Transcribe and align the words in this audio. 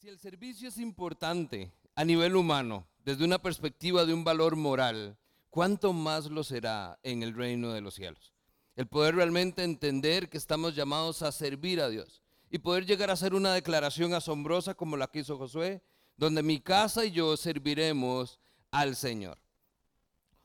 Si 0.00 0.08
el 0.08 0.20
servicio 0.20 0.68
es 0.68 0.78
importante 0.78 1.72
a 1.96 2.04
nivel 2.04 2.36
humano, 2.36 2.86
desde 3.04 3.24
una 3.24 3.42
perspectiva 3.42 4.06
de 4.06 4.14
un 4.14 4.22
valor 4.22 4.54
moral, 4.54 5.18
¿cuánto 5.50 5.92
más 5.92 6.26
lo 6.26 6.44
será 6.44 7.00
en 7.02 7.24
el 7.24 7.34
reino 7.34 7.72
de 7.72 7.80
los 7.80 7.94
cielos? 7.94 8.32
El 8.76 8.86
poder 8.86 9.16
realmente 9.16 9.64
entender 9.64 10.28
que 10.28 10.38
estamos 10.38 10.76
llamados 10.76 11.22
a 11.22 11.32
servir 11.32 11.80
a 11.80 11.88
Dios 11.88 12.22
y 12.48 12.58
poder 12.58 12.86
llegar 12.86 13.10
a 13.10 13.14
hacer 13.14 13.34
una 13.34 13.52
declaración 13.52 14.14
asombrosa 14.14 14.74
como 14.74 14.96
la 14.96 15.08
que 15.08 15.18
hizo 15.18 15.36
Josué, 15.36 15.82
donde 16.16 16.44
mi 16.44 16.60
casa 16.60 17.04
y 17.04 17.10
yo 17.10 17.36
serviremos 17.36 18.38
al 18.70 18.94
Señor. 18.94 19.36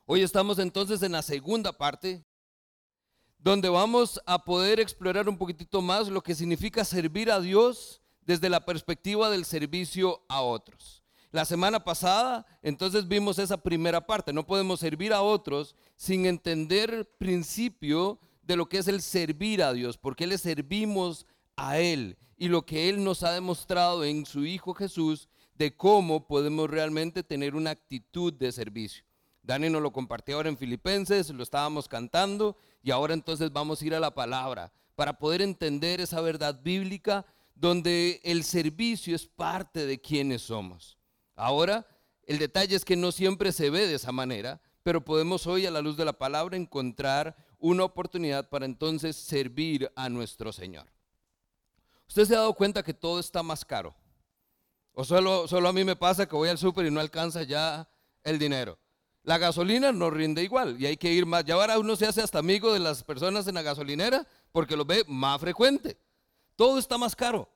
Hoy 0.04 0.22
estamos 0.22 0.58
entonces 0.58 1.00
en 1.04 1.12
la 1.12 1.22
segunda 1.22 1.72
parte, 1.72 2.24
donde 3.38 3.68
vamos 3.68 4.20
a 4.26 4.44
poder 4.44 4.80
explorar 4.80 5.28
un 5.28 5.38
poquitito 5.38 5.80
más 5.80 6.08
lo 6.08 6.22
que 6.22 6.34
significa 6.34 6.84
servir 6.84 7.30
a 7.30 7.38
Dios 7.38 8.00
desde 8.26 8.48
la 8.48 8.64
perspectiva 8.64 9.30
del 9.30 9.44
servicio 9.44 10.22
a 10.28 10.42
otros. 10.42 11.02
La 11.30 11.44
semana 11.44 11.82
pasada, 11.82 12.46
entonces 12.62 13.08
vimos 13.08 13.38
esa 13.38 13.56
primera 13.56 14.06
parte. 14.06 14.32
No 14.32 14.46
podemos 14.46 14.78
servir 14.78 15.12
a 15.12 15.22
otros 15.22 15.74
sin 15.96 16.26
entender 16.26 17.10
principio 17.18 18.20
de 18.42 18.56
lo 18.56 18.68
que 18.68 18.78
es 18.78 18.88
el 18.88 19.02
servir 19.02 19.62
a 19.62 19.72
Dios, 19.72 19.98
porque 19.98 20.26
le 20.26 20.38
servimos 20.38 21.26
a 21.56 21.78
Él 21.78 22.16
y 22.36 22.48
lo 22.48 22.64
que 22.64 22.88
Él 22.88 23.02
nos 23.02 23.22
ha 23.22 23.32
demostrado 23.32 24.04
en 24.04 24.26
su 24.26 24.44
Hijo 24.44 24.74
Jesús 24.74 25.28
de 25.56 25.76
cómo 25.76 26.26
podemos 26.26 26.70
realmente 26.70 27.22
tener 27.22 27.54
una 27.54 27.70
actitud 27.70 28.32
de 28.32 28.52
servicio. 28.52 29.04
Dani 29.42 29.68
nos 29.68 29.82
lo 29.82 29.92
compartió 29.92 30.36
ahora 30.36 30.48
en 30.48 30.56
Filipenses, 30.56 31.30
lo 31.30 31.42
estábamos 31.42 31.86
cantando 31.88 32.56
y 32.82 32.90
ahora 32.90 33.12
entonces 33.12 33.52
vamos 33.52 33.82
a 33.82 33.86
ir 33.86 33.94
a 33.94 34.00
la 34.00 34.14
palabra 34.14 34.72
para 34.94 35.18
poder 35.18 35.42
entender 35.42 36.00
esa 36.00 36.20
verdad 36.20 36.60
bíblica 36.62 37.26
donde 37.54 38.20
el 38.24 38.44
servicio 38.44 39.14
es 39.14 39.26
parte 39.26 39.86
de 39.86 40.00
quienes 40.00 40.42
somos. 40.42 40.98
Ahora, 41.36 41.86
el 42.22 42.38
detalle 42.38 42.76
es 42.76 42.84
que 42.84 42.96
no 42.96 43.12
siempre 43.12 43.52
se 43.52 43.70
ve 43.70 43.86
de 43.86 43.94
esa 43.94 44.12
manera, 44.12 44.60
pero 44.82 45.04
podemos 45.04 45.46
hoy 45.46 45.66
a 45.66 45.70
la 45.70 45.80
luz 45.80 45.96
de 45.96 46.04
la 46.04 46.12
palabra 46.12 46.56
encontrar 46.56 47.36
una 47.58 47.84
oportunidad 47.84 48.48
para 48.48 48.66
entonces 48.66 49.16
servir 49.16 49.90
a 49.96 50.08
nuestro 50.08 50.52
Señor. 50.52 50.86
¿Usted 52.06 52.26
se 52.26 52.34
ha 52.34 52.40
dado 52.40 52.54
cuenta 52.54 52.82
que 52.82 52.92
todo 52.92 53.18
está 53.18 53.42
más 53.42 53.64
caro? 53.64 53.94
¿O 54.92 55.04
solo, 55.04 55.48
solo 55.48 55.68
a 55.68 55.72
mí 55.72 55.84
me 55.84 55.96
pasa 55.96 56.26
que 56.26 56.36
voy 56.36 56.48
al 56.48 56.58
súper 56.58 56.86
y 56.86 56.90
no 56.90 57.00
alcanza 57.00 57.42
ya 57.42 57.88
el 58.22 58.38
dinero? 58.38 58.78
La 59.22 59.38
gasolina 59.38 59.90
no 59.90 60.10
rinde 60.10 60.42
igual 60.42 60.76
y 60.78 60.86
hay 60.86 60.98
que 60.98 61.10
ir 61.12 61.24
más. 61.24 61.44
Ya 61.44 61.54
ahora 61.54 61.78
uno 61.78 61.96
se 61.96 62.06
hace 62.06 62.20
hasta 62.20 62.38
amigo 62.38 62.72
de 62.72 62.78
las 62.78 63.02
personas 63.02 63.46
en 63.46 63.54
la 63.54 63.62
gasolinera 63.62 64.26
porque 64.52 64.76
lo 64.76 64.84
ve 64.84 65.02
más 65.08 65.40
frecuente. 65.40 65.96
Todo 66.56 66.78
está 66.78 66.98
más 66.98 67.16
caro, 67.16 67.48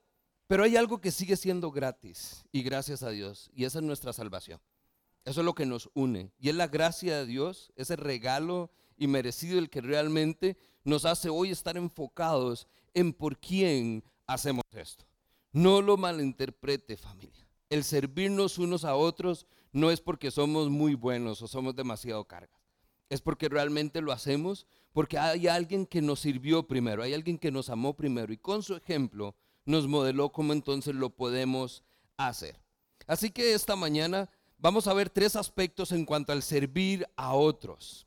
pero 0.47 0.65
hay 0.65 0.77
algo 0.77 1.01
que 1.01 1.13
sigue 1.13 1.37
siendo 1.37 1.71
gratis 1.71 2.45
y 2.51 2.63
gracias 2.63 3.03
a 3.03 3.11
Dios 3.11 3.51
y 3.55 3.65
esa 3.65 3.79
es 3.79 3.85
nuestra 3.85 4.13
salvación. 4.13 4.61
Eso 5.25 5.41
es 5.41 5.45
lo 5.45 5.55
que 5.55 5.67
nos 5.67 5.91
une 5.95 6.33
y 6.39 6.49
es 6.49 6.55
la 6.55 6.67
gracia 6.67 7.19
de 7.19 7.27
Dios, 7.27 7.73
ese 7.77 7.97
regalo 7.97 8.71
y 8.97 9.07
merecido 9.07 9.59
el 9.59 9.71
que 9.71 9.81
realmente 9.81 10.57
nos 10.85 11.05
hace 11.05 11.29
hoy 11.29 11.51
estar 11.51 11.77
enfocados 11.77 12.67
en 12.95 13.13
por 13.13 13.39
quién 13.39 14.03
hacemos 14.27 14.65
esto. 14.73 15.05
No 15.53 15.81
lo 15.81 15.97
malinterprete 15.97 16.97
familia. 16.97 17.47
El 17.71 17.85
servirnos 17.85 18.59
unos 18.59 18.85
a 18.85 18.97
otros 18.97 19.47
no 19.73 19.91
es 19.91 20.01
porque 20.01 20.31
somos 20.31 20.71
muy 20.71 20.95
buenos 20.95 21.43
o 21.43 21.47
somos 21.47 21.77
demasiado 21.77 22.25
cargas. 22.25 22.58
Es 23.11 23.21
porque 23.21 23.49
realmente 23.49 24.01
lo 24.01 24.13
hacemos 24.13 24.67
porque 24.93 25.19
hay 25.19 25.47
alguien 25.47 25.87
que 25.87 26.03
nos 26.03 26.21
sirvió 26.21 26.67
primero, 26.67 27.03
hay 27.03 27.15
alguien 27.15 27.39
que 27.39 27.51
nos 27.51 27.71
amó 27.71 27.95
primero 27.95 28.33
y 28.33 28.39
con 28.39 28.63
su 28.63 28.75
ejemplo 28.75 29.35
nos 29.65 29.87
modeló 29.87 30.31
cómo 30.33 30.53
entonces 30.53 30.95
lo 30.95 31.11
podemos 31.11 31.85
hacer. 32.17 32.59
Así 33.07 33.31
que 33.31 33.55
esta 33.55 33.77
mañana 33.77 34.29
vamos 34.59 34.87
a 34.87 34.95
ver 34.95 35.11
tres 35.11 35.37
aspectos 35.37 35.93
en 35.93 36.05
cuanto 36.05 36.33
al 36.33 36.43
servir 36.43 37.07
a 37.17 37.35
otros. 37.35 38.07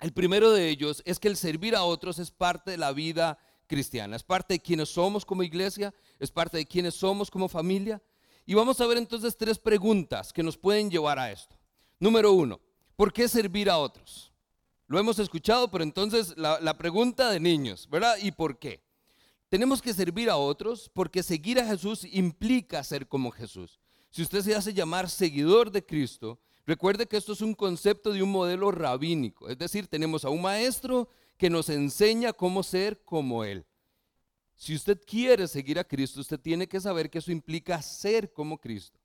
El 0.00 0.12
primero 0.12 0.50
de 0.50 0.68
ellos 0.68 1.02
es 1.04 1.18
que 1.18 1.28
el 1.28 1.36
servir 1.36 1.74
a 1.74 1.84
otros 1.84 2.18
es 2.18 2.30
parte 2.30 2.70
de 2.70 2.78
la 2.78 2.92
vida 2.92 3.38
cristiana, 3.66 4.16
es 4.16 4.22
parte 4.22 4.54
de 4.54 4.60
quienes 4.60 4.88
somos 4.88 5.24
como 5.24 5.42
iglesia, 5.42 5.94
es 6.18 6.30
parte 6.30 6.56
de 6.56 6.66
quienes 6.66 6.94
somos 6.94 7.30
como 7.30 7.48
familia. 7.48 8.02
Y 8.46 8.54
vamos 8.54 8.80
a 8.80 8.86
ver 8.86 8.96
entonces 8.96 9.36
tres 9.36 9.58
preguntas 9.58 10.32
que 10.32 10.42
nos 10.42 10.56
pueden 10.56 10.90
llevar 10.90 11.18
a 11.18 11.30
esto. 11.30 11.56
Número 12.00 12.32
uno, 12.32 12.60
¿por 12.98 13.12
qué 13.12 13.28
servir 13.28 13.70
a 13.70 13.78
otros? 13.78 14.32
Lo 14.88 14.98
hemos 14.98 15.20
escuchado, 15.20 15.70
pero 15.70 15.84
entonces 15.84 16.34
la, 16.36 16.76
pregunta 16.76 17.30
de 17.30 17.38
niños, 17.38 17.88
¿verdad? 17.88 18.16
¿Y 18.20 18.32
por 18.32 18.58
qué? 18.58 18.82
Tenemos 19.48 19.80
que 19.80 19.94
servir 19.94 20.28
a 20.28 20.36
otros 20.36 20.90
porque 20.92 21.22
seguir 21.22 21.60
a 21.60 21.66
Jesús 21.66 22.04
implica 22.10 22.82
ser 22.82 23.06
como 23.06 23.30
Jesús. 23.30 23.78
Si 24.10 24.20
usted 24.20 24.40
se 24.40 24.56
hace 24.56 24.74
llamar 24.74 25.08
seguidor 25.08 25.70
de 25.70 25.86
Cristo, 25.86 26.40
recuerde 26.66 27.06
que 27.06 27.16
esto 27.16 27.34
es 27.34 27.40
un 27.40 27.54
concepto 27.54 28.12
de 28.12 28.20
un 28.20 28.32
modelo 28.32 28.72
rabínico. 28.72 29.48
Es 29.48 29.58
decir, 29.58 29.86
tenemos 29.86 30.24
a 30.24 30.30
un 30.30 30.42
maestro 30.42 31.08
que 31.36 31.50
nos 31.50 31.68
enseña 31.68 32.32
cómo 32.32 32.64
ser 32.64 33.04
como 33.04 33.44
Él. 33.44 33.64
Si 34.56 34.74
usted 34.74 35.00
quiere 35.06 35.46
seguir 35.46 35.78
a 35.78 35.84
Cristo, 35.84 36.20
usted 36.20 36.40
tiene 36.40 36.66
que 36.66 36.80
saber 36.80 37.08
que 37.10 37.18
eso 37.18 37.30
implica 37.30 37.80
ser 37.80 38.32
como 38.32 38.58
Cristo. 38.58 38.98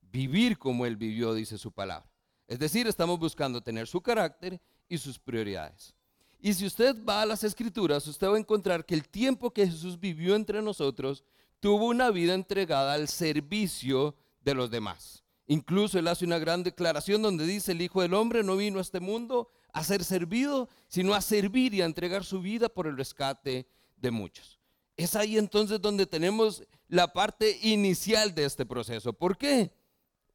Vivir 0.00 0.58
como 0.58 0.86
Él 0.86 0.96
vivió, 0.96 1.34
dice 1.34 1.58
su 1.58 1.72
palabra. 1.72 2.11
Es 2.52 2.58
decir, 2.58 2.86
estamos 2.86 3.18
buscando 3.18 3.62
tener 3.62 3.86
su 3.86 4.02
carácter 4.02 4.60
y 4.86 4.98
sus 4.98 5.18
prioridades. 5.18 5.94
Y 6.38 6.52
si 6.52 6.66
usted 6.66 6.94
va 7.02 7.22
a 7.22 7.26
las 7.26 7.44
escrituras, 7.44 8.06
usted 8.06 8.26
va 8.26 8.36
a 8.36 8.38
encontrar 8.38 8.84
que 8.84 8.94
el 8.94 9.08
tiempo 9.08 9.50
que 9.50 9.66
Jesús 9.66 9.98
vivió 9.98 10.34
entre 10.34 10.60
nosotros 10.60 11.24
tuvo 11.60 11.86
una 11.86 12.10
vida 12.10 12.34
entregada 12.34 12.92
al 12.92 13.08
servicio 13.08 14.14
de 14.42 14.52
los 14.52 14.70
demás. 14.70 15.24
Incluso 15.46 15.98
él 15.98 16.06
hace 16.08 16.26
una 16.26 16.38
gran 16.38 16.62
declaración 16.62 17.22
donde 17.22 17.46
dice, 17.46 17.72
el 17.72 17.80
Hijo 17.80 18.02
del 18.02 18.12
Hombre 18.12 18.42
no 18.42 18.54
vino 18.58 18.80
a 18.80 18.82
este 18.82 19.00
mundo 19.00 19.48
a 19.72 19.82
ser 19.82 20.04
servido, 20.04 20.68
sino 20.88 21.14
a 21.14 21.22
servir 21.22 21.72
y 21.72 21.80
a 21.80 21.86
entregar 21.86 22.22
su 22.22 22.42
vida 22.42 22.68
por 22.68 22.86
el 22.86 22.98
rescate 22.98 23.66
de 23.96 24.10
muchos. 24.10 24.60
Es 24.98 25.16
ahí 25.16 25.38
entonces 25.38 25.80
donde 25.80 26.04
tenemos 26.04 26.64
la 26.86 27.14
parte 27.14 27.58
inicial 27.62 28.34
de 28.34 28.44
este 28.44 28.66
proceso. 28.66 29.14
¿Por 29.14 29.38
qué? 29.38 29.72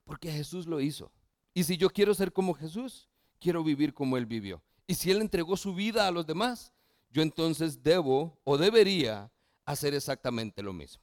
Porque 0.03 0.31
Jesús 0.31 0.65
lo 0.65 0.81
hizo. 0.81 1.11
Y 1.57 1.63
si 1.63 1.75
yo 1.75 1.89
quiero 1.89 2.13
ser 2.13 2.31
como 2.31 2.53
Jesús, 2.53 3.09
quiero 3.39 3.63
vivir 3.63 3.91
como 3.91 4.15
Él 4.15 4.27
vivió. 4.27 4.61
Y 4.85 4.93
si 4.93 5.09
Él 5.09 5.21
entregó 5.21 5.57
su 5.57 5.73
vida 5.73 6.07
a 6.07 6.11
los 6.11 6.27
demás, 6.27 6.71
yo 7.09 7.23
entonces 7.23 7.81
debo 7.81 8.39
o 8.43 8.59
debería 8.59 9.31
hacer 9.65 9.95
exactamente 9.95 10.61
lo 10.61 10.71
mismo. 10.71 11.01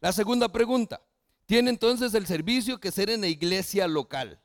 La 0.00 0.10
segunda 0.10 0.50
pregunta, 0.50 1.02
¿tiene 1.44 1.68
entonces 1.68 2.14
el 2.14 2.26
servicio 2.26 2.80
que 2.80 2.90
ser 2.90 3.10
en 3.10 3.20
la 3.20 3.26
iglesia 3.26 3.86
local? 3.86 4.40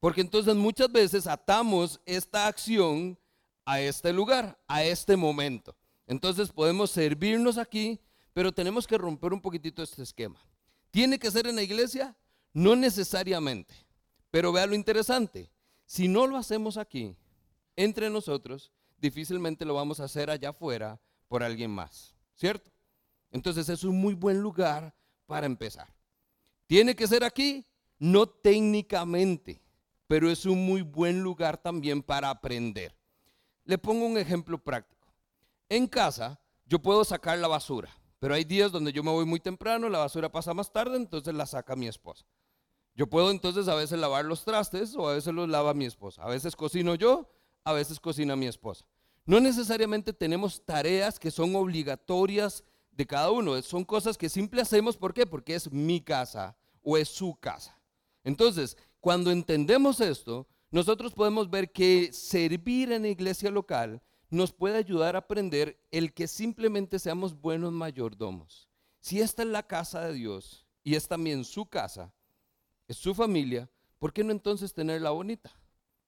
Porque 0.00 0.20
entonces 0.20 0.54
muchas 0.54 0.92
veces 0.92 1.26
atamos 1.26 1.98
esta 2.04 2.46
acción 2.46 3.18
a 3.64 3.80
este 3.80 4.12
lugar, 4.12 4.60
a 4.68 4.84
este 4.84 5.16
momento. 5.16 5.74
Entonces 6.06 6.50
podemos 6.52 6.90
servirnos 6.90 7.56
aquí, 7.56 7.98
pero 8.34 8.52
tenemos 8.52 8.86
que 8.86 8.98
romper 8.98 9.32
un 9.32 9.40
poquitito 9.40 9.82
este 9.82 10.02
esquema. 10.02 10.38
¿Tiene 10.90 11.18
que 11.18 11.30
ser 11.30 11.46
en 11.46 11.56
la 11.56 11.62
iglesia? 11.62 12.14
No 12.52 12.76
necesariamente. 12.76 13.87
Pero 14.30 14.52
vea 14.52 14.66
lo 14.66 14.74
interesante. 14.74 15.50
Si 15.86 16.08
no 16.08 16.26
lo 16.26 16.36
hacemos 16.36 16.76
aquí, 16.76 17.16
entre 17.76 18.10
nosotros, 18.10 18.72
difícilmente 18.98 19.64
lo 19.64 19.74
vamos 19.74 20.00
a 20.00 20.04
hacer 20.04 20.30
allá 20.30 20.50
afuera 20.50 21.00
por 21.28 21.42
alguien 21.42 21.70
más, 21.70 22.14
¿cierto? 22.34 22.70
Entonces 23.30 23.68
es 23.68 23.84
un 23.84 23.98
muy 23.98 24.14
buen 24.14 24.40
lugar 24.40 24.94
para 25.26 25.46
empezar. 25.46 25.88
¿Tiene 26.66 26.94
que 26.94 27.06
ser 27.06 27.24
aquí? 27.24 27.66
No 27.98 28.26
técnicamente, 28.26 29.62
pero 30.06 30.30
es 30.30 30.44
un 30.46 30.64
muy 30.64 30.82
buen 30.82 31.22
lugar 31.22 31.56
también 31.56 32.02
para 32.02 32.30
aprender. 32.30 32.94
Le 33.64 33.78
pongo 33.78 34.06
un 34.06 34.18
ejemplo 34.18 34.58
práctico. 34.58 35.08
En 35.68 35.86
casa 35.86 36.40
yo 36.66 36.78
puedo 36.78 37.04
sacar 37.04 37.38
la 37.38 37.48
basura, 37.48 37.90
pero 38.18 38.34
hay 38.34 38.44
días 38.44 38.72
donde 38.72 38.92
yo 38.92 39.02
me 39.02 39.10
voy 39.10 39.24
muy 39.24 39.40
temprano, 39.40 39.88
la 39.88 39.98
basura 39.98 40.30
pasa 40.30 40.54
más 40.54 40.72
tarde, 40.72 40.96
entonces 40.96 41.34
la 41.34 41.46
saca 41.46 41.76
mi 41.76 41.88
esposa. 41.88 42.24
Yo 42.98 43.06
puedo 43.06 43.30
entonces 43.30 43.68
a 43.68 43.76
veces 43.76 43.96
lavar 44.00 44.24
los 44.24 44.44
trastes 44.44 44.96
o 44.96 45.08
a 45.08 45.14
veces 45.14 45.32
los 45.32 45.48
lava 45.48 45.72
mi 45.72 45.84
esposa. 45.84 46.20
A 46.20 46.28
veces 46.28 46.56
cocino 46.56 46.96
yo, 46.96 47.30
a 47.62 47.72
veces 47.72 48.00
cocina 48.00 48.34
mi 48.34 48.48
esposa. 48.48 48.84
No 49.24 49.38
necesariamente 49.38 50.12
tenemos 50.12 50.66
tareas 50.66 51.20
que 51.20 51.30
son 51.30 51.54
obligatorias 51.54 52.64
de 52.90 53.06
cada 53.06 53.30
uno. 53.30 53.62
Son 53.62 53.84
cosas 53.84 54.18
que 54.18 54.28
simple 54.28 54.62
hacemos. 54.62 54.96
¿Por 54.96 55.14
qué? 55.14 55.26
Porque 55.26 55.54
es 55.54 55.70
mi 55.70 56.00
casa 56.00 56.56
o 56.82 56.96
es 56.96 57.08
su 57.08 57.36
casa. 57.38 57.78
Entonces, 58.24 58.76
cuando 58.98 59.30
entendemos 59.30 60.00
esto, 60.00 60.48
nosotros 60.72 61.14
podemos 61.14 61.48
ver 61.48 61.70
que 61.70 62.12
servir 62.12 62.90
en 62.90 63.02
la 63.02 63.08
iglesia 63.10 63.52
local 63.52 64.02
nos 64.28 64.50
puede 64.50 64.76
ayudar 64.76 65.14
a 65.14 65.20
aprender 65.20 65.80
el 65.92 66.12
que 66.12 66.26
simplemente 66.26 66.98
seamos 66.98 67.40
buenos 67.40 67.70
mayordomos. 67.70 68.68
Si 68.98 69.20
esta 69.20 69.42
es 69.42 69.48
la 69.50 69.62
casa 69.62 70.00
de 70.00 70.14
Dios 70.14 70.66
y 70.82 70.96
es 70.96 71.06
también 71.06 71.44
su 71.44 71.66
casa, 71.66 72.12
es 72.88 72.96
su 72.96 73.14
familia, 73.14 73.70
¿por 73.98 74.12
qué 74.12 74.24
no 74.24 74.32
entonces 74.32 74.72
tenerla 74.72 75.10
bonita? 75.10 75.52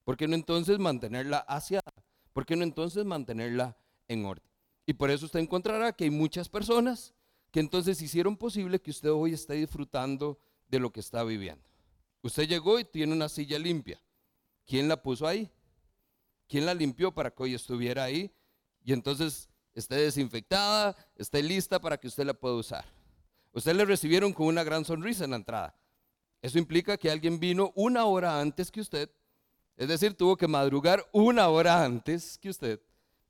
¿Por 0.05 0.17
qué 0.17 0.27
no 0.27 0.35
entonces 0.35 0.79
mantenerla 0.79 1.39
aseada? 1.39 1.93
¿Por 2.33 2.47
qué 2.47 2.57
no 2.57 2.65
entonces 2.65 3.05
mantenerla 3.05 3.77
en 4.09 4.25
orden? 4.25 4.51
Y 4.87 4.95
por 4.95 5.11
eso 5.11 5.27
usted 5.27 5.41
encontrará 5.41 5.93
que 5.93 6.05
hay 6.05 6.11
muchas 6.11 6.49
personas 6.49 7.15
que 7.51 7.61
entonces 7.61 8.01
hicieron 8.01 8.37
posible 8.37 8.81
que 8.81 8.91
usted 8.91 9.11
hoy 9.11 9.35
esté 9.35 9.55
disfrutando 9.55 10.41
de 10.69 10.79
lo 10.79 10.91
que 10.91 11.01
está 11.01 11.23
viviendo. 11.23 11.63
Usted 12.23 12.49
llegó 12.49 12.79
y 12.79 12.85
tiene 12.85 13.13
una 13.13 13.29
silla 13.29 13.59
limpia. 13.59 14.03
¿Quién 14.67 14.89
la 14.89 15.03
puso 15.03 15.27
ahí? 15.27 15.51
¿Quién 16.49 16.67
la 16.67 16.75
limpió 16.75 17.13
para 17.13 17.31
que 17.31 17.43
hoy 17.43 17.55
estuviera 17.55 18.05
ahí? 18.05 18.33
Y 18.83 18.93
entonces 18.93 19.49
esté 19.75 19.97
desinfectada, 19.97 20.97
esté 21.17 21.43
lista 21.43 21.81
para 21.81 21.99
que 21.99 22.09
usted 22.09 22.25
la 22.25 22.35
pueda 22.35 22.55
usar. 22.55 22.85
Usted 23.53 23.75
le 23.75 23.85
recibieron 23.85 24.33
con 24.33 24.47
una 24.47 24.65
gran 24.65 24.85
sonrisa 24.85 25.25
en 25.25 25.31
la 25.31 25.37
entrada. 25.37 25.80
Eso 26.43 26.59
implica 26.59 26.97
que 26.97 27.11
alguien 27.11 27.39
vino 27.39 27.73
una 27.75 28.05
hora 28.05 28.41
antes 28.41 28.71
que 28.71 28.81
usted, 28.81 29.11
es 29.77 29.89
decir, 29.89 30.15
tuvo 30.15 30.37
que 30.37 30.49
madrugar 30.49 31.07
una 31.13 31.49
hora 31.49 31.85
antes 31.85 32.39
que 32.39 32.51
usted 32.51 32.81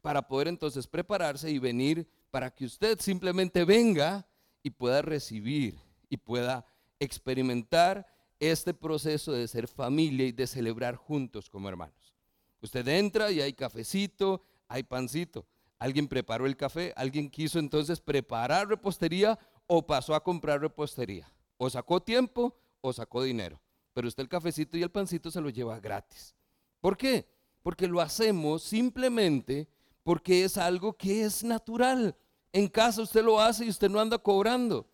para 0.00 0.26
poder 0.26 0.48
entonces 0.48 0.86
prepararse 0.86 1.50
y 1.50 1.58
venir 1.58 2.08
para 2.30 2.50
que 2.54 2.64
usted 2.64 2.98
simplemente 3.00 3.64
venga 3.64 4.26
y 4.62 4.70
pueda 4.70 5.02
recibir 5.02 5.78
y 6.08 6.16
pueda 6.16 6.64
experimentar 6.98 8.06
este 8.38 8.72
proceso 8.72 9.32
de 9.32 9.46
ser 9.48 9.68
familia 9.68 10.26
y 10.26 10.32
de 10.32 10.46
celebrar 10.46 10.96
juntos 10.96 11.50
como 11.50 11.68
hermanos. 11.68 12.14
Usted 12.62 12.86
entra 12.88 13.30
y 13.30 13.40
hay 13.40 13.52
cafecito, 13.52 14.42
hay 14.68 14.82
pancito. 14.82 15.46
Alguien 15.78 16.08
preparó 16.08 16.46
el 16.46 16.56
café, 16.56 16.92
alguien 16.96 17.30
quiso 17.30 17.58
entonces 17.58 18.00
preparar 18.00 18.68
repostería 18.68 19.38
o 19.66 19.86
pasó 19.86 20.14
a 20.14 20.22
comprar 20.22 20.60
repostería. 20.60 21.30
O 21.56 21.70
sacó 21.70 22.02
tiempo 22.02 22.56
o 22.80 22.92
sacó 22.92 23.22
dinero. 23.22 23.60
Pero 23.92 24.08
usted 24.08 24.22
el 24.22 24.28
cafecito 24.28 24.76
y 24.76 24.82
el 24.82 24.90
pancito 24.90 25.30
se 25.30 25.40
lo 25.40 25.50
lleva 25.50 25.80
gratis. 25.80 26.34
¿Por 26.80 26.96
qué? 26.96 27.28
Porque 27.62 27.86
lo 27.86 28.00
hacemos 28.00 28.62
simplemente 28.62 29.68
porque 30.02 30.44
es 30.44 30.56
algo 30.56 30.94
que 30.94 31.24
es 31.24 31.44
natural. 31.44 32.16
En 32.52 32.68
casa 32.68 33.02
usted 33.02 33.22
lo 33.22 33.40
hace 33.40 33.64
y 33.64 33.68
usted 33.68 33.90
no 33.90 34.00
anda 34.00 34.18
cobrando. 34.18 34.88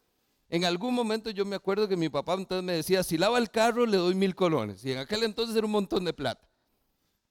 En 0.48 0.64
algún 0.64 0.94
momento 0.94 1.30
yo 1.30 1.44
me 1.44 1.56
acuerdo 1.56 1.88
que 1.88 1.96
mi 1.96 2.08
papá 2.08 2.34
entonces 2.34 2.64
me 2.64 2.72
decía, 2.72 3.02
si 3.02 3.18
lava 3.18 3.38
el 3.38 3.50
carro 3.50 3.86
le 3.86 3.96
doy 3.96 4.14
mil 4.14 4.34
colones. 4.34 4.84
Y 4.84 4.92
en 4.92 4.98
aquel 4.98 5.22
entonces 5.22 5.56
era 5.56 5.66
un 5.66 5.72
montón 5.72 6.04
de 6.04 6.12
plata. 6.12 6.48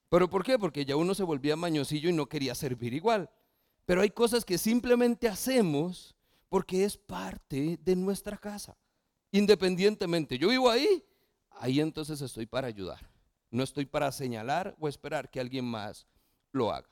¿Pero 0.08 0.30
por 0.30 0.44
qué? 0.44 0.58
Porque 0.58 0.84
ya 0.84 0.96
uno 0.96 1.14
se 1.14 1.22
volvía 1.22 1.56
mañosillo 1.56 2.08
y 2.08 2.12
no 2.12 2.26
quería 2.26 2.54
servir 2.54 2.94
igual. 2.94 3.30
Pero 3.84 4.02
hay 4.02 4.10
cosas 4.10 4.44
que 4.44 4.58
simplemente 4.58 5.28
hacemos 5.28 6.14
porque 6.48 6.84
es 6.84 6.96
parte 6.96 7.78
de 7.82 7.96
nuestra 7.96 8.36
casa. 8.36 8.76
Independientemente, 9.36 10.38
yo 10.38 10.48
vivo 10.48 10.70
ahí, 10.70 11.04
ahí 11.50 11.80
entonces 11.80 12.22
estoy 12.22 12.46
para 12.46 12.68
ayudar. 12.68 13.06
No 13.50 13.62
estoy 13.62 13.84
para 13.84 14.10
señalar 14.10 14.74
o 14.80 14.88
esperar 14.88 15.30
que 15.30 15.40
alguien 15.40 15.66
más 15.66 16.06
lo 16.52 16.72
haga. 16.72 16.88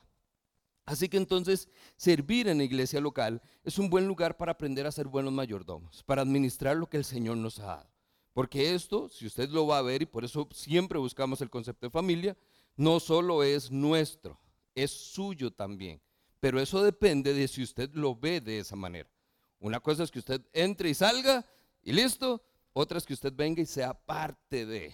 Así 0.85 1.09
que 1.09 1.17
entonces 1.17 1.67
servir 1.97 2.47
en 2.47 2.59
la 2.59 2.63
iglesia 2.63 3.01
local 3.01 3.41
es 3.63 3.79
un 3.79 3.89
buen 3.89 4.07
lugar 4.07 4.37
para 4.37 4.51
aprender 4.51 4.85
a 4.85 4.91
ser 4.91 5.07
buenos 5.07 5.33
mayordomos, 5.33 6.03
para 6.03 6.21
administrar 6.21 6.77
lo 6.77 6.87
que 6.87 6.97
el 6.97 7.05
Señor 7.05 7.37
nos 7.37 7.57
ha 7.57 7.65
dado. 7.65 7.89
Porque 8.31 8.75
esto, 8.75 9.09
si 9.09 9.25
usted 9.25 9.49
lo 9.49 9.65
va 9.65 9.79
a 9.79 9.81
ver, 9.81 10.03
y 10.03 10.05
por 10.05 10.23
eso 10.23 10.47
siempre 10.51 10.99
buscamos 10.99 11.41
el 11.41 11.49
concepto 11.49 11.87
de 11.87 11.91
familia, 11.91 12.37
no 12.75 12.99
solo 12.99 13.41
es 13.41 13.71
nuestro, 13.71 14.39
es 14.75 14.91
suyo 14.91 15.49
también. 15.49 15.99
Pero 16.39 16.59
eso 16.59 16.83
depende 16.83 17.33
de 17.33 17.47
si 17.47 17.63
usted 17.63 17.89
lo 17.93 18.15
ve 18.15 18.39
de 18.39 18.59
esa 18.59 18.75
manera. 18.75 19.09
Una 19.59 19.79
cosa 19.79 20.03
es 20.03 20.11
que 20.11 20.19
usted 20.19 20.41
entre 20.53 20.91
y 20.91 20.93
salga 20.93 21.43
y 21.85 21.93
listo. 21.93 22.43
Otra 22.73 22.97
es 22.97 23.05
que 23.05 23.13
usted 23.13 23.31
venga 23.33 23.61
y 23.61 23.65
sea 23.65 23.93
parte 23.93 24.65
de. 24.65 24.93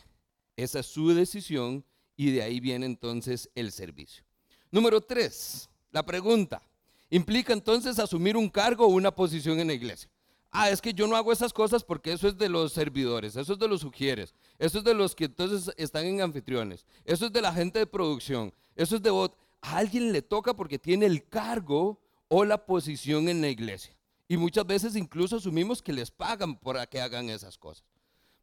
Esa 0.56 0.82
es 0.82 0.86
su 0.86 1.10
decisión 1.10 1.84
y 2.16 2.30
de 2.30 2.44
ahí 2.44 2.60
viene 2.60 2.86
entonces 2.86 3.50
el 3.56 3.72
servicio. 3.72 4.24
Número 4.70 5.02
tres, 5.02 5.68
la 5.90 6.06
pregunta. 6.06 6.62
¿Implica 7.10 7.54
entonces 7.54 7.98
asumir 7.98 8.38
un 8.38 8.48
cargo 8.48 8.86
o 8.86 8.90
una 8.90 9.10
posición 9.10 9.60
en 9.60 9.68
la 9.68 9.74
iglesia? 9.74 10.10
Ah, 10.52 10.70
es 10.70 10.82
que 10.82 10.94
yo 10.94 11.08
no 11.08 11.16
hago 11.16 11.32
esas 11.32 11.54
cosas 11.54 11.84
porque 11.84 12.12
eso 12.12 12.28
es 12.28 12.38
de 12.38 12.50
los 12.50 12.74
servidores, 12.74 13.38
eso 13.38 13.54
es 13.54 13.60
de 13.60 13.68
los 13.68 13.82
sugieres, 13.82 14.36
eso 14.60 14.80
es 14.80 14.84
de 14.84 14.94
los 14.94 15.16
que 15.16 15.26
entonces 15.26 15.74
están 15.78 16.06
en 16.06 16.22
anfitriones, 16.22 16.86
eso 17.06 17.26
es 17.26 17.34
de 17.34 17.42
la 17.42 17.54
gente 17.54 17.80
de 17.80 17.88
producción, 17.88 18.54
eso 18.76 18.98
es 18.98 19.02
de 19.02 19.10
bot. 19.10 19.36
A 19.62 19.78
alguien 19.78 20.12
le 20.12 20.22
toca 20.22 20.54
porque 20.54 20.78
tiene 20.78 21.06
el 21.06 21.28
cargo 21.28 22.02
o 22.28 22.44
la 22.44 22.66
posición 22.66 23.30
en 23.30 23.42
la 23.42 23.48
iglesia. 23.48 23.96
Y 24.32 24.38
muchas 24.38 24.66
veces 24.66 24.96
incluso 24.96 25.36
asumimos 25.36 25.82
que 25.82 25.92
les 25.92 26.10
pagan 26.10 26.58
por 26.58 26.88
que 26.88 27.02
hagan 27.02 27.30
esas 27.30 27.58
cosas. 27.58 27.84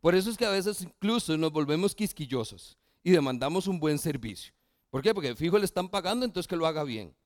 Por 0.02 0.14
eso 0.14 0.28
es 0.28 0.36
que 0.36 0.44
a 0.44 0.50
veces 0.50 0.82
incluso 0.82 1.34
nos 1.38 1.50
volvemos 1.50 1.94
quisquillosos 1.94 2.76
y 3.02 3.10
demandamos 3.10 3.66
un 3.66 3.80
buen 3.80 3.98
servicio. 3.98 4.52
¿Por 4.90 5.00
qué? 5.00 5.14
Porque 5.14 5.34
fijo 5.34 5.56
le 5.56 5.64
están 5.64 5.88
pagando, 5.88 6.26
entonces 6.26 6.46
que 6.46 6.56
lo 6.56 6.66
haga 6.66 6.84
bien. 6.84 7.16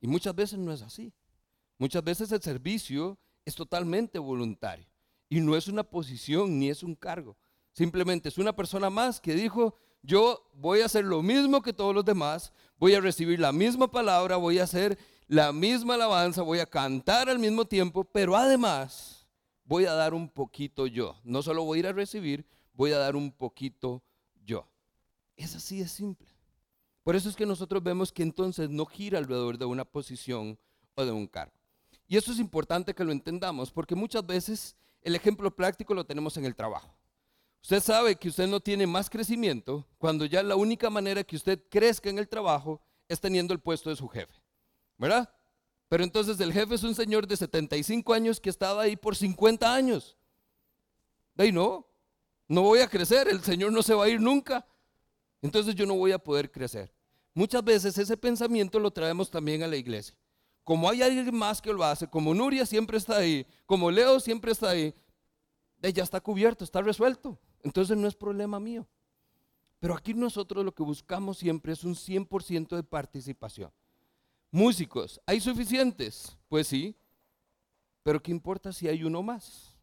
Y 0.00 0.08
muchas 0.08 0.34
veces 0.34 0.58
no 0.58 0.72
es 0.72 0.82
así. 0.82 1.12
Muchas 1.78 2.02
veces 2.02 2.32
el 2.32 2.42
servicio 2.42 3.16
es 3.44 3.54
totalmente 3.54 4.18
voluntario 4.18 4.88
y 5.28 5.38
no 5.40 5.54
es 5.54 5.68
una 5.68 5.84
posición 5.84 6.58
ni 6.58 6.68
es 6.68 6.82
un 6.82 6.96
cargo. 6.96 7.36
Simplemente 7.70 8.28
es 8.28 8.38
una 8.38 8.56
persona 8.56 8.90
más 8.90 9.20
que 9.20 9.36
dijo, 9.36 9.76
yo 10.02 10.50
voy 10.52 10.80
a 10.80 10.86
hacer 10.86 11.04
lo 11.04 11.22
mismo 11.22 11.62
que 11.62 11.72
todos 11.72 11.94
los 11.94 12.04
demás, 12.04 12.52
voy 12.76 12.94
a 12.94 13.00
recibir 13.00 13.38
la 13.38 13.52
misma 13.52 13.88
palabra, 13.88 14.34
voy 14.34 14.58
a 14.58 14.64
hacer 14.64 14.98
la 15.28 15.52
misma 15.52 15.94
alabanza, 15.94 16.42
voy 16.42 16.60
a 16.60 16.66
cantar 16.66 17.28
al 17.28 17.38
mismo 17.38 17.64
tiempo, 17.64 18.04
pero 18.04 18.36
además 18.36 19.26
voy 19.64 19.84
a 19.84 19.92
dar 19.92 20.14
un 20.14 20.28
poquito 20.28 20.86
yo. 20.86 21.16
No 21.24 21.42
solo 21.42 21.64
voy 21.64 21.78
a 21.78 21.80
ir 21.80 21.86
a 21.88 21.92
recibir, 21.92 22.46
voy 22.72 22.92
a 22.92 22.98
dar 22.98 23.16
un 23.16 23.32
poquito 23.32 24.02
yo. 24.44 24.68
Es 25.36 25.56
así 25.56 25.78
de 25.80 25.88
simple. 25.88 26.28
Por 27.02 27.16
eso 27.16 27.28
es 27.28 27.36
que 27.36 27.46
nosotros 27.46 27.82
vemos 27.82 28.12
que 28.12 28.22
entonces 28.22 28.70
no 28.70 28.86
gira 28.86 29.18
alrededor 29.18 29.58
de 29.58 29.64
una 29.64 29.84
posición 29.84 30.58
o 30.94 31.04
de 31.04 31.12
un 31.12 31.26
cargo. 31.26 31.54
Y 32.08 32.16
eso 32.16 32.32
es 32.32 32.38
importante 32.38 32.94
que 32.94 33.04
lo 33.04 33.12
entendamos, 33.12 33.70
porque 33.70 33.94
muchas 33.94 34.24
veces 34.24 34.76
el 35.02 35.14
ejemplo 35.14 35.54
práctico 35.54 35.94
lo 35.94 36.04
tenemos 36.04 36.36
en 36.36 36.44
el 36.44 36.54
trabajo. 36.54 36.96
Usted 37.62 37.80
sabe 37.80 38.14
que 38.14 38.28
usted 38.28 38.46
no 38.46 38.60
tiene 38.60 38.86
más 38.86 39.10
crecimiento 39.10 39.84
cuando 39.98 40.24
ya 40.24 40.42
la 40.42 40.54
única 40.54 40.88
manera 40.88 41.24
que 41.24 41.34
usted 41.34 41.60
crezca 41.68 42.08
en 42.08 42.18
el 42.18 42.28
trabajo 42.28 42.80
es 43.08 43.20
teniendo 43.20 43.52
el 43.52 43.60
puesto 43.60 43.90
de 43.90 43.96
su 43.96 44.06
jefe. 44.08 44.45
¿Verdad? 44.98 45.32
Pero 45.88 46.02
entonces 46.02 46.38
el 46.40 46.52
jefe 46.52 46.74
es 46.74 46.82
un 46.82 46.94
señor 46.94 47.26
de 47.26 47.36
75 47.36 48.12
años 48.12 48.40
que 48.40 48.50
estaba 48.50 48.82
ahí 48.82 48.96
por 48.96 49.14
50 49.14 49.72
años. 49.72 50.16
De 51.34 51.52
no, 51.52 51.86
no 52.48 52.62
voy 52.62 52.80
a 52.80 52.88
crecer, 52.88 53.28
el 53.28 53.42
Señor 53.42 53.72
no 53.72 53.82
se 53.82 53.94
va 53.94 54.04
a 54.04 54.08
ir 54.08 54.20
nunca. 54.20 54.66
Entonces 55.42 55.74
yo 55.74 55.84
no 55.86 55.94
voy 55.94 56.12
a 56.12 56.18
poder 56.18 56.50
crecer. 56.50 56.92
Muchas 57.34 57.62
veces 57.62 57.98
ese 57.98 58.16
pensamiento 58.16 58.78
lo 58.78 58.90
traemos 58.90 59.30
también 59.30 59.62
a 59.62 59.66
la 59.66 59.76
iglesia. 59.76 60.16
Como 60.64 60.88
hay 60.88 61.02
alguien 61.02 61.34
más 61.36 61.60
que 61.60 61.72
lo 61.72 61.84
hace, 61.84 62.08
como 62.08 62.34
Nuria 62.34 62.66
siempre 62.66 62.96
está 62.96 63.18
ahí, 63.18 63.46
como 63.66 63.90
Leo 63.90 64.18
siempre 64.18 64.52
está 64.52 64.70
ahí, 64.70 64.94
ya 65.80 66.02
está 66.02 66.20
cubierto, 66.20 66.64
está 66.64 66.80
resuelto. 66.80 67.38
Entonces 67.62 67.96
no 67.96 68.08
es 68.08 68.14
problema 68.14 68.58
mío. 68.58 68.88
Pero 69.78 69.94
aquí 69.94 70.14
nosotros 70.14 70.64
lo 70.64 70.74
que 70.74 70.82
buscamos 70.82 71.38
siempre 71.38 71.72
es 71.72 71.84
un 71.84 71.94
100% 71.94 72.74
de 72.74 72.82
participación. 72.82 73.70
Músicos, 74.50 75.20
¿hay 75.26 75.40
suficientes? 75.40 76.36
Pues 76.48 76.68
sí, 76.68 76.96
pero 78.02 78.22
¿qué 78.22 78.30
importa 78.30 78.72
si 78.72 78.88
hay 78.88 79.02
uno 79.04 79.22
más? 79.22 79.74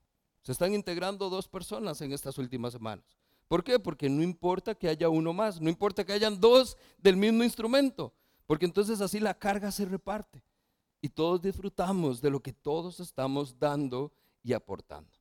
Se 0.41 0.51
están 0.51 0.74
integrando 0.74 1.29
dos 1.29 1.48
personas 1.48 2.01
en 2.01 2.12
estas 2.12 2.38
últimas 2.38 2.74
semanas. 2.74 3.05
¿Por 3.48 3.63
qué? 3.63 3.79
Porque 3.79 4.10
no 4.10 4.24
importa 4.24 4.74
que 4.75 4.88
haya 4.88 5.10
uno 5.10 5.34
más, 5.34 5.62
no 5.62 5.70
importa 5.70 6.03
que 6.05 6.13
hayan 6.13 6.39
dos 6.39 6.77
del 6.98 7.17
mismo 7.17 7.43
instrumento, 7.43 8.13
porque 8.46 8.65
entonces 8.65 9.01
así 9.01 9.20
la 9.20 9.38
carga 9.38 9.72
se 9.72 9.86
reparte 9.86 10.43
y 11.01 11.10
todos 11.10 11.41
disfrutamos 11.41 12.22
de 12.22 12.29
lo 12.29 12.41
que 12.41 12.53
todos 12.53 13.00
estamos 13.00 13.60
dando 13.60 14.13
y 14.41 14.53
aportando. 14.53 15.12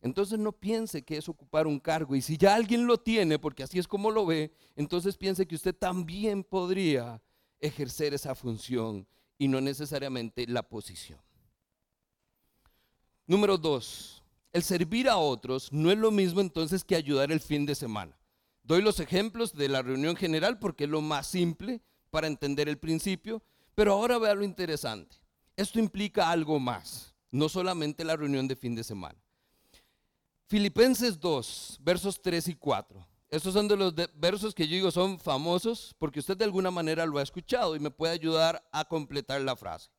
Entonces 0.00 0.38
no 0.38 0.52
piense 0.52 1.04
que 1.04 1.16
es 1.16 1.28
ocupar 1.28 1.66
un 1.66 1.78
cargo 1.78 2.16
y 2.16 2.22
si 2.22 2.36
ya 2.36 2.54
alguien 2.54 2.86
lo 2.86 2.98
tiene, 2.98 3.38
porque 3.38 3.62
así 3.62 3.78
es 3.78 3.86
como 3.86 4.10
lo 4.10 4.24
ve, 4.24 4.52
entonces 4.74 5.16
piense 5.16 5.46
que 5.46 5.54
usted 5.54 5.74
también 5.74 6.42
podría 6.42 7.20
ejercer 7.60 8.14
esa 8.14 8.34
función 8.34 9.06
y 9.38 9.48
no 9.48 9.60
necesariamente 9.60 10.46
la 10.46 10.62
posición. 10.62 11.20
Número 13.26 13.58
dos, 13.58 14.22
el 14.52 14.62
servir 14.62 15.08
a 15.08 15.16
otros 15.16 15.72
no 15.72 15.90
es 15.90 15.98
lo 15.98 16.10
mismo 16.10 16.40
entonces 16.40 16.84
que 16.84 16.96
ayudar 16.96 17.32
el 17.32 17.40
fin 17.40 17.66
de 17.66 17.74
semana. 17.74 18.16
Doy 18.62 18.82
los 18.82 19.00
ejemplos 19.00 19.54
de 19.54 19.68
la 19.68 19.82
reunión 19.82 20.16
general 20.16 20.58
porque 20.58 20.84
es 20.84 20.90
lo 20.90 21.00
más 21.00 21.26
simple 21.26 21.82
para 22.10 22.26
entender 22.26 22.68
el 22.68 22.78
principio, 22.78 23.42
pero 23.74 23.92
ahora 23.92 24.18
vea 24.18 24.34
lo 24.34 24.44
interesante. 24.44 25.16
Esto 25.56 25.78
implica 25.78 26.30
algo 26.30 26.58
más, 26.58 27.14
no 27.30 27.48
solamente 27.48 28.04
la 28.04 28.16
reunión 28.16 28.48
de 28.48 28.56
fin 28.56 28.74
de 28.74 28.84
semana. 28.84 29.18
Filipenses 30.48 31.18
2, 31.18 31.80
versos 31.82 32.22
3 32.22 32.48
y 32.48 32.54
4. 32.54 33.06
Estos 33.28 33.54
son 33.54 33.66
de 33.66 33.76
los 33.76 33.92
versos 34.14 34.54
que 34.54 34.68
yo 34.68 34.76
digo 34.76 34.90
son 34.90 35.18
famosos 35.18 35.94
porque 35.98 36.20
usted 36.20 36.36
de 36.36 36.44
alguna 36.44 36.70
manera 36.70 37.04
lo 37.06 37.18
ha 37.18 37.22
escuchado 37.22 37.74
y 37.74 37.80
me 37.80 37.90
puede 37.90 38.12
ayudar 38.12 38.62
a 38.70 38.84
completar 38.84 39.40
la 39.40 39.56
frase. 39.56 39.90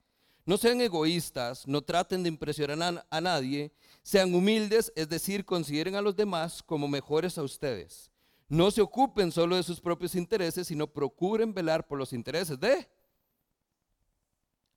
No 0.45 0.57
sean 0.57 0.79
egoístas, 0.79 1.67
no 1.67 1.81
traten 1.81 2.23
de 2.23 2.29
impresionar 2.29 3.05
a 3.09 3.21
nadie, 3.21 3.73
sean 4.01 4.33
humildes, 4.33 4.93
es 4.95 5.09
decir, 5.09 5.43
consideren 5.43 5.95
a 5.95 6.01
los 6.01 6.15
demás 6.15 6.63
como 6.63 6.87
mejores 6.87 7.37
a 7.37 7.43
ustedes. 7.43 8.09
No 8.47 8.71
se 8.71 8.81
ocupen 8.81 9.29
solo 9.33 9.57
de 9.57 9.63
sus 9.63 9.81
propios 9.81 10.15
intereses, 10.15 10.67
sino 10.67 10.87
procuren 10.87 11.53
velar 11.53 11.85
por 11.85 11.97
los 11.97 12.13
intereses 12.13 12.57
de 12.57 12.89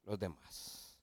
los 0.04 0.19
demás. 0.19 0.99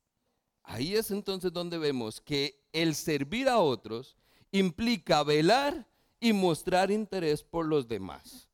Ahí 0.63 0.95
es 0.95 1.11
entonces 1.11 1.53
donde 1.53 1.77
vemos 1.77 2.19
que 2.19 2.67
el 2.73 2.93
servir 2.93 3.47
a 3.47 3.59
otros 3.59 4.17
implica 4.51 5.23
velar 5.23 5.87
y 6.19 6.33
mostrar 6.33 6.91
interés 6.91 7.43
por 7.43 7.65
los 7.65 7.87
demás. 7.87 8.49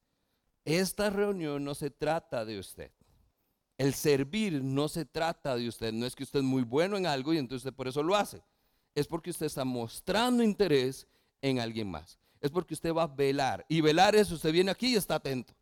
Esta 0.65 1.09
reunión 1.09 1.63
no 1.63 1.75
se 1.75 1.89
trata 1.89 2.45
de 2.45 2.59
usted. 2.59 2.91
El 3.77 3.93
servir 3.93 4.63
no 4.63 4.87
se 4.87 5.05
trata 5.05 5.55
de 5.55 5.67
usted. 5.67 5.91
No 5.91 6.05
es 6.05 6.15
que 6.15 6.23
usted 6.23 6.39
es 6.39 6.45
muy 6.45 6.63
bueno 6.63 6.95
en 6.95 7.05
algo 7.05 7.33
y 7.33 7.37
entonces 7.37 7.65
usted 7.65 7.75
por 7.75 7.87
eso 7.87 8.03
lo 8.03 8.15
hace. 8.15 8.43
Es 8.95 9.07
porque 9.07 9.31
usted 9.31 9.47
está 9.47 9.65
mostrando 9.65 10.43
interés 10.43 11.07
en 11.41 11.59
alguien 11.59 11.89
más. 11.89 12.19
Es 12.39 12.51
porque 12.51 12.73
usted 12.73 12.93
va 12.93 13.03
a 13.03 13.07
velar. 13.07 13.65
Y 13.67 13.81
velar 13.81 14.15
es, 14.15 14.31
usted 14.31 14.51
viene 14.51 14.71
aquí 14.71 14.93
y 14.93 14.95
está 14.95 15.15
atento. 15.15 15.53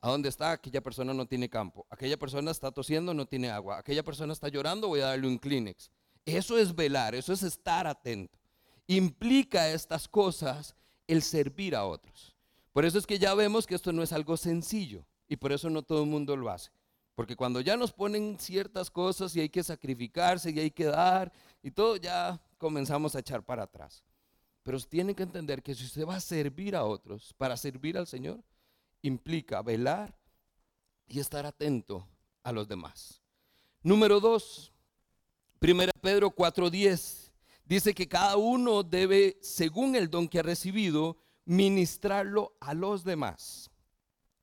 ¿A 0.00 0.10
dónde 0.10 0.28
está? 0.28 0.52
Aquella 0.52 0.80
persona 0.80 1.12
no 1.12 1.26
tiene 1.26 1.48
campo. 1.48 1.86
Aquella 1.90 2.16
persona 2.16 2.50
está 2.50 2.70
tosiendo, 2.70 3.12
no 3.12 3.26
tiene 3.26 3.50
agua. 3.50 3.78
Aquella 3.78 4.04
persona 4.04 4.32
está 4.32 4.48
llorando, 4.48 4.88
voy 4.88 5.00
a 5.00 5.06
darle 5.06 5.26
un 5.26 5.38
Kleenex. 5.38 5.90
Eso 6.24 6.56
es 6.56 6.74
velar, 6.74 7.14
eso 7.14 7.32
es 7.32 7.42
estar 7.42 7.86
atento. 7.86 8.38
Implica 8.86 9.68
estas 9.70 10.06
cosas 10.08 10.74
el 11.08 11.22
servir 11.22 11.74
a 11.74 11.84
otros. 11.84 12.36
Por 12.72 12.84
eso 12.84 12.98
es 12.98 13.06
que 13.06 13.18
ya 13.18 13.34
vemos 13.34 13.66
que 13.66 13.74
esto 13.74 13.92
no 13.92 14.04
es 14.04 14.12
algo 14.12 14.36
sencillo 14.36 15.04
y 15.28 15.36
por 15.36 15.50
eso 15.50 15.68
no 15.68 15.82
todo 15.82 16.04
el 16.04 16.08
mundo 16.08 16.36
lo 16.36 16.48
hace. 16.50 16.70
Porque 17.16 17.34
cuando 17.34 17.60
ya 17.60 17.76
nos 17.76 17.92
ponen 17.92 18.38
ciertas 18.38 18.88
cosas 18.88 19.34
y 19.34 19.40
hay 19.40 19.48
que 19.48 19.64
sacrificarse 19.64 20.52
y 20.52 20.60
hay 20.60 20.70
que 20.70 20.84
dar 20.84 21.32
y 21.60 21.72
todo, 21.72 21.96
ya 21.96 22.40
comenzamos 22.58 23.16
a 23.16 23.18
echar 23.18 23.42
para 23.42 23.64
atrás. 23.64 24.04
Pero 24.62 24.78
tiene 24.80 25.14
que 25.14 25.24
entender 25.24 25.60
que 25.60 25.74
si 25.74 25.84
usted 25.84 26.06
va 26.06 26.14
a 26.14 26.20
servir 26.20 26.76
a 26.76 26.84
otros 26.84 27.34
para 27.36 27.56
servir 27.56 27.98
al 27.98 28.06
Señor, 28.06 28.40
implica 29.02 29.62
velar 29.62 30.16
y 31.08 31.18
estar 31.18 31.46
atento 31.46 32.06
a 32.44 32.52
los 32.52 32.68
demás. 32.68 33.20
Número 33.82 34.20
dos, 34.20 34.72
1 35.60 35.90
Pedro 36.00 36.30
4:10 36.30 37.27
dice 37.68 37.94
que 37.94 38.08
cada 38.08 38.36
uno 38.36 38.82
debe, 38.82 39.38
según 39.42 39.94
el 39.94 40.10
don 40.10 40.28
que 40.28 40.40
ha 40.40 40.42
recibido, 40.42 41.18
ministrarlo 41.44 42.56
a 42.60 42.74
los 42.74 43.04
demás. 43.04 43.70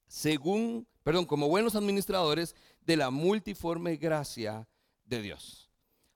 Según, 0.07 0.87
perdón, 1.03 1.25
como 1.25 1.47
buenos 1.49 1.75
administradores 1.75 2.55
de 2.81 2.97
la 2.97 3.09
multiforme 3.09 3.97
gracia 3.97 4.67
de 5.03 5.21
Dios. 5.21 5.69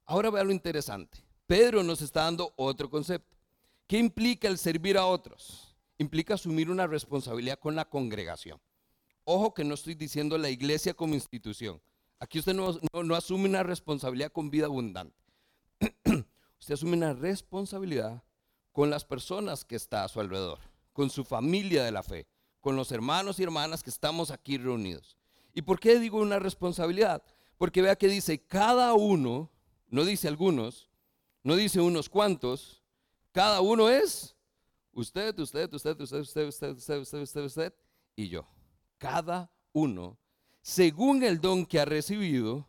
Ahora 0.06 0.30
vea 0.30 0.44
lo 0.44 0.52
interesante. 0.52 1.24
Pedro 1.46 1.84
nos 1.84 2.02
está 2.02 2.24
dando 2.24 2.54
otro 2.56 2.90
concepto. 2.90 3.38
¿Qué 3.88 3.98
implica 3.98 4.48
el 4.48 4.58
servir 4.58 4.98
a 4.98 5.06
otros? 5.06 5.70
implica 6.00 6.34
asumir 6.34 6.72
una 6.72 6.88
responsabilidad 6.88 7.60
con 7.60 7.76
la 7.76 7.86
congregación. 7.86 8.60
Ojo 9.26 9.54
que 9.54 9.64
no 9.64 9.76
estoy 9.76 9.94
diciendo 9.94 10.38
la 10.38 10.50
iglesia 10.50 10.94
como 10.94 11.14
institución. 11.14 11.80
Aquí 12.20 12.40
usted 12.40 12.54
no, 12.54 12.80
no 13.04 13.16
asume 13.16 13.48
una 13.48 13.64
responsabilidad 13.64 14.32
con 14.32 14.50
vida 14.50 14.66
abundante. 14.66 15.16
usted 16.60 16.74
asume 16.74 16.98
una 16.98 17.14
responsabilidad 17.14 18.24
con 18.72 18.90
las 18.90 19.06
personas 19.06 19.66
que 19.66 19.76
está 19.76 20.04
a 20.04 20.08
su 20.08 20.20
alrededor, 20.20 20.60
con 20.94 21.10
su 21.10 21.24
familia 21.24 21.84
de 21.84 21.92
la 21.92 22.04
fe, 22.04 22.28
con 22.60 22.76
los 22.76 22.92
hermanos 22.92 23.40
y 23.40 23.44
hermanas 23.44 23.84
que 23.84 23.90
estamos 23.90 24.32
aquí 24.32 24.58
reunidos. 24.58 25.18
¿Y 25.54 25.62
por 25.62 25.80
qué 25.80 26.00
digo 26.00 26.20
una 26.20 26.40
responsabilidad? 26.40 27.24
Porque 27.58 27.82
vea 27.82 27.96
que 27.96 28.08
dice 28.08 28.40
cada 28.46 28.94
uno, 28.94 29.50
no 29.88 30.06
dice 30.06 30.28
algunos, 30.28 30.90
no 31.44 31.56
dice 31.56 31.82
unos 31.82 32.10
cuantos, 32.10 32.84
cada 33.32 33.62
uno 33.62 33.90
es 33.90 34.36
Usted, 35.00 35.40
usted, 35.40 35.74
usted, 35.74 36.02
usted, 36.02 36.20
usted, 36.20 36.48
usted, 36.48 36.72
usted, 36.76 36.98
usted, 37.00 37.22
usted, 37.22 37.44
usted 37.46 37.74
y 38.16 38.28
yo. 38.28 38.46
Cada 38.98 39.50
uno, 39.72 40.18
según 40.62 41.24
el 41.24 41.40
don 41.40 41.66
que 41.66 41.80
ha 41.80 41.86
recibido, 41.86 42.68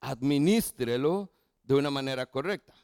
administrelo 0.00 1.32
de 1.62 1.74
una 1.74 1.90
manera 1.90 2.26
correcta. 2.26 2.74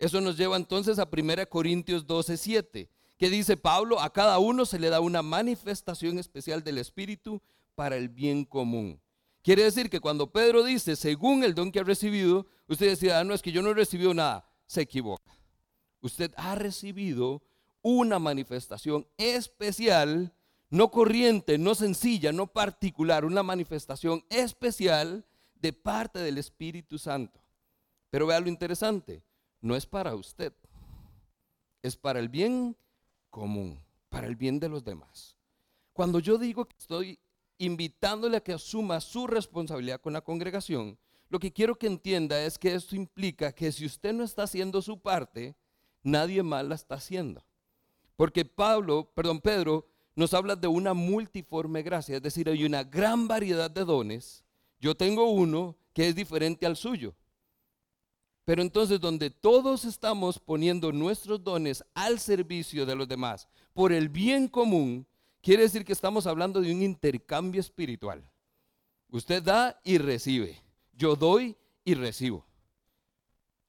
Eso 0.00 0.22
nos 0.22 0.38
lleva 0.38 0.56
entonces 0.56 0.98
a 0.98 1.06
1 1.12 1.48
Corintios 1.50 2.06
12, 2.06 2.38
7, 2.38 2.88
que 3.18 3.30
dice 3.30 3.58
Pablo, 3.58 4.00
a 4.00 4.10
cada 4.10 4.38
uno 4.38 4.64
se 4.64 4.78
le 4.78 4.88
da 4.88 5.00
una 5.00 5.20
manifestación 5.20 6.18
especial 6.18 6.64
del 6.64 6.78
Espíritu 6.78 7.42
para 7.74 7.98
el 7.98 8.08
bien 8.08 8.46
común. 8.46 8.98
Quiere 9.42 9.62
decir 9.62 9.90
que 9.90 10.00
cuando 10.00 10.32
Pedro 10.32 10.64
dice, 10.64 10.96
según 10.96 11.44
el 11.44 11.54
don 11.54 11.70
que 11.70 11.80
ha 11.80 11.84
recibido, 11.84 12.46
usted 12.66 12.88
decía, 12.88 13.20
ah, 13.20 13.24
no 13.24 13.34
es 13.34 13.42
que 13.42 13.52
yo 13.52 13.60
no 13.60 13.70
he 13.70 13.74
recibido 13.74 14.14
nada, 14.14 14.50
se 14.66 14.80
equivoca. 14.80 15.38
Usted 16.00 16.32
ha 16.38 16.54
recibido 16.54 17.42
una 17.82 18.18
manifestación 18.18 19.06
especial, 19.18 20.32
no 20.70 20.90
corriente, 20.90 21.58
no 21.58 21.74
sencilla, 21.74 22.32
no 22.32 22.46
particular, 22.46 23.26
una 23.26 23.42
manifestación 23.42 24.24
especial 24.30 25.26
de 25.56 25.74
parte 25.74 26.20
del 26.20 26.38
Espíritu 26.38 26.98
Santo. 26.98 27.38
Pero 28.08 28.26
vea 28.26 28.40
lo 28.40 28.48
interesante, 28.48 29.22
no 29.60 29.76
es 29.76 29.86
para 29.86 30.14
usted, 30.14 30.52
es 31.82 31.96
para 31.96 32.18
el 32.18 32.28
bien 32.28 32.76
común, 33.30 33.80
para 34.08 34.26
el 34.26 34.36
bien 34.36 34.58
de 34.58 34.68
los 34.68 34.84
demás. 34.84 35.36
Cuando 35.92 36.18
yo 36.18 36.38
digo 36.38 36.66
que 36.66 36.76
estoy 36.78 37.18
invitándole 37.58 38.38
a 38.38 38.42
que 38.42 38.54
asuma 38.54 39.00
su 39.00 39.26
responsabilidad 39.26 40.00
con 40.00 40.12
la 40.12 40.22
congregación, 40.22 40.98
lo 41.28 41.38
que 41.38 41.52
quiero 41.52 41.76
que 41.76 41.86
entienda 41.86 42.42
es 42.42 42.58
que 42.58 42.74
esto 42.74 42.96
implica 42.96 43.52
que 43.52 43.70
si 43.70 43.86
usted 43.86 44.12
no 44.12 44.24
está 44.24 44.44
haciendo 44.44 44.82
su 44.82 44.98
parte, 44.98 45.54
nadie 46.02 46.42
más 46.42 46.64
la 46.64 46.74
está 46.74 46.96
haciendo. 46.96 47.44
Porque 48.16 48.44
Pablo, 48.44 49.10
perdón, 49.14 49.40
Pedro 49.40 49.86
nos 50.16 50.34
habla 50.34 50.56
de 50.56 50.66
una 50.68 50.92
multiforme 50.92 51.82
gracia, 51.82 52.16
es 52.16 52.22
decir, 52.22 52.48
hay 52.48 52.64
una 52.64 52.82
gran 52.82 53.28
variedad 53.28 53.70
de 53.70 53.84
dones. 53.84 54.42
Yo 54.80 54.94
tengo 54.94 55.30
uno 55.30 55.76
que 55.92 56.08
es 56.08 56.14
diferente 56.14 56.66
al 56.66 56.76
suyo. 56.76 57.14
Pero 58.50 58.62
entonces 58.62 58.98
donde 59.00 59.30
todos 59.30 59.84
estamos 59.84 60.40
poniendo 60.40 60.90
nuestros 60.90 61.44
dones 61.44 61.84
al 61.94 62.18
servicio 62.18 62.84
de 62.84 62.96
los 62.96 63.06
demás 63.06 63.46
por 63.72 63.92
el 63.92 64.08
bien 64.08 64.48
común, 64.48 65.06
quiere 65.40 65.62
decir 65.62 65.84
que 65.84 65.92
estamos 65.92 66.26
hablando 66.26 66.60
de 66.60 66.74
un 66.74 66.82
intercambio 66.82 67.60
espiritual. 67.60 68.28
Usted 69.08 69.40
da 69.40 69.80
y 69.84 69.98
recibe. 69.98 70.60
Yo 70.92 71.14
doy 71.14 71.56
y 71.84 71.94
recibo. 71.94 72.44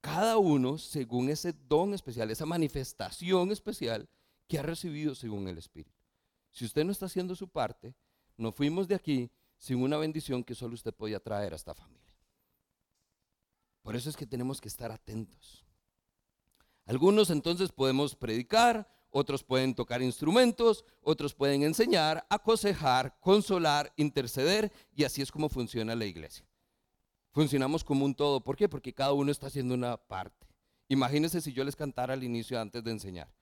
Cada 0.02 0.40
uno 0.40 0.80
según 0.80 1.30
ese 1.30 1.54
don 1.54 1.94
especial, 1.94 2.32
esa 2.32 2.48
manifestación 2.48 3.52
especial 3.52 4.10
que 4.48 4.58
ha 4.58 4.64
recibido 4.64 5.14
según 5.14 5.48
el 5.48 5.60
Espíritu. 5.60 6.02
Si 6.50 6.66
usted 6.66 6.84
no 6.86 6.92
está 6.92 7.06
haciendo 7.06 7.36
su 7.36 7.48
parte, 7.48 7.94
no 8.36 8.52
fuimos 8.52 8.88
de 8.88 8.96
aquí 8.96 9.30
sin 9.60 9.78
una 9.84 9.98
bendición 9.98 10.44
que 10.44 10.56
solo 10.56 10.74
usted 10.74 10.92
podía 10.92 11.20
traer 11.20 11.54
a 11.54 11.58
esta 11.58 11.76
familia. 11.76 12.11
Por 13.82 13.96
eso 13.96 14.10
es 14.10 14.18
que 14.18 14.26
tenemos 14.26 14.62
que 14.62 14.68
estar 14.68 14.92
atentos. 14.92 15.66
Algunos 16.86 17.30
entonces 17.30 17.72
podemos 17.72 18.16
predicar, 18.16 18.90
otros 19.10 19.44
pueden 19.44 19.76
tocar 19.76 20.02
instrumentos, 20.02 20.86
otros 21.02 21.34
pueden 21.34 21.64
enseñar, 21.64 22.26
aconsejar, 22.30 23.20
consolar, 23.20 23.94
interceder, 23.98 24.72
y 24.94 25.04
así 25.04 25.22
es 25.22 25.32
como 25.32 25.50
funciona 25.50 25.96
la 25.96 26.06
iglesia. 26.06 26.46
Funcionamos 27.32 27.84
como 27.84 28.06
un 28.06 28.16
todo. 28.16 28.44
¿Por 28.44 28.56
qué? 28.56 28.68
Porque 28.68 28.94
cada 28.94 29.14
uno 29.14 29.32
está 29.32 29.48
haciendo 29.48 29.74
una 29.74 29.98
parte. 29.98 30.48
Imagínense 30.90 31.40
si 31.40 31.54
yo 31.54 31.64
les 31.64 31.76
cantara 31.76 32.14
al 32.14 32.24
inicio 32.24 32.60
antes 32.60 32.84
de 32.84 32.92
enseñar. 32.92 33.34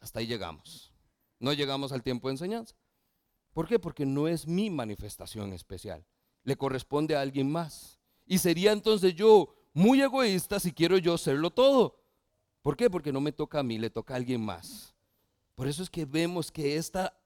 Hasta 0.00 0.20
ahí 0.20 0.26
llegamos. 0.26 0.92
No 1.38 1.52
llegamos 1.52 1.92
al 1.92 2.02
tiempo 2.02 2.28
de 2.28 2.34
enseñanza. 2.34 2.74
¿Por 3.52 3.66
qué? 3.66 3.78
Porque 3.78 4.04
no 4.04 4.28
es 4.28 4.46
mi 4.46 4.68
manifestación 4.68 5.52
especial. 5.52 6.04
Le 6.44 6.56
corresponde 6.56 7.16
a 7.16 7.22
alguien 7.22 7.50
más. 7.50 7.97
Y 8.28 8.38
sería 8.38 8.72
entonces 8.72 9.14
yo 9.14 9.54
muy 9.72 10.02
egoísta 10.02 10.60
si 10.60 10.72
quiero 10.72 10.98
yo 10.98 11.16
serlo 11.16 11.50
todo. 11.50 11.98
¿Por 12.60 12.76
qué? 12.76 12.90
Porque 12.90 13.10
no 13.10 13.22
me 13.22 13.32
toca 13.32 13.60
a 13.60 13.62
mí, 13.62 13.78
le 13.78 13.88
toca 13.88 14.12
a 14.12 14.18
alguien 14.18 14.44
más. 14.44 14.94
Por 15.54 15.66
eso 15.66 15.82
es 15.82 15.88
que 15.88 16.04
vemos 16.04 16.52
que 16.52 16.76
esta, 16.76 17.18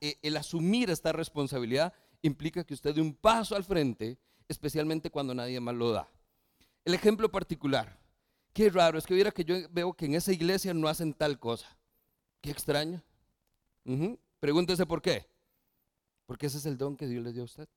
e, 0.00 0.18
el 0.20 0.36
asumir 0.36 0.90
esta 0.90 1.12
responsabilidad 1.12 1.94
implica 2.22 2.64
que 2.64 2.74
usted 2.74 2.92
dé 2.92 3.00
un 3.00 3.14
paso 3.14 3.54
al 3.54 3.62
frente, 3.62 4.18
especialmente 4.48 5.10
cuando 5.10 5.32
nadie 5.32 5.60
más 5.60 5.76
lo 5.76 5.92
da. 5.92 6.10
El 6.84 6.92
ejemplo 6.92 7.30
particular. 7.30 7.96
Qué 8.52 8.68
raro, 8.68 8.98
es 8.98 9.06
que 9.06 9.14
viera 9.14 9.30
que 9.30 9.44
yo 9.44 9.54
veo 9.70 9.92
que 9.94 10.06
en 10.06 10.16
esa 10.16 10.32
iglesia 10.32 10.74
no 10.74 10.88
hacen 10.88 11.14
tal 11.14 11.38
cosa. 11.38 11.68
Qué 12.40 12.50
extraño. 12.50 13.00
Pregúntese 14.40 14.84
por 14.86 15.00
qué. 15.00 15.24
Porque 16.26 16.46
ese 16.46 16.58
es 16.58 16.66
el 16.66 16.76
don 16.76 16.96
que 16.96 17.06
Dios 17.06 17.22
le 17.22 17.32
dio 17.32 17.42
a 17.42 17.44
usted. 17.44 17.68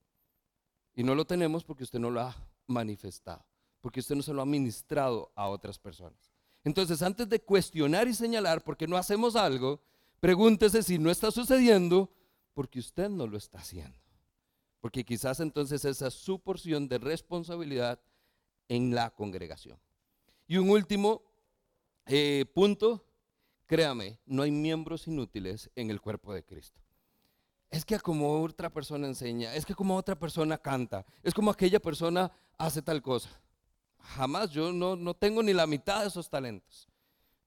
Y 0.96 1.04
no 1.04 1.14
lo 1.14 1.26
tenemos 1.26 1.64
porque 1.64 1.84
usted 1.84 2.00
no 2.00 2.10
lo 2.10 2.22
ha 2.22 2.51
manifestado, 2.72 3.46
porque 3.82 4.00
usted 4.00 4.16
no 4.16 4.24
se 4.24 4.34
lo 4.34 4.42
ha 4.42 4.46
ministrado 4.46 5.32
a 5.36 5.48
otras 5.48 5.78
personas. 5.78 6.32
Entonces, 6.64 7.02
antes 7.02 7.28
de 7.30 7.40
cuestionar 7.40 8.08
y 8.08 8.14
señalar 8.14 8.64
por 8.64 8.78
qué 8.78 8.88
no 8.88 8.98
hacemos 8.98 9.36
algo, 9.36 9.82
pregúntese 10.20 10.82
si 10.84 10.98
no 10.98 11.12
está 11.12 11.32
sucediendo 11.32 12.10
porque 12.54 12.80
usted 12.80 13.10
no 13.10 13.28
lo 13.28 13.38
está 13.38 13.60
haciendo. 13.60 13.98
Porque 14.80 15.06
quizás 15.06 15.40
entonces 15.40 15.86
esa 15.86 16.08
es 16.08 16.14
su 16.14 16.40
porción 16.40 16.88
de 16.88 16.98
responsabilidad 16.98 18.00
en 18.68 18.96
la 18.96 19.12
congregación. 19.12 19.78
Y 20.48 20.58
un 20.58 20.70
último 20.70 21.22
eh, 22.08 22.46
punto 22.54 23.06
Créame, 23.72 24.20
no 24.26 24.44
hay 24.44 24.52
miembros 24.52 25.08
inútiles 25.08 25.72
en 25.78 25.92
el 25.92 26.02
cuerpo 26.02 26.34
de 26.34 26.44
Cristo. 26.44 26.81
Es 27.72 27.86
que 27.86 27.98
como 28.00 28.42
otra 28.44 28.70
persona 28.70 29.08
enseña, 29.08 29.56
es 29.56 29.66
que 29.66 29.74
como 29.74 29.96
otra 29.96 30.20
persona 30.20 30.58
canta, 30.58 31.06
es 31.24 31.34
como 31.34 31.50
aquella 31.50 31.80
persona 31.80 32.30
hace 32.58 32.82
tal 32.82 33.02
cosa. 33.02 33.30
jamás, 33.98 34.52
yo 34.52 34.74
no, 34.74 34.96
no 34.96 35.14
tengo 35.14 35.42
ni 35.42 35.54
la 35.54 35.66
mitad 35.66 36.02
de 36.02 36.08
esos 36.08 36.30
talentos. 36.30 36.90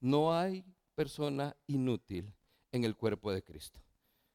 No 0.00 0.34
hay 0.34 0.64
persona 0.94 1.54
inútil 1.66 2.32
en 2.72 2.84
el 2.84 2.96
cuerpo 2.96 3.32
de 3.32 3.42
Cristo. 3.42 3.80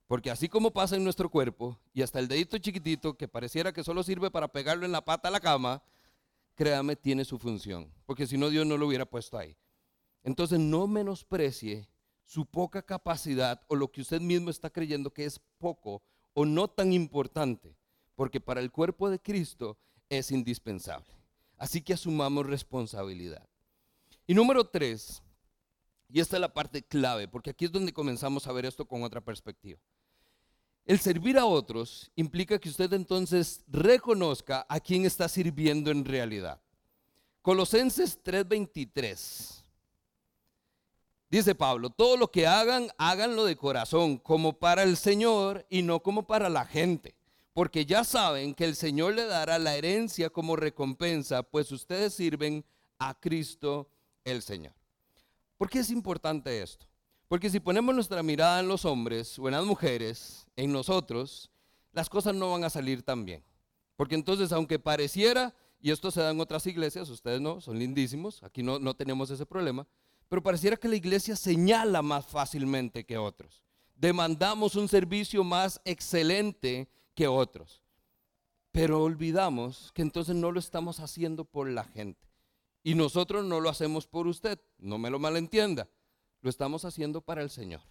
Porque 0.05 0.29
así 0.31 0.47
como 0.49 0.71
pasa 0.71 0.95
en 0.95 1.03
nuestro 1.03 1.29
cuerpo, 1.29 1.79
y 1.93 2.01
hasta 2.01 2.19
el 2.19 2.27
dedito 2.27 2.57
chiquitito 2.57 3.15
que 3.15 3.27
pareciera 3.27 3.71
que 3.71 3.83
solo 3.83 4.03
sirve 4.03 4.29
para 4.31 4.47
pegarlo 4.47 4.85
en 4.85 4.91
la 4.91 5.05
pata 5.05 5.27
a 5.27 5.31
la 5.31 5.39
cama, 5.39 5.81
créame, 6.55 6.95
tiene 6.95 7.25
su 7.25 7.39
función. 7.39 7.91
Porque 8.05 8.27
si 8.27 8.37
no, 8.37 8.49
Dios 8.49 8.65
no 8.65 8.77
lo 8.77 8.87
hubiera 8.87 9.05
puesto 9.05 9.37
ahí. 9.37 9.55
Entonces 10.23 10.59
no 10.59 10.87
menosprecie 10.87 11.87
su 12.29 12.45
poca 12.45 12.83
capacidad 12.83 13.59
o 13.69 13.75
lo 13.75 13.91
que 13.91 14.01
usted 14.01 14.21
mismo 14.21 14.51
está 14.51 14.69
creyendo 14.69 15.11
que 15.11 15.25
es 15.25 15.41
poco 15.57 16.03
o 16.33 16.45
no 16.45 16.67
tan 16.67 16.93
importante. 16.93 17.75
Porque 18.13 18.39
para 18.39 18.61
el 18.61 18.71
cuerpo 18.71 19.09
de 19.09 19.19
Cristo 19.19 19.79
es 20.09 20.29
indispensable. 20.29 21.11
Así 21.57 21.81
que 21.81 21.93
asumamos 21.93 22.45
responsabilidad. 22.45 23.49
Y 24.27 24.35
número 24.35 24.63
tres, 24.63 25.23
y 26.07 26.19
esta 26.19 26.37
es 26.37 26.41
la 26.41 26.53
parte 26.53 26.83
clave, 26.83 27.27
porque 27.27 27.49
aquí 27.49 27.65
es 27.65 27.71
donde 27.71 27.93
comenzamos 27.93 28.45
a 28.45 28.51
ver 28.51 28.67
esto 28.67 28.85
con 28.85 29.01
otra 29.01 29.21
perspectiva. 29.21 29.79
El 30.85 30.99
servir 30.99 31.35
a 31.39 31.47
otros 31.47 32.11
implica 32.15 32.59
que 32.59 32.69
usted 32.69 32.93
entonces 32.93 33.63
reconozca 33.67 34.67
a 34.69 34.79
quién 34.79 35.03
está 35.03 35.27
sirviendo 35.27 35.89
en 35.89 36.05
realidad. 36.05 36.61
Colosenses 37.41 38.19
3:23. 38.23 39.63
Dice 41.29 41.53
Pablo, 41.53 41.91
todo 41.91 42.17
lo 42.17 42.31
que 42.31 42.47
hagan, 42.47 42.89
háganlo 42.97 43.45
de 43.45 43.55
corazón, 43.55 44.17
como 44.17 44.53
para 44.53 44.81
el 44.81 44.97
Señor 44.97 45.65
y 45.69 45.83
no 45.83 46.01
como 46.01 46.25
para 46.25 46.49
la 46.49 46.65
gente, 46.65 47.15
porque 47.53 47.85
ya 47.85 48.03
saben 48.03 48.55
que 48.55 48.65
el 48.65 48.75
Señor 48.75 49.13
le 49.13 49.25
dará 49.25 49.59
la 49.59 49.75
herencia 49.75 50.31
como 50.31 50.55
recompensa, 50.55 51.43
pues 51.43 51.71
ustedes 51.71 52.15
sirven 52.15 52.65
a 52.97 53.13
Cristo 53.13 53.91
el 54.23 54.41
Señor. 54.41 54.73
¿Por 55.55 55.69
qué 55.69 55.79
es 55.79 55.91
importante 55.91 56.63
esto? 56.63 56.87
Porque 57.27 57.51
si 57.51 57.59
ponemos 57.59 57.93
nuestra 57.93 58.23
mirada 58.23 58.59
en 58.59 58.67
los 58.67 58.83
hombres 58.85 59.37
o 59.37 59.47
en 59.47 59.53
las 59.53 59.65
mujeres, 59.65 60.47
en 60.55 60.71
nosotros, 60.71 61.51
las 61.91 62.09
cosas 62.09 62.33
no 62.33 62.51
van 62.51 62.63
a 62.63 62.71
salir 62.71 63.03
tan 63.03 63.23
bien. 63.23 63.43
Porque 63.95 64.15
entonces, 64.15 64.51
aunque 64.51 64.79
pareciera, 64.79 65.53
y 65.79 65.91
esto 65.91 66.09
se 66.09 66.21
da 66.21 66.31
en 66.31 66.39
otras 66.39 66.65
iglesias, 66.65 67.07
ustedes 67.09 67.39
no, 67.39 67.61
son 67.61 67.77
lindísimos, 67.77 68.41
aquí 68.41 68.63
no, 68.63 68.79
no 68.79 68.95
tenemos 68.95 69.29
ese 69.29 69.45
problema, 69.45 69.85
pero 70.29 70.41
pareciera 70.41 70.77
que 70.77 70.87
la 70.87 70.95
iglesia 70.95 71.35
señala 71.35 72.01
más 72.01 72.25
fácilmente 72.25 73.05
que 73.05 73.17
otros. 73.17 73.63
Demandamos 73.95 74.75
un 74.75 74.87
servicio 74.87 75.43
más 75.43 75.81
excelente 75.83 76.87
que 77.13 77.27
otros. 77.27 77.83
Pero 78.71 79.03
olvidamos 79.03 79.91
que 79.93 80.03
entonces 80.03 80.35
no 80.35 80.51
lo 80.51 80.59
estamos 80.59 81.01
haciendo 81.01 81.43
por 81.43 81.67
la 81.67 81.83
gente. 81.83 82.29
Y 82.83 82.95
nosotros 82.95 83.43
no 83.43 83.59
lo 83.59 83.69
hacemos 83.69 84.07
por 84.07 84.27
usted, 84.27 84.61
no 84.77 84.97
me 84.97 85.09
lo 85.09 85.19
malentienda 85.19 85.89
lo 86.41 86.49
estamos 86.49 86.85
haciendo 86.85 87.21
para 87.21 87.41
el 87.41 87.49
Señor. 87.49 87.81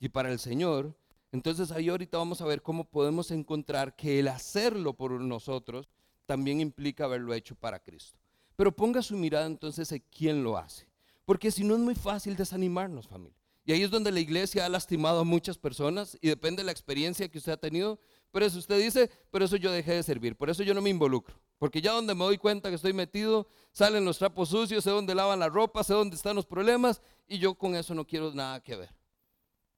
Y 0.00 0.08
para 0.08 0.30
el 0.30 0.38
Señor, 0.38 0.96
entonces 1.32 1.70
ahí 1.70 1.88
ahorita 1.88 2.18
vamos 2.18 2.40
a 2.40 2.46
ver 2.46 2.62
cómo 2.62 2.84
podemos 2.84 3.30
encontrar 3.30 3.96
que 3.96 4.18
el 4.18 4.28
hacerlo 4.28 4.94
por 4.94 5.12
nosotros 5.12 5.88
también 6.26 6.60
implica 6.60 7.04
haberlo 7.04 7.34
hecho 7.34 7.54
para 7.54 7.80
Cristo. 7.80 8.18
Pero 8.56 8.74
ponga 8.74 9.02
su 9.02 9.16
mirada 9.16 9.46
entonces 9.46 9.90
en 9.92 10.02
quién 10.10 10.42
lo 10.42 10.56
hace. 10.56 10.88
Porque 11.24 11.50
si 11.50 11.64
no 11.64 11.74
es 11.74 11.80
muy 11.80 11.94
fácil 11.94 12.36
desanimarnos, 12.36 13.08
familia. 13.08 13.38
Y 13.66 13.72
ahí 13.72 13.82
es 13.82 13.90
donde 13.90 14.12
la 14.12 14.20
iglesia 14.20 14.66
ha 14.66 14.68
lastimado 14.68 15.20
a 15.20 15.24
muchas 15.24 15.56
personas 15.56 16.18
y 16.20 16.28
depende 16.28 16.60
de 16.60 16.66
la 16.66 16.72
experiencia 16.72 17.28
que 17.28 17.38
usted 17.38 17.52
ha 17.52 17.56
tenido. 17.56 17.98
Pero 18.30 18.44
eso 18.44 18.58
usted 18.58 18.78
dice, 18.78 19.10
por 19.30 19.42
eso 19.42 19.56
yo 19.56 19.72
dejé 19.72 19.92
de 19.92 20.02
servir, 20.02 20.36
por 20.36 20.50
eso 20.50 20.62
yo 20.62 20.74
no 20.74 20.82
me 20.82 20.90
involucro. 20.90 21.40
Porque 21.58 21.80
ya 21.80 21.92
donde 21.92 22.14
me 22.14 22.24
doy 22.24 22.36
cuenta 22.36 22.68
que 22.68 22.74
estoy 22.74 22.92
metido, 22.92 23.48
salen 23.72 24.04
los 24.04 24.18
trapos 24.18 24.50
sucios, 24.50 24.84
sé 24.84 24.90
dónde 24.90 25.14
lavan 25.14 25.38
la 25.38 25.48
ropa, 25.48 25.82
sé 25.82 25.94
dónde 25.94 26.16
están 26.16 26.36
los 26.36 26.44
problemas 26.44 27.00
y 27.26 27.38
yo 27.38 27.54
con 27.54 27.74
eso 27.74 27.94
no 27.94 28.06
quiero 28.06 28.34
nada 28.34 28.60
que 28.60 28.76
ver. 28.76 28.94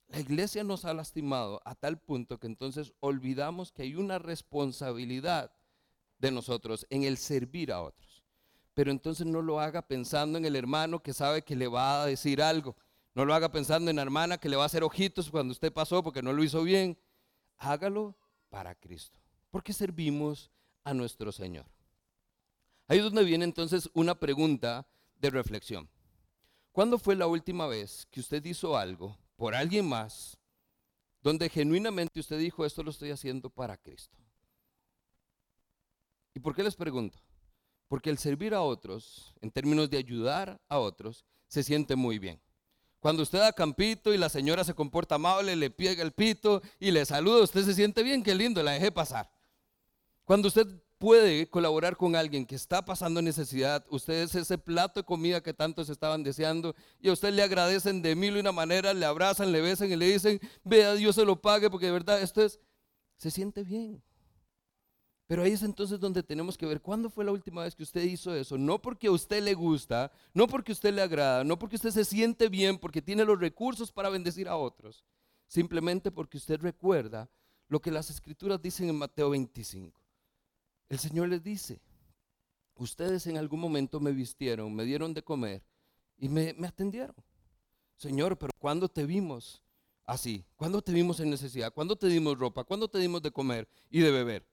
La 0.09 0.21
iglesia 0.21 0.65
nos 0.65 0.85
ha 0.85 0.95
lastimado 0.95 1.61
a 1.65 1.75
tal 1.75 2.01
punto 2.01 2.38
que 2.38 2.47
entonces 2.47 2.92
olvidamos 3.01 3.73
que 3.73 3.83
hay 3.83 3.94
una 3.94 4.18
responsabilidad 4.18 5.53
de 6.18 6.31
nosotros 6.31 6.87
en 6.90 7.05
el 7.05 7.18
servir 7.18 7.73
a 7.73 7.83
otros. 7.83 8.06
Pero 8.77 8.91
entonces 8.91 9.27
no 9.27 9.41
lo 9.41 9.59
haga 9.59 9.81
pensando 9.81 10.37
en 10.37 10.45
el 10.45 10.55
hermano 10.55 11.03
que 11.03 11.15
sabe 11.15 11.41
que 11.41 11.57
le 11.57 11.67
va 11.67 12.03
a 12.03 12.07
decir 12.07 12.43
algo. 12.43 12.77
No 13.15 13.25
lo 13.25 13.33
haga 13.33 13.51
pensando 13.51 13.89
en 13.89 13.97
la 13.97 14.03
hermana 14.03 14.37
que 14.37 14.51
le 14.51 14.57
va 14.57 14.65
a 14.65 14.67
hacer 14.67 14.85
ojitos 14.85 15.31
cuando 15.31 15.53
usted 15.53 15.73
pasó 15.73 16.03
porque 16.03 16.21
no 16.21 16.35
lo 16.35 16.45
hizo 16.45 16.62
bien. 16.62 16.99
Hágalo 17.57 18.15
para 18.51 18.75
Cristo. 18.75 19.19
Porque 19.51 19.73
servimos 19.73 20.51
a 20.85 20.93
nuestro 20.93 21.33
Señor. 21.33 21.65
Ahí 22.87 22.99
es 22.99 23.05
donde 23.05 23.25
viene 23.25 23.47
entonces 23.47 23.89
una 23.95 24.15
pregunta 24.15 24.87
de 25.19 25.31
reflexión. 25.31 25.89
¿Cuándo 26.71 26.99
fue 26.99 27.17
la 27.17 27.29
última 27.29 27.67
vez 27.67 28.07
que 28.11 28.21
usted 28.21 28.45
hizo 28.45 28.77
algo 28.77 29.17
por 29.37 29.55
alguien 29.55 29.89
más 29.89 30.37
donde 31.23 31.49
genuinamente 31.49 32.21
usted 32.21 32.39
dijo, 32.39 32.67
esto 32.67 32.83
lo 32.83 32.91
estoy 32.91 33.11
haciendo 33.11 33.49
para 33.49 33.79
Cristo? 33.79 34.19
¿Y 36.35 36.41
por 36.41 36.55
qué 36.55 36.62
les 36.62 36.77
pregunto? 36.77 37.19
Porque 37.88 38.11
el 38.11 38.18
servir 38.18 38.55
a 38.55 38.62
otros, 38.62 39.35
en 39.40 39.51
términos 39.51 39.88
de 39.90 39.99
ayudar 39.99 40.61
a 40.68 40.79
otros, 40.79 41.25
se 41.49 41.62
siente 41.62 41.96
muy 41.96 42.18
bien. 42.18 42.40
Cuando 43.01 43.22
usted 43.22 43.38
da 43.38 43.53
campito 43.53 44.12
y 44.12 44.18
la 44.18 44.29
señora 44.29 44.64
se 44.64 44.75
comporta 44.75 45.14
amable, 45.14 45.55
le 45.55 45.70
piega 45.70 46.03
el 46.03 46.12
pito 46.12 46.61
y 46.81 46.90
le 46.90 47.05
saluda, 47.05 47.44
usted 47.44 47.64
se 47.64 47.75
siente 47.75 48.03
bien, 48.03 48.22
qué 48.22 48.35
lindo, 48.35 48.62
la 48.62 48.72
dejé 48.72 48.90
pasar. 48.90 49.31
Cuando 50.25 50.49
usted 50.49 50.66
puede 50.99 51.49
colaborar 51.49 51.96
con 51.96 52.16
alguien 52.16 52.44
que 52.44 52.55
está 52.55 52.85
pasando 52.85 53.22
necesidad, 53.22 53.85
ustedes 53.90 54.35
ese 54.35 54.59
plato 54.59 55.01
de 55.01 55.05
comida 55.05 55.42
que 55.42 55.55
tantos 55.55 55.88
estaban 55.88 56.22
deseando 56.22 56.75
y 57.01 57.09
a 57.09 57.12
usted 57.12 57.33
le 57.33 57.42
agradecen 57.42 58.03
de 58.03 58.16
mil 58.16 58.37
y 58.37 58.40
una 58.40 58.53
manera, 58.53 58.92
le 58.94 59.05
abrazan, 59.05 59.53
le 59.53 59.61
besan 59.61 59.92
y 59.92 59.96
le 59.96 60.07
dicen, 60.07 60.40
vea, 60.64 60.94
Dios 60.94 61.14
se 61.14 61.25
lo 61.25 61.40
pague 61.40 61.70
porque 61.70 61.87
de 61.87 61.92
verdad 61.92 62.20
esto 62.20 62.42
es, 62.42 62.59
se 63.16 63.31
siente 63.31 63.62
bien. 63.62 64.03
Pero 65.27 65.43
ahí 65.43 65.53
es 65.53 65.62
entonces 65.62 65.99
donde 65.99 66.23
tenemos 66.23 66.57
que 66.57 66.67
ver 66.67 66.81
cuándo 66.81 67.11
fue 67.11 67.25
la 67.25 67.33
última 67.33 67.65
vez 67.65 67.75
que 67.75 67.83
usted 67.83 68.03
hizo 68.03 68.35
eso. 68.35 68.57
No 68.57 68.81
porque 68.81 69.09
a 69.09 69.12
usted 69.12 69.43
le 69.43 69.55
gusta, 69.55 70.12
no 70.33 70.47
porque 70.47 70.71
a 70.71 70.75
usted 70.75 70.95
le 70.95 71.03
agrada, 71.03 71.43
no 71.43 71.59
porque 71.59 71.77
usted 71.77 71.91
se 71.91 72.05
siente 72.05 72.49
bien, 72.49 72.79
porque 72.79 73.03
tiene 73.03 73.25
los 73.25 73.41
recursos 73.41 73.91
para 73.91 74.09
bendecir 74.09 74.49
a 74.49 74.57
otros. 74.57 75.05
Simplemente 75.49 76.12
porque 76.12 76.37
usted 76.37 76.61
recuerda 76.61 77.29
lo 77.69 77.81
que 77.81 77.91
las 77.91 78.11
escrituras 78.11 78.62
dicen 78.62 78.89
en 78.89 78.97
Mateo 78.97 79.31
25. 79.31 80.01
El 80.89 80.99
Señor 80.99 81.29
les 81.29 81.43
dice, 81.43 81.81
ustedes 82.77 83.27
en 83.27 83.37
algún 83.37 83.61
momento 83.61 83.99
me 83.99 84.12
vistieron, 84.12 84.75
me 84.75 84.85
dieron 84.85 85.12
de 85.12 85.23
comer 85.23 85.65
y 86.19 86.29
me, 86.29 86.55
atendieron. 86.65 87.17
Señor, 87.97 88.39
pero 88.39 88.53
¿cuándo 88.59 88.89
te 88.89 89.05
vimos 89.05 89.62
así? 90.05 90.45
¿Cuándo 90.55 90.83
te 90.83 90.93
vimos 90.93 91.19
en 91.19 91.31
necesidad? 91.31 91.73
¿Cuándo 91.73 91.97
te 91.97 92.07
dimos 92.07 92.39
ropa? 92.39 92.62
¿Cuándo 92.62 92.89
te 92.89 92.99
dimos 92.99 93.23
de 93.23 93.33
comer 93.33 93.69
y 93.91 94.01
de 94.01 94.11
beber? 94.11 94.47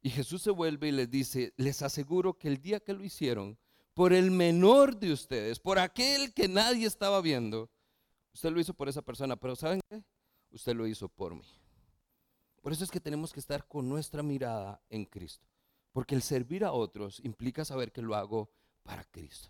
Y 0.00 0.10
Jesús 0.10 0.42
se 0.42 0.50
vuelve 0.50 0.88
y 0.88 0.92
les 0.92 1.10
dice, 1.10 1.52
les 1.56 1.82
aseguro 1.82 2.38
que 2.38 2.48
el 2.48 2.60
día 2.60 2.80
que 2.80 2.92
lo 2.92 3.04
hicieron, 3.04 3.58
por 3.94 4.12
el 4.12 4.30
menor 4.30 4.96
de 4.98 5.12
ustedes, 5.12 5.58
por 5.58 5.78
aquel 5.78 6.32
que 6.32 6.46
nadie 6.46 6.86
estaba 6.86 7.20
viendo, 7.20 7.68
usted 8.32 8.50
lo 8.50 8.60
hizo 8.60 8.72
por 8.74 8.88
esa 8.88 9.02
persona, 9.02 9.36
pero 9.36 9.56
¿saben 9.56 9.80
qué? 9.90 10.04
Usted 10.50 10.76
lo 10.76 10.86
hizo 10.86 11.08
por 11.08 11.34
mí. 11.34 11.42
Por 12.62 12.72
eso 12.72 12.84
es 12.84 12.90
que 12.90 13.00
tenemos 13.00 13.32
que 13.32 13.40
estar 13.40 13.66
con 13.66 13.88
nuestra 13.88 14.22
mirada 14.22 14.80
en 14.88 15.04
Cristo. 15.04 15.46
Porque 15.92 16.14
el 16.14 16.22
servir 16.22 16.64
a 16.64 16.72
otros 16.72 17.20
implica 17.24 17.64
saber 17.64 17.90
que 17.90 18.02
lo 18.02 18.14
hago 18.14 18.50
para 18.82 19.04
Cristo. 19.04 19.48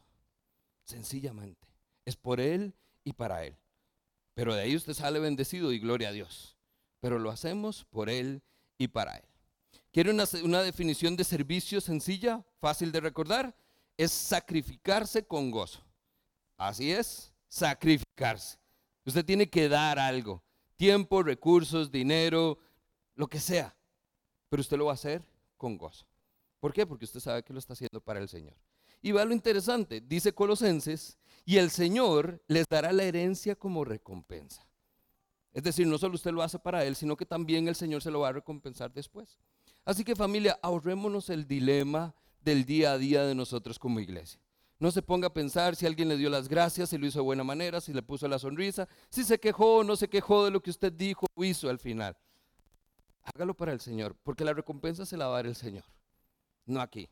Sencillamente. 0.84 1.68
Es 2.04 2.16
por 2.16 2.40
Él 2.40 2.74
y 3.04 3.12
para 3.12 3.44
Él. 3.44 3.56
Pero 4.34 4.54
de 4.54 4.62
ahí 4.62 4.76
usted 4.76 4.94
sale 4.94 5.18
bendecido 5.18 5.72
y 5.72 5.78
gloria 5.78 6.08
a 6.08 6.12
Dios. 6.12 6.56
Pero 7.00 7.18
lo 7.18 7.30
hacemos 7.30 7.84
por 7.84 8.08
Él 8.08 8.42
y 8.78 8.88
para 8.88 9.16
Él. 9.16 9.27
¿Quiere 9.98 10.12
una, 10.12 10.26
una 10.44 10.62
definición 10.62 11.16
de 11.16 11.24
servicio 11.24 11.80
sencilla, 11.80 12.44
fácil 12.60 12.92
de 12.92 13.00
recordar? 13.00 13.52
Es 13.96 14.12
sacrificarse 14.12 15.26
con 15.26 15.50
gozo. 15.50 15.80
Así 16.56 16.92
es, 16.92 17.32
sacrificarse. 17.48 18.58
Usted 19.04 19.24
tiene 19.24 19.50
que 19.50 19.68
dar 19.68 19.98
algo. 19.98 20.40
Tiempo, 20.76 21.24
recursos, 21.24 21.90
dinero, 21.90 22.60
lo 23.16 23.26
que 23.26 23.40
sea. 23.40 23.74
Pero 24.48 24.60
usted 24.60 24.76
lo 24.76 24.84
va 24.84 24.92
a 24.92 24.94
hacer 24.94 25.20
con 25.56 25.76
gozo. 25.76 26.06
¿Por 26.60 26.72
qué? 26.72 26.86
Porque 26.86 27.04
usted 27.04 27.18
sabe 27.18 27.42
que 27.42 27.52
lo 27.52 27.58
está 27.58 27.72
haciendo 27.72 28.00
para 28.00 28.20
el 28.20 28.28
Señor. 28.28 28.54
Y 29.02 29.10
va 29.10 29.24
lo 29.24 29.34
interesante, 29.34 30.00
dice 30.00 30.32
Colosenses, 30.32 31.18
y 31.44 31.56
el 31.56 31.72
Señor 31.72 32.40
les 32.46 32.68
dará 32.68 32.92
la 32.92 33.02
herencia 33.02 33.56
como 33.56 33.84
recompensa. 33.84 34.64
Es 35.52 35.64
decir, 35.64 35.88
no 35.88 35.98
solo 35.98 36.14
usted 36.14 36.30
lo 36.30 36.44
hace 36.44 36.60
para 36.60 36.84
Él, 36.84 36.94
sino 36.94 37.16
que 37.16 37.26
también 37.26 37.66
el 37.66 37.74
Señor 37.74 38.00
se 38.00 38.12
lo 38.12 38.20
va 38.20 38.28
a 38.28 38.32
recompensar 38.32 38.92
después. 38.92 39.40
Así 39.88 40.04
que 40.04 40.14
familia, 40.14 40.58
ahorrémonos 40.62 41.30
el 41.30 41.46
dilema 41.46 42.14
del 42.42 42.66
día 42.66 42.92
a 42.92 42.98
día 42.98 43.24
de 43.24 43.34
nosotros 43.34 43.78
como 43.78 44.00
iglesia. 44.00 44.38
No 44.78 44.90
se 44.90 45.00
ponga 45.00 45.28
a 45.28 45.32
pensar 45.32 45.74
si 45.74 45.86
alguien 45.86 46.08
le 46.08 46.16
dio 46.16 46.28
las 46.28 46.48
gracias, 46.48 46.90
si 46.90 46.98
lo 46.98 47.06
hizo 47.06 47.20
de 47.20 47.24
buena 47.24 47.42
manera, 47.42 47.80
si 47.80 47.92
le 47.92 48.02
puso 48.02 48.28
la 48.28 48.38
sonrisa, 48.38 48.86
si 49.08 49.24
se 49.24 49.40
quejó 49.40 49.78
o 49.78 49.84
no 49.84 49.96
se 49.96 50.08
quejó 50.08 50.44
de 50.44 50.50
lo 50.50 50.60
que 50.60 50.70
usted 50.70 50.92
dijo 50.92 51.26
o 51.34 51.44
hizo 51.44 51.70
al 51.70 51.78
final. 51.78 52.16
Hágalo 53.22 53.54
para 53.54 53.72
el 53.72 53.80
Señor, 53.80 54.14
porque 54.22 54.44
la 54.44 54.52
recompensa 54.52 55.06
se 55.06 55.16
la 55.16 55.26
va 55.26 55.32
a 55.32 55.36
dar 55.36 55.46
el 55.46 55.56
Señor 55.56 55.84
no 56.68 56.80
aquí. 56.80 57.08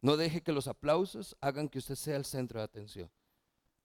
No 0.00 0.16
deje 0.16 0.42
que 0.42 0.52
los 0.52 0.68
aplausos 0.68 1.36
hagan 1.40 1.68
que 1.68 1.78
usted 1.78 1.94
sea 1.94 2.16
el 2.16 2.24
centro 2.24 2.60
de 2.60 2.64
atención. 2.64 3.10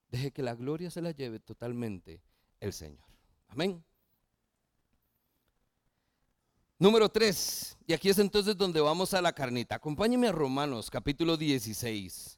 Deje 0.10 0.32
que 0.32 0.44
la 0.44 0.56
gloria 0.56 0.92
se 0.92 1.02
la 1.02 1.12
lleve 1.12 1.40
totalmente 1.40 2.22
el 2.60 2.74
Señor. 2.74 3.06
Amén. 3.48 3.84
Número 6.80 7.10
3. 7.10 7.78
Y 7.88 7.94
aquí 7.94 8.10
es 8.10 8.20
entonces 8.20 8.56
donde 8.56 8.80
vamos 8.80 9.14
a 9.16 9.22
la 9.22 9.34
carnita. 9.34 9.76
Acompáñeme 9.76 10.28
a 10.28 10.32
Romanos 10.32 10.92
capítulo 10.92 11.36
16. 11.36 12.38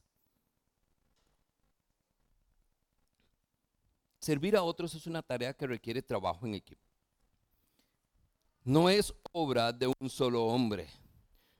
Servir 4.18 4.56
a 4.56 4.62
otros 4.62 4.94
es 4.94 5.06
una 5.06 5.22
tarea 5.22 5.52
que 5.52 5.66
requiere 5.66 6.00
trabajo 6.00 6.46
en 6.46 6.54
equipo. 6.54 6.80
No 8.64 8.88
es 8.88 9.12
obra 9.32 9.72
de 9.72 9.92
un 9.98 10.08
solo 10.08 10.44
hombre. 10.44 10.88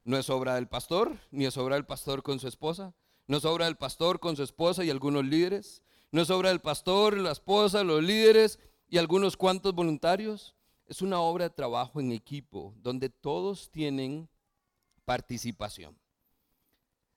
No 0.05 0.17
es 0.17 0.31
obra 0.31 0.55
del 0.55 0.69
pastor, 0.69 1.19
ni 1.31 1.45
es 1.45 1.59
obra 1.59 1.75
del 1.75 1.85
pastor 1.85 2.23
con 2.23 2.41
su 2.41 2.49
esposa. 2.49 2.95
No 3.27 3.37
es 3.37 3.45
obra 3.45 3.67
del 3.67 3.77
pastor 3.77 4.21
con 4.21 4.37
su 4.37 4.43
esposa 4.43 4.85
y 4.85 4.91
algunos 4.91 5.25
líderes. 5.25 5.83
No 6.13 6.23
es 6.23 6.31
obra 6.31 6.49
del 6.49 6.61
pastor, 6.61 7.19
la 7.19 7.33
esposa, 7.33 7.85
los 7.85 8.03
líderes 8.03 8.59
y 8.89 8.97
algunos 8.97 9.37
cuantos 9.37 9.75
voluntarios. 9.75 10.55
Es 10.91 11.03
una 11.03 11.21
obra 11.21 11.45
de 11.45 11.55
trabajo 11.55 12.01
en 12.01 12.11
equipo 12.11 12.75
donde 12.79 13.09
todos 13.09 13.71
tienen 13.71 14.29
participación. 15.05 15.97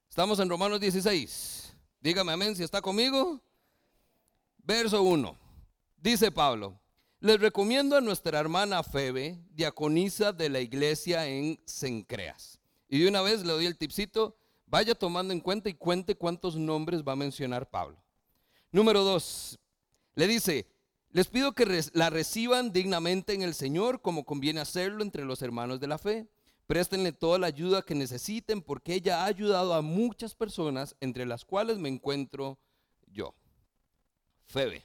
Estamos 0.08 0.40
en 0.40 0.48
Romanos 0.48 0.80
16. 0.80 1.76
Dígame 2.00 2.34
amén 2.34 2.56
si 2.56 2.62
está 2.62 2.84
conmigo. 2.84 3.42
Verso 4.60 5.02
1. 5.02 5.36
Dice 5.98 6.32
Pablo, 6.32 6.80
les 7.20 7.40
recomiendo 7.40 7.98
a 7.98 8.02
nuestra 8.02 8.40
hermana 8.40 8.84
Febe, 8.84 9.44
diaconisa 9.50 10.32
de 10.32 10.50
la 10.50 10.60
iglesia 10.60 11.26
en 11.26 11.60
Sencreas. 11.66 12.60
Y 12.88 13.00
de 13.00 13.08
una 13.08 13.24
vez 13.24 13.44
le 13.44 13.54
doy 13.54 13.66
el 13.66 13.76
tipcito, 13.76 14.38
vaya 14.68 14.94
tomando 14.94 15.34
en 15.34 15.40
cuenta 15.40 15.68
y 15.68 15.74
cuente 15.74 16.14
cuántos 16.14 16.56
nombres 16.56 17.02
va 17.02 17.14
a 17.14 17.16
mencionar 17.16 17.68
Pablo. 17.68 17.98
Número 18.72 19.04
dos, 19.04 19.58
le 20.14 20.28
dice, 20.28 20.68
les 21.14 21.28
pido 21.28 21.54
que 21.54 21.84
la 21.94 22.10
reciban 22.10 22.74
dignamente 22.74 23.34
en 23.34 23.44
el 23.44 23.54
Señor 23.54 24.02
como 24.02 24.26
conviene 24.26 24.62
hacerlo 24.62 25.04
entre 25.04 25.26
los 25.26 25.44
hermanos 25.44 25.80
de 25.80 25.88
la 25.88 26.00
fe. 26.00 26.28
Préstenle 26.66 27.12
toda 27.12 27.38
la 27.38 27.46
ayuda 27.46 27.84
que 27.84 27.94
necesiten 27.94 28.64
porque 28.64 28.96
ella 28.96 29.22
ha 29.22 29.26
ayudado 29.26 29.76
a 29.76 29.84
muchas 29.84 30.34
personas, 30.34 30.96
entre 31.02 31.28
las 31.28 31.46
cuales 31.46 31.78
me 31.78 31.90
encuentro 31.90 32.58
yo. 33.06 33.36
Febe. 34.48 34.84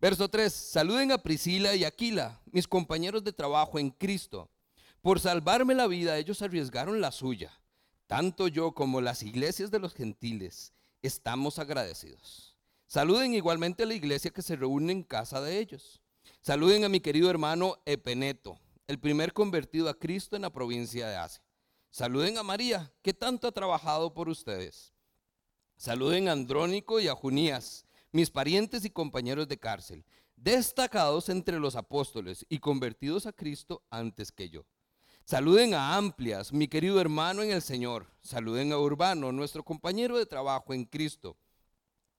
Verso 0.00 0.28
3. 0.28 0.52
Saluden 0.52 1.10
a 1.10 1.18
Priscila 1.18 1.74
y 1.74 1.84
Aquila, 1.84 2.40
mis 2.52 2.68
compañeros 2.68 3.24
de 3.24 3.32
trabajo 3.32 3.80
en 3.80 3.90
Cristo. 3.90 4.48
Por 5.00 5.18
salvarme 5.18 5.74
la 5.74 5.88
vida, 5.88 6.18
ellos 6.18 6.40
arriesgaron 6.42 7.00
la 7.00 7.10
suya. 7.10 7.52
Tanto 8.06 8.46
yo 8.46 8.74
como 8.74 9.00
las 9.00 9.24
iglesias 9.24 9.72
de 9.72 9.80
los 9.80 9.92
gentiles 9.92 10.72
estamos 11.02 11.58
agradecidos. 11.58 12.51
Saluden 12.92 13.32
igualmente 13.32 13.84
a 13.84 13.86
la 13.86 13.94
iglesia 13.94 14.30
que 14.30 14.42
se 14.42 14.54
reúne 14.54 14.92
en 14.92 15.02
casa 15.02 15.40
de 15.40 15.58
ellos. 15.58 16.02
Saluden 16.42 16.84
a 16.84 16.90
mi 16.90 17.00
querido 17.00 17.30
hermano 17.30 17.78
Epeneto, 17.86 18.58
el 18.86 18.98
primer 18.98 19.32
convertido 19.32 19.88
a 19.88 19.98
Cristo 19.98 20.36
en 20.36 20.42
la 20.42 20.52
provincia 20.52 21.08
de 21.08 21.16
Asia. 21.16 21.42
Saluden 21.88 22.36
a 22.36 22.42
María, 22.42 22.92
que 23.00 23.14
tanto 23.14 23.48
ha 23.48 23.52
trabajado 23.52 24.12
por 24.12 24.28
ustedes. 24.28 24.92
Saluden 25.74 26.28
a 26.28 26.32
Andrónico 26.32 27.00
y 27.00 27.08
a 27.08 27.14
Junías, 27.14 27.86
mis 28.10 28.28
parientes 28.28 28.84
y 28.84 28.90
compañeros 28.90 29.48
de 29.48 29.58
cárcel, 29.58 30.04
destacados 30.36 31.30
entre 31.30 31.58
los 31.58 31.76
apóstoles 31.76 32.44
y 32.50 32.58
convertidos 32.58 33.24
a 33.24 33.32
Cristo 33.32 33.82
antes 33.88 34.30
que 34.30 34.50
yo. 34.50 34.66
Saluden 35.24 35.72
a 35.72 35.96
Amplias, 35.96 36.52
mi 36.52 36.68
querido 36.68 37.00
hermano 37.00 37.42
en 37.42 37.52
el 37.52 37.62
Señor. 37.62 38.12
Saluden 38.20 38.70
a 38.70 38.76
Urbano, 38.76 39.32
nuestro 39.32 39.64
compañero 39.64 40.18
de 40.18 40.26
trabajo 40.26 40.74
en 40.74 40.84
Cristo 40.84 41.38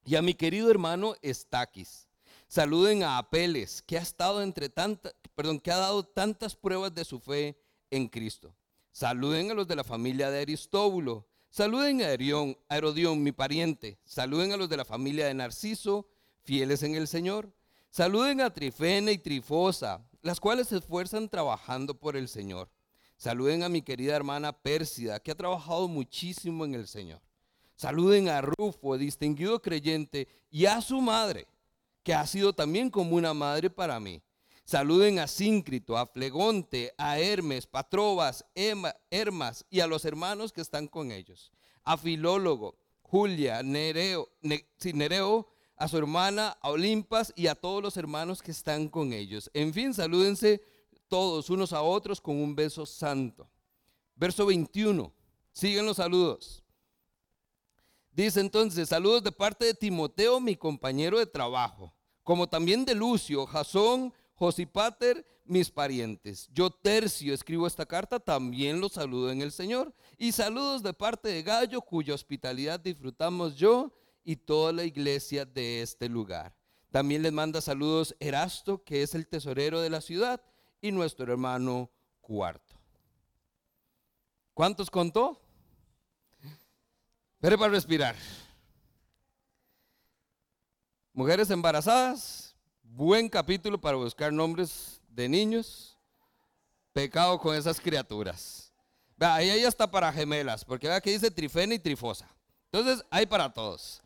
y 0.05 0.15
a 0.15 0.21
mi 0.21 0.33
querido 0.33 0.69
hermano 0.69 1.15
Estaquis. 1.21 2.07
Saluden 2.47 3.03
a 3.03 3.17
Apeles, 3.17 3.81
que 3.81 3.97
ha 3.97 4.01
estado 4.01 4.41
entre 4.41 4.69
perdón, 4.69 5.59
que 5.59 5.71
ha 5.71 5.77
dado 5.77 6.03
tantas 6.03 6.55
pruebas 6.55 6.93
de 6.93 7.03
su 7.03 7.19
fe 7.19 7.57
en 7.89 8.07
Cristo. 8.07 8.53
Saluden 8.91 9.49
a 9.49 9.53
los 9.55 9.67
de 9.67 9.75
la 9.75 9.83
familia 9.83 10.29
de 10.29 10.41
Aristóbulo. 10.41 11.27
Saluden 11.49 12.01
a 12.01 12.09
Herión, 12.09 12.57
Herodión, 12.69 13.23
mi 13.23 13.31
pariente. 13.31 13.97
Saluden 14.05 14.51
a 14.51 14.57
los 14.57 14.69
de 14.69 14.77
la 14.77 14.85
familia 14.85 15.25
de 15.25 15.33
Narciso, 15.33 16.07
fieles 16.43 16.83
en 16.83 16.95
el 16.95 17.07
Señor. 17.07 17.51
Saluden 17.89 18.41
a 18.41 18.53
Trifena 18.53 19.11
y 19.11 19.17
Trifosa, 19.17 20.05
las 20.21 20.39
cuales 20.39 20.67
se 20.67 20.77
esfuerzan 20.77 21.29
trabajando 21.29 21.99
por 21.99 22.15
el 22.15 22.27
Señor. 22.27 22.69
Saluden 23.17 23.63
a 23.63 23.69
mi 23.69 23.81
querida 23.81 24.15
hermana 24.15 24.51
Pérsida, 24.53 25.19
que 25.19 25.31
ha 25.31 25.35
trabajado 25.35 25.87
muchísimo 25.87 26.65
en 26.65 26.75
el 26.75 26.87
Señor. 26.87 27.21
Saluden 27.83 28.29
a 28.29 28.39
Rufo, 28.39 28.97
distinguido 28.97 29.61
creyente, 29.61 30.29
y 30.49 30.67
a 30.67 30.79
su 30.79 31.01
madre, 31.01 31.47
que 32.01 32.13
ha 32.13 32.25
sido 32.25 32.53
también 32.53 32.89
como 32.89 33.17
una 33.17 33.33
madre 33.33 33.69
para 33.69 33.99
mí. 33.99 34.21
Saluden 34.63 35.19
a 35.19 35.27
Síncrito, 35.27 35.97
a 35.97 36.05
Flegonte, 36.05 36.93
a 36.97 37.19
Hermes, 37.19 37.67
Patrobas, 37.67 38.45
Hermas 38.55 39.65
y 39.69 39.81
a 39.81 39.87
los 39.87 40.05
hermanos 40.05 40.53
que 40.53 40.61
están 40.61 40.87
con 40.87 41.11
ellos. 41.11 41.51
A 41.83 41.97
Filólogo, 41.97 42.77
Julia, 43.01 43.61
Nereo, 43.61 44.29
Nereo, 44.41 45.49
a 45.75 45.89
su 45.89 45.97
hermana, 45.97 46.57
a 46.61 46.69
Olimpas 46.69 47.33
y 47.35 47.47
a 47.47 47.55
todos 47.55 47.83
los 47.83 47.97
hermanos 47.97 48.41
que 48.41 48.51
están 48.51 48.87
con 48.87 49.11
ellos. 49.11 49.51
En 49.53 49.73
fin, 49.73 49.93
salúdense 49.93 50.63
todos 51.09 51.49
unos 51.49 51.73
a 51.73 51.81
otros 51.81 52.21
con 52.21 52.37
un 52.37 52.55
beso 52.55 52.85
santo. 52.85 53.45
Verso 54.15 54.45
21. 54.45 55.11
Siguen 55.51 55.85
los 55.85 55.97
saludos. 55.97 56.62
Dice 58.13 58.39
entonces, 58.39 58.89
saludos 58.89 59.23
de 59.23 59.31
parte 59.31 59.65
de 59.65 59.73
Timoteo, 59.73 60.39
mi 60.39 60.55
compañero 60.55 61.17
de 61.17 61.25
trabajo, 61.25 61.93
como 62.21 62.47
también 62.47 62.85
de 62.85 62.93
Lucio, 62.93 63.45
Jasón, 63.47 64.13
Josipater, 64.35 65.25
mis 65.45 65.71
parientes. 65.71 66.47
Yo 66.53 66.69
tercio 66.69 67.33
escribo 67.33 67.65
esta 67.65 67.85
carta, 67.85 68.19
también 68.19 68.79
los 68.79 68.93
saludo 68.93 69.31
en 69.31 69.41
el 69.41 69.51
Señor. 69.51 69.93
Y 70.17 70.31
saludos 70.31 70.83
de 70.83 70.93
parte 70.93 71.29
de 71.29 71.41
Gallo, 71.41 71.81
cuya 71.81 72.13
hospitalidad 72.13 72.79
disfrutamos 72.79 73.55
yo 73.55 73.91
y 74.23 74.35
toda 74.35 74.71
la 74.71 74.83
iglesia 74.83 75.43
de 75.43 75.81
este 75.81 76.07
lugar. 76.07 76.55
También 76.91 77.23
les 77.23 77.33
manda 77.33 77.61
saludos 77.61 78.15
Erasto, 78.19 78.83
que 78.83 79.01
es 79.01 79.15
el 79.15 79.27
tesorero 79.27 79.81
de 79.81 79.89
la 79.89 80.01
ciudad, 80.01 80.41
y 80.81 80.91
nuestro 80.91 81.31
hermano 81.31 81.89
Cuarto. 82.21 82.75
¿Cuántos 84.53 84.91
contó? 84.91 85.42
Espere 87.43 87.57
para 87.57 87.73
respirar. 87.73 88.15
Mujeres 91.11 91.49
embarazadas, 91.49 92.55
buen 92.81 93.27
capítulo 93.27 93.81
para 93.81 93.97
buscar 93.97 94.31
nombres 94.31 95.01
de 95.09 95.27
niños. 95.27 95.97
Pecado 96.93 97.37
con 97.37 97.53
esas 97.53 97.81
criaturas. 97.81 98.71
Vea, 99.17 99.35
ahí 99.35 99.61
ya 99.61 99.67
está 99.67 99.91
para 99.91 100.13
gemelas, 100.13 100.63
porque 100.63 100.87
vea 100.87 101.01
que 101.01 101.11
dice 101.11 101.29
trifena 101.29 101.73
y 101.73 101.79
trifosa. 101.79 102.33
Entonces, 102.71 103.05
hay 103.11 103.25
para 103.25 103.51
todos. 103.51 104.01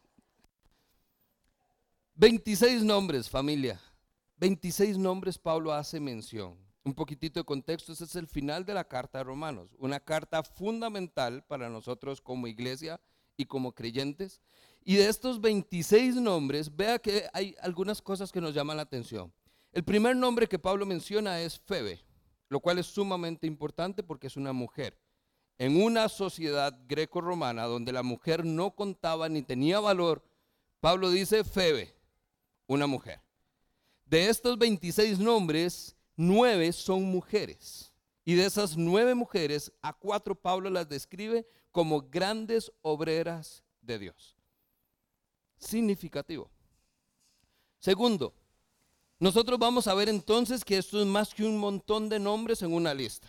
26 2.16 2.82
nombres, 2.82 3.30
familia. 3.30 3.80
26 4.38 4.98
nombres 4.98 5.38
Pablo 5.38 5.72
hace 5.72 6.00
mención. 6.00 6.58
Un 6.84 6.96
poquitito 6.96 7.40
de 7.40 7.46
contexto, 7.46 7.94
ese 7.94 8.06
es 8.06 8.16
el 8.16 8.26
final 8.26 8.66
de 8.66 8.74
la 8.74 8.88
carta 8.88 9.20
de 9.20 9.26
Romanos, 9.26 9.76
una 9.78 10.00
carta 10.00 10.42
fundamental 10.42 11.44
para 11.44 11.70
nosotros 11.70 12.20
como 12.20 12.48
iglesia 12.48 13.00
y 13.38 13.46
como 13.46 13.74
creyentes. 13.74 14.42
Y 14.84 14.96
de 14.96 15.08
estos 15.08 15.40
26 15.40 16.16
nombres, 16.16 16.76
vea 16.76 17.00
que 17.00 17.28
hay 17.34 17.56
algunas 17.62 18.02
cosas 18.02 18.32
que 18.32 18.42
nos 18.42 18.54
llaman 18.54 18.78
la 18.78 18.84
atención. 18.84 19.32
El 19.72 19.84
primer 19.84 20.16
nombre 20.16 20.48
que 20.48 20.60
Pablo 20.60 20.86
menciona 20.86 21.40
es 21.40 21.60
Febe, 21.60 22.04
lo 22.50 22.60
cual 22.60 22.80
es 22.80 22.88
sumamente 22.88 23.48
importante 23.48 24.02
porque 24.02 24.28
es 24.28 24.38
una 24.38 24.54
mujer. 24.54 24.98
En 25.60 25.82
una 25.82 26.08
sociedad 26.08 26.78
greco-romana 26.88 27.66
donde 27.66 27.92
la 27.92 28.04
mujer 28.04 28.46
no 28.46 28.76
contaba 28.76 29.28
ni 29.28 29.42
tenía 29.42 29.80
valor, 29.80 30.24
Pablo 30.80 31.10
dice 31.10 31.44
Febe, 31.44 31.94
una 32.68 32.88
mujer. 32.88 33.22
De 34.06 34.30
estos 34.30 34.58
26 34.58 35.20
nombres, 35.20 35.96
nueve 36.16 36.72
son 36.72 37.04
mujeres. 37.04 37.94
Y 38.24 38.36
de 38.36 38.46
esas 38.46 38.78
nueve 38.78 39.16
mujeres, 39.16 39.72
a 39.82 39.94
cuatro 39.94 40.36
Pablo 40.36 40.70
las 40.70 40.88
describe 40.88 41.48
como 41.78 42.02
grandes 42.02 42.72
obreras 42.82 43.64
de 43.82 44.00
Dios. 44.00 44.36
Significativo. 45.60 46.50
Segundo, 47.78 48.34
nosotros 49.20 49.60
vamos 49.60 49.86
a 49.86 49.94
ver 49.94 50.10
entonces 50.10 50.66
que 50.66 50.80
esto 50.80 51.00
es 51.00 51.06
más 51.06 51.36
que 51.36 51.44
un 51.44 51.60
montón 51.60 52.10
de 52.10 52.18
nombres 52.18 52.64
en 52.64 52.74
una 52.74 52.96
lista. 52.96 53.28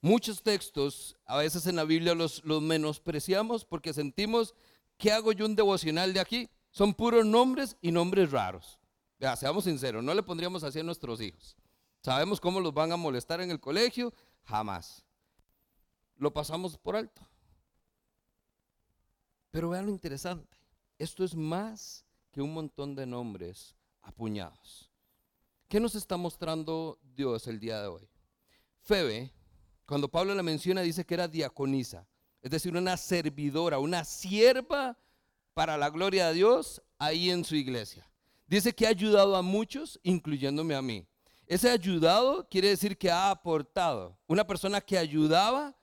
Muchos 0.00 0.42
textos, 0.42 1.16
a 1.24 1.36
veces 1.36 1.68
en 1.68 1.76
la 1.76 1.84
Biblia 1.84 2.16
los, 2.16 2.42
menospreciamos 2.44 3.64
porque 3.64 3.94
sentimos, 3.94 4.56
¿qué 4.96 5.12
hago 5.12 5.30
yo 5.30 5.46
un 5.46 5.54
devocional 5.54 6.12
de 6.12 6.18
aquí? 6.18 6.50
Son 6.72 6.92
puros 6.92 7.24
nombres 7.24 7.76
y 7.80 7.92
nombres 7.92 8.32
raros. 8.32 8.80
Ya, 9.20 9.36
seamos 9.36 9.62
sinceros, 9.62 10.02
no 10.02 10.14
le 10.14 10.24
pondríamos 10.24 10.64
así 10.64 10.80
a 10.80 10.82
nuestros 10.82 11.20
hijos. 11.20 11.56
¿Sabemos 12.02 12.40
cómo 12.40 12.58
los 12.58 12.74
van 12.74 12.90
a 12.90 12.96
molestar 12.96 13.40
en 13.40 13.52
el 13.52 13.60
colegio? 13.60 14.12
Jamás. 14.42 15.06
Lo 16.16 16.32
pasamos 16.32 16.76
por 16.76 16.96
alto. 16.96 17.22
Pero 19.50 19.70
vean 19.70 19.86
lo 19.86 19.92
interesante. 19.92 20.58
Esto 20.98 21.24
es 21.24 21.34
más 21.34 22.04
que 22.32 22.42
un 22.42 22.52
montón 22.52 22.94
de 22.94 23.06
nombres 23.06 23.74
apuñados. 24.02 24.90
¿Qué 25.68 25.80
nos 25.80 25.94
está 25.94 26.16
mostrando 26.16 26.98
Dios 27.14 27.46
el 27.46 27.60
día 27.60 27.80
de 27.80 27.88
hoy? 27.88 28.08
Febe, 28.80 29.32
cuando 29.86 30.08
Pablo 30.08 30.34
la 30.34 30.42
menciona, 30.42 30.80
dice 30.80 31.04
que 31.04 31.14
era 31.14 31.28
diaconisa, 31.28 32.06
es 32.42 32.50
decir, 32.50 32.76
una 32.76 32.96
servidora, 32.96 33.78
una 33.78 34.04
sierva 34.04 34.98
para 35.54 35.76
la 35.76 35.90
gloria 35.90 36.28
de 36.28 36.34
Dios 36.34 36.82
ahí 36.98 37.30
en 37.30 37.44
su 37.44 37.54
iglesia. 37.56 38.08
Dice 38.46 38.74
que 38.74 38.86
ha 38.86 38.90
ayudado 38.90 39.36
a 39.36 39.42
muchos, 39.42 40.00
incluyéndome 40.02 40.74
a 40.74 40.82
mí. 40.82 41.06
Ese 41.46 41.70
ayudado 41.70 42.46
quiere 42.48 42.68
decir 42.68 42.96
que 42.96 43.10
ha 43.10 43.30
aportado. 43.30 44.18
Una 44.26 44.46
persona 44.46 44.80
que 44.80 44.98
ayudaba 44.98 45.76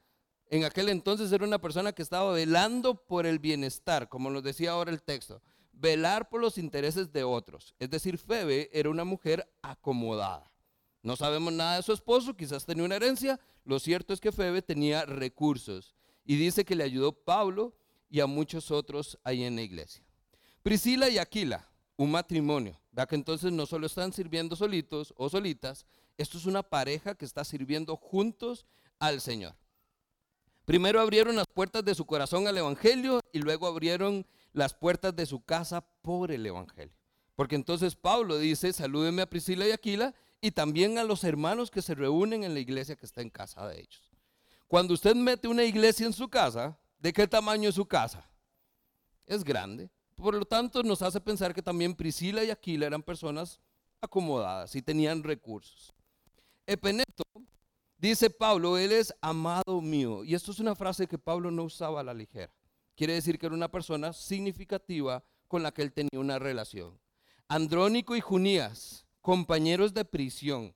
en 0.49 0.63
aquel 0.63 0.89
entonces 0.89 1.31
era 1.31 1.45
una 1.45 1.59
persona 1.59 1.91
que 1.91 2.01
estaba 2.01 2.31
velando 2.31 2.95
por 2.95 3.25
el 3.25 3.39
bienestar, 3.39 4.09
como 4.09 4.29
nos 4.29 4.43
decía 4.43 4.71
ahora 4.71 4.91
el 4.91 5.01
texto, 5.01 5.41
velar 5.73 6.29
por 6.29 6.41
los 6.41 6.57
intereses 6.57 7.11
de 7.11 7.23
otros. 7.23 7.75
Es 7.79 7.89
decir, 7.89 8.17
Febe 8.17 8.69
era 8.71 8.89
una 8.89 9.03
mujer 9.03 9.49
acomodada. 9.61 10.51
No 11.01 11.15
sabemos 11.15 11.53
nada 11.53 11.77
de 11.77 11.83
su 11.83 11.93
esposo, 11.93 12.35
quizás 12.35 12.65
tenía 12.65 12.83
una 12.83 12.95
herencia. 12.95 13.39
Lo 13.63 13.79
cierto 13.79 14.13
es 14.13 14.19
que 14.19 14.31
Febe 14.31 14.61
tenía 14.61 15.05
recursos 15.05 15.95
y 16.23 16.35
dice 16.35 16.65
que 16.65 16.75
le 16.75 16.83
ayudó 16.83 17.11
Pablo 17.11 17.75
y 18.09 18.19
a 18.19 18.27
muchos 18.27 18.71
otros 18.71 19.19
ahí 19.23 19.43
en 19.43 19.55
la 19.55 19.61
iglesia. 19.61 20.03
Priscila 20.63 21.09
y 21.09 21.17
Aquila, 21.17 21.69
un 21.97 22.11
matrimonio. 22.11 22.79
Vea 22.91 23.05
que 23.05 23.15
entonces 23.15 23.51
no 23.51 23.65
solo 23.65 23.87
están 23.87 24.13
sirviendo 24.13 24.55
solitos 24.55 25.13
o 25.17 25.29
solitas, 25.29 25.85
esto 26.17 26.37
es 26.37 26.45
una 26.45 26.63
pareja 26.63 27.13
que 27.15 27.25
está 27.25 27.43
sirviendo 27.43 27.95
juntos 27.97 28.65
al 28.99 29.21
Señor. 29.21 29.55
Primero 30.65 30.99
abrieron 30.99 31.35
las 31.35 31.47
puertas 31.47 31.85
de 31.85 31.93
su 31.95 32.05
corazón 32.05 32.47
al 32.47 32.57
Evangelio 32.57 33.21
y 33.31 33.39
luego 33.39 33.67
abrieron 33.67 34.25
las 34.51 34.73
puertas 34.73 35.15
de 35.15 35.25
su 35.25 35.43
casa 35.43 35.81
por 36.01 36.31
el 36.31 36.45
Evangelio. 36.45 36.95
Porque 37.35 37.55
entonces 37.55 37.95
Pablo 37.95 38.37
dice, 38.37 38.73
salúdeme 38.73 39.21
a 39.21 39.29
Priscila 39.29 39.67
y 39.67 39.71
Aquila 39.71 40.15
y 40.41 40.51
también 40.51 40.97
a 40.97 41.03
los 41.03 41.23
hermanos 41.23 41.69
que 41.69 41.81
se 41.81 41.93
reúnen 41.93 42.43
en 42.43 42.53
la 42.53 42.59
iglesia 42.59 42.95
que 42.95 43.05
está 43.05 43.21
en 43.21 43.29
casa 43.29 43.67
de 43.67 43.79
ellos. 43.79 44.11
Cuando 44.67 44.93
usted 44.93 45.15
mete 45.15 45.47
una 45.47 45.63
iglesia 45.63 46.05
en 46.05 46.13
su 46.13 46.27
casa, 46.29 46.77
¿de 46.99 47.13
qué 47.13 47.27
tamaño 47.27 47.69
es 47.69 47.75
su 47.75 47.85
casa? 47.85 48.27
Es 49.25 49.43
grande. 49.43 49.89
Por 50.15 50.33
lo 50.33 50.45
tanto, 50.45 50.81
nos 50.81 51.01
hace 51.01 51.19
pensar 51.19 51.53
que 51.53 51.61
también 51.61 51.93
Priscila 51.93 52.43
y 52.43 52.49
Aquila 52.49 52.87
eran 52.87 53.03
personas 53.03 53.59
acomodadas 54.01 54.75
y 54.75 54.81
tenían 54.81 55.23
recursos. 55.23 55.93
Epeneto, 56.65 57.23
dice 57.97 58.29
Pablo, 58.29 58.77
él 58.77 58.91
es 58.91 59.13
amado 59.21 59.81
mío. 59.81 60.23
Y 60.23 60.35
esto 60.35 60.51
es 60.51 60.59
una 60.59 60.75
frase 60.75 61.07
que 61.07 61.17
Pablo 61.17 61.51
no 61.51 61.63
usaba 61.63 62.01
a 62.01 62.03
la 62.03 62.13
ligera. 62.13 62.53
Quiere 62.95 63.13
decir 63.13 63.37
que 63.37 63.45
era 63.45 63.55
una 63.55 63.71
persona 63.71 64.13
significativa 64.13 65.23
con 65.47 65.63
la 65.63 65.71
que 65.71 65.81
él 65.81 65.93
tenía 65.93 66.19
una 66.19 66.39
relación. 66.39 66.99
Andrónico 67.47 68.15
y 68.15 68.21
Junías, 68.21 69.05
compañeros 69.21 69.93
de 69.93 70.05
prisión, 70.05 70.73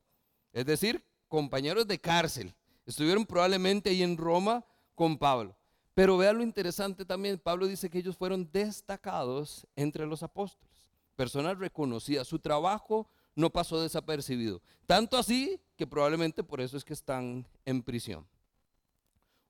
es 0.51 0.65
decir, 0.65 1.03
compañeros 1.27 1.88
de 1.88 1.99
cárcel. 1.99 2.53
Estuvieron 2.86 3.25
probablemente 3.25 3.89
ahí 3.89 4.03
en 4.03 4.17
Roma 4.17 4.65
con 4.95 5.17
Pablo. 5.17 5.55
Pero 5.93 6.17
vean 6.17 6.38
lo 6.38 6.43
interesante 6.43 7.05
también, 7.05 7.38
Pablo 7.38 7.67
dice 7.67 7.89
que 7.89 7.99
ellos 7.99 8.17
fueron 8.17 8.49
destacados 8.51 9.67
entre 9.75 10.05
los 10.05 10.23
apóstoles, 10.23 10.88
personas 11.15 11.58
reconocidas. 11.58 12.27
Su 12.27 12.39
trabajo 12.39 13.10
no 13.35 13.49
pasó 13.49 13.81
desapercibido. 13.81 14.61
Tanto 14.85 15.17
así 15.17 15.59
que 15.75 15.87
probablemente 15.87 16.43
por 16.43 16.61
eso 16.61 16.77
es 16.77 16.83
que 16.83 16.93
están 16.93 17.47
en 17.65 17.81
prisión. 17.83 18.27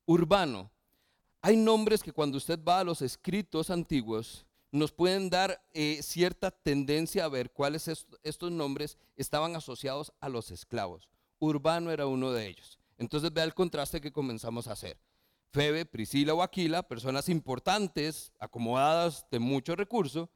Urbano. 0.06 0.72
Hay 1.42 1.56
nombres 1.56 2.04
que 2.04 2.12
cuando 2.12 2.38
usted 2.38 2.60
va 2.62 2.80
a 2.80 2.84
los 2.84 3.02
escritos 3.02 3.70
antiguos 3.70 4.46
nos 4.72 4.92
pueden 4.92 5.30
dar 5.30 5.64
eh, 5.74 6.02
cierta 6.04 6.52
tendencia 6.52 7.26
a 7.26 7.30
ver 7.30 7.52
cuáles 7.52 7.88
estos 7.88 8.52
nombres 8.52 8.98
estaban 9.16 9.56
asociados 9.56 10.14
a 10.20 10.30
los 10.30 10.52
esclavos. 10.52 11.10
Urbano 11.40 11.92
era 11.92 12.06
uno 12.06 12.32
de 12.32 12.48
ellos. 12.48 12.80
Entonces 12.98 13.34
vea 13.34 13.46
el 13.46 13.54
contraste 13.54 14.02
que 14.02 14.12
comenzamos 14.12 14.68
a 14.68 14.74
hacer. 14.74 15.00
Febe, 15.52 15.86
Priscila 15.86 16.34
o 16.34 16.44
Aquila, 16.44 16.84
personas 16.84 17.30
importantes, 17.30 18.32
acomodadas 18.38 19.26
de 19.32 19.40
mucho 19.40 19.76
recurso. 19.76 20.30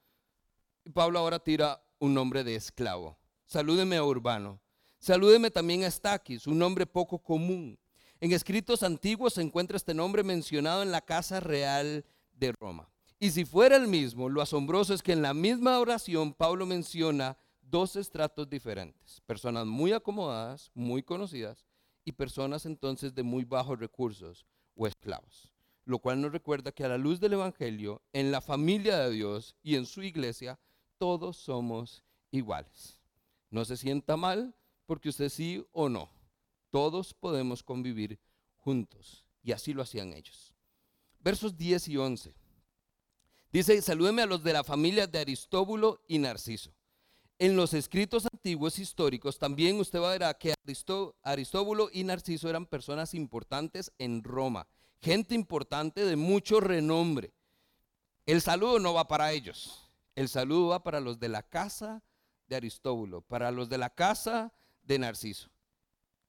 Y 0.84 0.89
Pablo 0.89 1.19
ahora 1.19 1.39
tira 1.39 1.84
un 1.99 2.13
nombre 2.13 2.43
de 2.43 2.56
esclavo. 2.56 3.17
Salúdeme 3.54 3.98
a 3.98 4.04
Urbano. 4.04 4.60
Salúdeme 4.98 5.52
también 5.52 5.84
a 5.84 5.88
Estaquis, 5.88 6.48
un 6.48 6.58
nombre 6.58 6.88
poco 6.88 7.20
común. 7.20 7.78
En 8.20 8.32
escritos 8.32 8.82
antiguos 8.82 9.36
se 9.36 9.44
encuentra 9.44 9.78
este 9.78 9.94
nombre 9.94 10.24
mencionado 10.24 10.82
en 10.82 10.89
la 10.89 11.02
casa 11.02 11.39
real 11.39 12.04
de 12.32 12.52
Roma. 12.54 12.89
Y 13.20 13.30
si 13.30 13.46
fuera 13.46 13.76
el 13.76 13.88
mismo, 13.88 14.28
lo 14.28 14.42
asombroso 14.42 14.92
es 14.96 15.04
que 15.04 15.12
en 15.12 15.22
la 15.22 15.36
misma 15.36 15.78
oración 15.78 16.34
Pablo 16.34 16.66
menciona 16.66 17.38
dos 17.62 17.96
estratos 17.96 18.50
diferentes. 18.50 19.22
Personas 19.28 19.68
muy 19.68 19.92
acomodadas, 19.92 20.72
muy 20.74 21.04
conocidas, 21.04 21.63
y 22.04 22.13
personas 22.13 22.66
entonces 22.66 23.13
de 23.13 23.22
muy 23.22 23.44
bajos 23.44 23.78
recursos 23.78 24.48
o 24.74 24.88
esclavos. 24.88 25.54
Lo 25.86 26.00
cual 26.00 26.20
nos 26.20 26.32
recuerda 26.32 26.72
que 26.72 26.86
a 26.86 26.89
la 26.89 26.98
luz 26.98 27.20
del 27.20 27.34
Evangelio, 27.34 28.02
en 28.13 28.32
la 28.32 28.42
familia 28.42 28.98
de 28.98 29.12
Dios 29.12 29.56
y 29.62 29.76
en 29.76 29.86
su 29.86 30.02
iglesia, 30.02 30.60
todos 30.98 31.38
somos 31.38 32.04
iguales. 32.32 33.03
No 33.54 33.66
se 33.66 33.78
sienta 33.78 34.18
mal 34.18 34.56
porque 34.88 35.10
usted 35.10 35.30
sí 35.30 35.63
o 35.74 35.88
no. 35.88 36.10
Todos 36.72 37.13
podemos 37.13 37.62
convivir 37.62 38.20
juntos. 38.58 39.24
Y 39.44 39.52
así 39.52 39.74
lo 39.74 39.84
hacían 39.84 40.12
ellos. 40.12 40.56
Versos 41.20 41.56
10 41.56 41.88
y 41.89 41.98
11. 41.98 42.36
Dice, 43.52 43.80
salúdeme 43.84 44.24
a 44.24 44.26
los 44.26 44.44
de 44.44 44.54
la 44.54 44.63
familia 44.63 45.06
de 45.06 45.20
Aristóbulo 45.20 46.02
y 46.08 46.18
Narciso. 46.18 46.74
En 47.38 47.56
los 47.56 47.76
escritos 47.76 48.26
antiguos 48.26 48.80
históricos 48.80 49.38
también 49.38 49.80
usted 49.80 50.00
va 50.02 50.12
a 50.12 50.18
ver 50.18 50.36
que 50.39 50.56
Aristóbulo 51.22 51.89
y 51.94 52.06
Narciso 52.06 52.50
eran 52.50 52.66
personas 52.66 53.13
importantes 53.13 53.92
en 54.00 54.24
Roma, 54.24 54.66
gente 55.00 55.36
importante 55.36 56.06
de 56.06 56.16
mucho 56.16 56.60
renombre. 56.60 57.36
El 58.26 58.42
saludo 58.42 58.80
no 58.80 58.96
va 58.96 59.08
para 59.08 59.32
ellos, 59.32 59.92
el 60.16 60.28
saludo 60.28 60.70
va 60.70 60.82
para 60.82 61.00
los 61.00 61.20
de 61.20 61.30
la 61.30 61.44
casa 61.44 62.02
de 62.47 62.56
Aristóbulo, 62.56 63.21
para 63.21 63.51
los 63.51 63.69
de 63.69 63.77
la 63.77 63.89
casa 63.89 64.53
de 64.84 64.99
Narciso. 64.99 65.49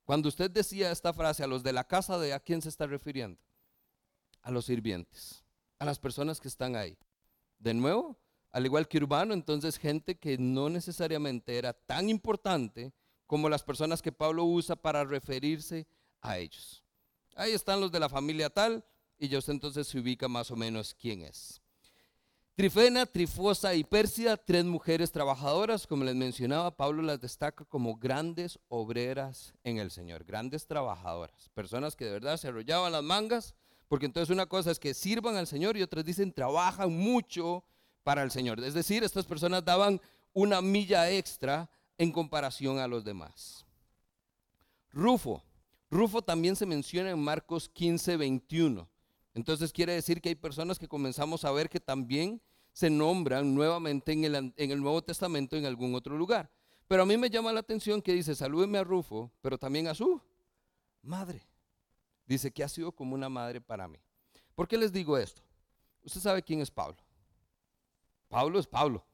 Cuando 0.05 0.29
usted 0.29 0.51
decía 0.51 0.91
esta 0.91 1.13
frase, 1.13 1.43
a 1.43 1.47
los 1.47 1.63
de 1.63 1.73
la 1.73 1.85
casa 1.85 2.19
de, 2.19 2.35
¿a 2.35 2.41
quién 2.41 2.61
se 2.61 2.69
está 2.69 2.87
refiriendo? 2.87 3.41
A 4.43 4.51
los 4.51 4.67
sirvientes, 4.67 5.45
a 5.79 5.85
las 5.85 5.99
personas 5.99 6.41
que 6.41 6.49
están 6.49 6.77
ahí. 6.77 6.99
De 7.59 7.73
nuevo, 7.73 8.19
al 8.51 8.67
igual 8.67 8.87
que 8.87 8.99
urbano, 8.99 9.33
entonces 9.35 9.79
gente 9.79 10.17
que 10.17 10.37
no 10.39 10.69
necesariamente 10.69 11.57
era 11.57 11.73
tan 11.73 12.11
importante 12.11 12.93
como 13.27 13.49
las 13.49 13.63
personas 13.63 14.03
que 14.03 14.13
Pablo 14.13 14.45
usa 14.45 14.77
para 14.77 15.05
referirse 15.05 15.87
a 16.21 16.39
ellos. 16.39 16.85
Ahí 17.35 17.53
están 17.53 17.81
los 17.81 17.91
de 17.91 18.01
la 18.01 18.09
familia 18.09 18.51
tal 18.51 18.85
y 19.19 19.29
ya 19.29 19.39
usted 19.39 19.55
entonces 19.55 19.89
se 19.89 19.99
ubica 19.99 20.29
más 20.29 20.51
o 20.51 20.57
menos 20.57 20.95
quién 20.95 21.23
es. 21.23 21.61
Trifena, 22.57 23.05
Trifosa 23.05 23.75
y 23.75 23.83
Pérsida, 23.83 24.37
tres 24.37 24.65
mujeres 24.65 25.11
trabajadoras, 25.11 25.89
como 25.89 26.05
les 26.05 26.15
mencionaba, 26.15 26.77
Pablo 26.77 27.03
las 27.03 27.21
destaca 27.21 27.65
como 27.65 27.97
grandes 27.97 28.61
obreras 28.69 29.53
en 29.65 29.79
el 29.79 29.91
Señor, 29.91 30.23
grandes 30.23 30.65
trabajadoras, 30.65 31.49
personas 31.53 31.97
que 31.97 32.05
de 32.05 32.13
verdad 32.13 32.37
se 32.37 32.47
arrollaban 32.47 32.93
las 32.93 33.03
mangas, 33.03 33.57
porque 33.89 34.07
entonces 34.07 34.33
una 34.33 34.47
cosa 34.47 34.71
es 34.71 34.79
que 34.79 34.95
sirvan 34.95 35.35
al 35.35 35.49
Señor 35.49 35.77
y 35.77 35.83
otras 35.83 36.05
dicen 36.05 36.33
trabajan 36.33 36.97
mucho 36.97 37.65
para 38.05 38.23
el 38.23 38.31
Señor. 38.31 38.63
Es 38.63 38.75
decir, 38.75 39.03
estas 39.03 39.27
personas 39.27 39.65
daban 39.65 40.01
una 40.33 40.63
milla 40.63 41.11
extra 41.11 41.69
en 41.99 42.13
comparación 42.13 42.79
a 42.79 42.87
los 42.87 43.03
demás. 43.03 43.67
Rufo. 44.93 45.43
Rufo 45.91 46.23
también 46.23 46.55
se 46.55 46.67
menciona 46.67 47.11
en 47.11 47.19
Marcos 47.19 47.69
15, 47.69 48.17
21. 48.17 48.89
Entonces 49.35 49.73
quiere 49.73 49.93
decir 49.93 50.21
que 50.21 50.31
hay 50.31 50.35
personas 50.35 50.79
que 50.79 50.89
comenzamos 50.89 51.45
a 51.45 51.51
ver 51.51 51.69
que 51.69 51.81
también 51.81 52.41
se 52.73 52.89
nombran 52.89 53.55
nuevamente 53.55 54.13
en 54.13 54.25
el, 54.25 54.35
en 54.35 54.71
el 54.71 54.81
Nuevo 54.81 55.03
Testamento 55.03 55.57
en 55.57 55.67
algún 55.67 55.95
otro 55.95 56.17
lugar. 56.17 56.51
Pero 56.87 57.03
a 57.03 57.07
mí 57.07 57.17
me 57.17 57.31
llama 57.31 57.53
la 57.53 57.61
atención 57.61 58.01
que 58.01 58.13
dice, 58.13 58.35
salúdeme 58.35 58.79
a 58.79 58.85
Rufo, 58.85 59.31
pero 59.41 59.59
también 59.59 59.89
a 59.89 59.95
su 59.95 60.21
madre. 61.03 61.43
Dice 62.27 62.51
que 62.51 62.65
ha 62.65 62.69
sido 62.69 62.93
como 62.93 63.15
una 63.15 63.29
madre 63.29 63.61
para 63.61 63.89
mí. 63.89 63.99
¿Por 64.55 64.69
qué 64.69 64.77
les 64.77 64.93
digo 64.93 65.19
esto? 65.19 65.43
Usted 66.05 66.21
sabe 66.21 66.43
quién 66.43 66.61
es 66.61 66.71
Pablo. 66.71 66.97
Pablo 68.29 68.59
es 68.59 68.67
Pablo. 68.67 69.05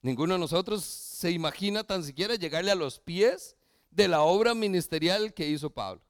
Ninguno 0.00 0.34
de 0.34 0.40
nosotros 0.40 0.84
se 0.84 1.30
imagina 1.30 1.84
tan 1.84 2.02
siquiera 2.02 2.34
llegarle 2.34 2.70
a 2.70 2.76
los 2.76 2.98
pies 2.98 3.56
de 3.90 4.08
la 4.08 4.22
obra 4.22 4.54
ministerial 4.54 5.32
que 5.32 5.48
hizo 5.48 5.70
Pablo. 5.70 6.02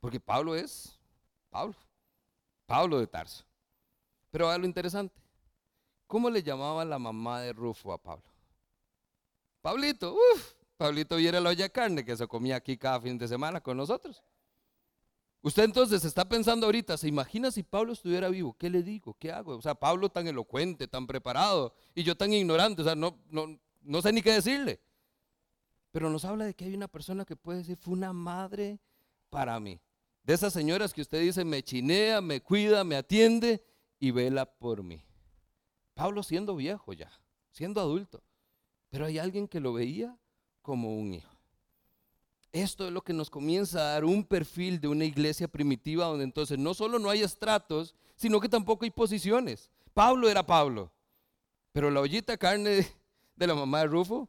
Porque 0.00 0.18
Pablo 0.18 0.56
es 0.56 0.98
Pablo. 1.50 1.76
Pablo 2.72 2.98
de 2.98 3.06
Tarso. 3.06 3.44
Pero 4.30 4.48
a 4.48 4.56
lo 4.56 4.64
interesante. 4.64 5.20
¿Cómo 6.06 6.30
le 6.30 6.42
llamaba 6.42 6.82
la 6.86 6.98
mamá 6.98 7.42
de 7.42 7.52
Rufo 7.52 7.92
a 7.92 7.98
Pablo? 7.98 8.24
Pablito, 9.60 10.14
uff, 10.14 10.54
Pablito 10.78 11.16
viera 11.16 11.38
la 11.38 11.50
olla 11.50 11.64
de 11.64 11.70
carne 11.70 12.02
que 12.02 12.16
se 12.16 12.26
comía 12.26 12.56
aquí 12.56 12.78
cada 12.78 12.98
fin 12.98 13.18
de 13.18 13.28
semana 13.28 13.60
con 13.60 13.76
nosotros. 13.76 14.22
Usted 15.42 15.64
entonces 15.64 16.02
está 16.06 16.26
pensando 16.26 16.64
ahorita, 16.64 16.96
¿se 16.96 17.08
imagina 17.08 17.50
si 17.50 17.62
Pablo 17.62 17.92
estuviera 17.92 18.30
vivo? 18.30 18.56
¿Qué 18.56 18.70
le 18.70 18.82
digo? 18.82 19.14
¿Qué 19.18 19.30
hago? 19.30 19.54
O 19.54 19.60
sea, 19.60 19.74
Pablo 19.74 20.08
tan 20.08 20.26
elocuente, 20.26 20.88
tan 20.88 21.06
preparado 21.06 21.74
y 21.94 22.02
yo 22.04 22.16
tan 22.16 22.32
ignorante, 22.32 22.80
o 22.80 22.84
sea, 22.86 22.94
no, 22.94 23.18
no, 23.28 23.60
no 23.82 24.00
sé 24.00 24.14
ni 24.14 24.22
qué 24.22 24.32
decirle. 24.32 24.80
Pero 25.90 26.08
nos 26.08 26.24
habla 26.24 26.46
de 26.46 26.54
que 26.54 26.64
hay 26.64 26.72
una 26.72 26.88
persona 26.88 27.26
que 27.26 27.36
puede 27.36 27.58
decir, 27.58 27.76
fue 27.76 27.92
una 27.92 28.14
madre 28.14 28.80
para 29.28 29.60
mí. 29.60 29.78
De 30.24 30.34
esas 30.34 30.52
señoras 30.52 30.92
que 30.92 31.00
usted 31.00 31.20
dice, 31.20 31.44
me 31.44 31.62
chinea, 31.62 32.20
me 32.20 32.40
cuida, 32.40 32.84
me 32.84 32.96
atiende 32.96 33.64
y 33.98 34.10
vela 34.12 34.46
por 34.46 34.82
mí. 34.82 35.04
Pablo 35.94 36.22
siendo 36.22 36.54
viejo 36.56 36.92
ya, 36.92 37.10
siendo 37.50 37.80
adulto, 37.80 38.22
pero 38.88 39.06
hay 39.06 39.18
alguien 39.18 39.48
que 39.48 39.60
lo 39.60 39.72
veía 39.72 40.16
como 40.62 40.96
un 40.96 41.14
hijo. 41.14 41.32
Esto 42.52 42.86
es 42.86 42.92
lo 42.92 43.02
que 43.02 43.12
nos 43.12 43.30
comienza 43.30 43.80
a 43.80 43.92
dar 43.94 44.04
un 44.04 44.24
perfil 44.24 44.80
de 44.80 44.88
una 44.88 45.04
iglesia 45.04 45.48
primitiva 45.48 46.04
donde 46.04 46.24
entonces 46.24 46.58
no 46.58 46.74
solo 46.74 46.98
no 46.98 47.08
hay 47.08 47.22
estratos, 47.22 47.94
sino 48.14 48.40
que 48.40 48.48
tampoco 48.48 48.84
hay 48.84 48.90
posiciones. 48.90 49.70
Pablo 49.94 50.28
era 50.28 50.46
Pablo, 50.46 50.92
pero 51.72 51.90
la 51.90 52.00
ollita 52.00 52.36
carne 52.36 52.86
de 53.36 53.46
la 53.46 53.54
mamá 53.54 53.80
de 53.80 53.86
Rufo 53.86 54.28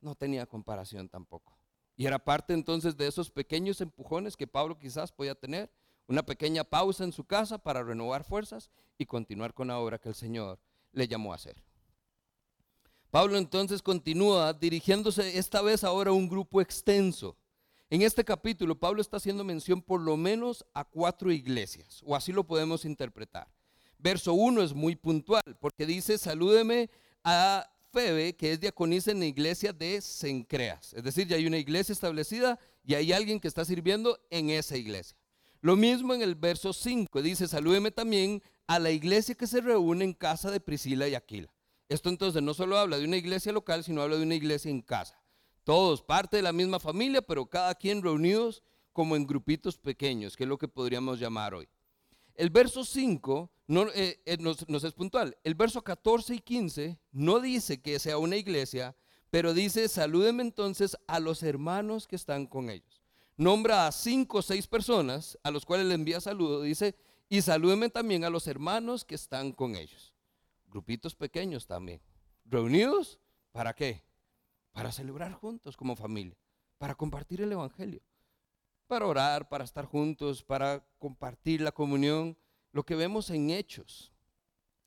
no 0.00 0.14
tenía 0.14 0.46
comparación 0.46 1.08
tampoco. 1.08 1.59
Y 2.00 2.06
era 2.06 2.18
parte 2.18 2.54
entonces 2.54 2.96
de 2.96 3.06
esos 3.06 3.30
pequeños 3.30 3.82
empujones 3.82 4.34
que 4.34 4.46
Pablo 4.46 4.78
quizás 4.78 5.12
podía 5.12 5.34
tener, 5.34 5.70
una 6.06 6.22
pequeña 6.22 6.64
pausa 6.64 7.04
en 7.04 7.12
su 7.12 7.24
casa 7.24 7.58
para 7.58 7.82
renovar 7.82 8.24
fuerzas 8.24 8.70
y 8.96 9.04
continuar 9.04 9.52
con 9.52 9.68
la 9.68 9.78
obra 9.78 9.98
que 9.98 10.08
el 10.08 10.14
Señor 10.14 10.58
le 10.92 11.06
llamó 11.06 11.30
a 11.30 11.34
hacer. 11.34 11.62
Pablo 13.10 13.36
entonces 13.36 13.82
continúa 13.82 14.54
dirigiéndose 14.54 15.36
esta 15.36 15.60
vez 15.60 15.84
ahora 15.84 16.10
a 16.10 16.14
un 16.14 16.26
grupo 16.26 16.62
extenso. 16.62 17.36
En 17.90 18.00
este 18.00 18.24
capítulo 18.24 18.74
Pablo 18.76 19.02
está 19.02 19.18
haciendo 19.18 19.44
mención 19.44 19.82
por 19.82 20.00
lo 20.00 20.16
menos 20.16 20.64
a 20.72 20.84
cuatro 20.84 21.30
iglesias, 21.30 22.02
o 22.06 22.16
así 22.16 22.32
lo 22.32 22.44
podemos 22.44 22.86
interpretar. 22.86 23.46
Verso 23.98 24.32
1 24.32 24.62
es 24.62 24.72
muy 24.72 24.96
puntual, 24.96 25.42
porque 25.60 25.84
dice, 25.84 26.16
salúdeme 26.16 26.88
a 27.24 27.70
Febe, 27.92 28.34
que 28.36 28.52
es 28.52 28.60
diaconisa 28.60 29.10
en 29.10 29.20
la 29.20 29.26
iglesia 29.26 29.72
de 29.72 30.00
Sencreas. 30.00 30.92
Es 30.94 31.02
decir, 31.02 31.26
ya 31.26 31.36
hay 31.36 31.46
una 31.46 31.58
iglesia 31.58 31.92
establecida 31.92 32.58
y 32.84 32.94
hay 32.94 33.12
alguien 33.12 33.40
que 33.40 33.48
está 33.48 33.64
sirviendo 33.64 34.18
en 34.30 34.50
esa 34.50 34.76
iglesia. 34.76 35.16
Lo 35.60 35.76
mismo 35.76 36.14
en 36.14 36.22
el 36.22 36.34
verso 36.34 36.72
5, 36.72 37.20
dice, 37.20 37.46
salúdeme 37.46 37.90
también 37.90 38.42
a 38.66 38.78
la 38.78 38.90
iglesia 38.90 39.34
que 39.34 39.46
se 39.46 39.60
reúne 39.60 40.04
en 40.04 40.14
casa 40.14 40.50
de 40.50 40.60
Priscila 40.60 41.08
y 41.08 41.14
Aquila. 41.14 41.52
Esto 41.88 42.08
entonces 42.08 42.42
no 42.42 42.54
solo 42.54 42.78
habla 42.78 42.98
de 42.98 43.04
una 43.04 43.16
iglesia 43.16 43.52
local, 43.52 43.84
sino 43.84 44.00
habla 44.00 44.16
de 44.16 44.22
una 44.22 44.36
iglesia 44.36 44.70
en 44.70 44.80
casa. 44.80 45.20
Todos 45.64 46.02
parte 46.02 46.36
de 46.36 46.42
la 46.42 46.52
misma 46.52 46.78
familia, 46.78 47.20
pero 47.20 47.46
cada 47.46 47.74
quien 47.74 48.02
reunidos 48.02 48.62
como 48.92 49.16
en 49.16 49.26
grupitos 49.26 49.76
pequeños, 49.76 50.36
que 50.36 50.44
es 50.44 50.48
lo 50.48 50.56
que 50.56 50.68
podríamos 50.68 51.18
llamar 51.18 51.54
hoy. 51.54 51.68
El 52.34 52.50
verso 52.50 52.84
5 52.84 53.50
no, 53.70 53.88
eh, 53.94 54.20
eh, 54.26 54.36
nos, 54.38 54.84
es 54.84 54.92
puntual. 54.94 55.38
El 55.44 55.54
verso 55.54 55.82
14 55.82 56.34
y 56.34 56.40
15 56.40 56.98
no 57.12 57.38
dice 57.38 57.80
que 57.80 58.00
sea 58.00 58.18
una 58.18 58.36
iglesia, 58.36 58.96
pero 59.30 59.54
dice, 59.54 59.88
salúdenme 59.88 60.42
entonces 60.42 60.96
a 61.06 61.20
los 61.20 61.44
hermanos 61.44 62.08
que 62.08 62.16
están 62.16 62.46
con 62.46 62.68
ellos. 62.68 63.00
Nombra 63.36 63.86
a 63.86 63.92
cinco 63.92 64.38
o 64.38 64.42
seis 64.42 64.66
personas 64.66 65.38
a 65.44 65.52
los 65.52 65.64
cuales 65.64 65.86
le 65.86 65.94
envía 65.94 66.20
saludo. 66.20 66.62
Dice, 66.62 66.96
y 67.28 67.42
salúdenme 67.42 67.90
también 67.90 68.24
a 68.24 68.30
los 68.30 68.48
hermanos 68.48 69.04
que 69.04 69.14
están 69.14 69.52
con 69.52 69.76
ellos. 69.76 70.12
Grupitos 70.66 71.14
pequeños 71.14 71.68
también. 71.68 72.02
Reunidos, 72.44 73.20
¿para 73.52 73.72
qué? 73.72 74.02
Para 74.72 74.90
celebrar 74.90 75.32
juntos 75.34 75.76
como 75.76 75.94
familia, 75.94 76.36
para 76.76 76.96
compartir 76.96 77.40
el 77.40 77.52
Evangelio 77.52 78.02
para 78.88 79.06
orar, 79.06 79.48
para 79.48 79.62
estar 79.62 79.84
juntos, 79.84 80.42
para 80.42 80.84
compartir 80.98 81.60
la 81.60 81.70
comunión, 81.70 82.36
lo 82.72 82.84
que 82.84 82.96
vemos 82.96 83.30
en 83.30 83.50
hechos. 83.50 84.12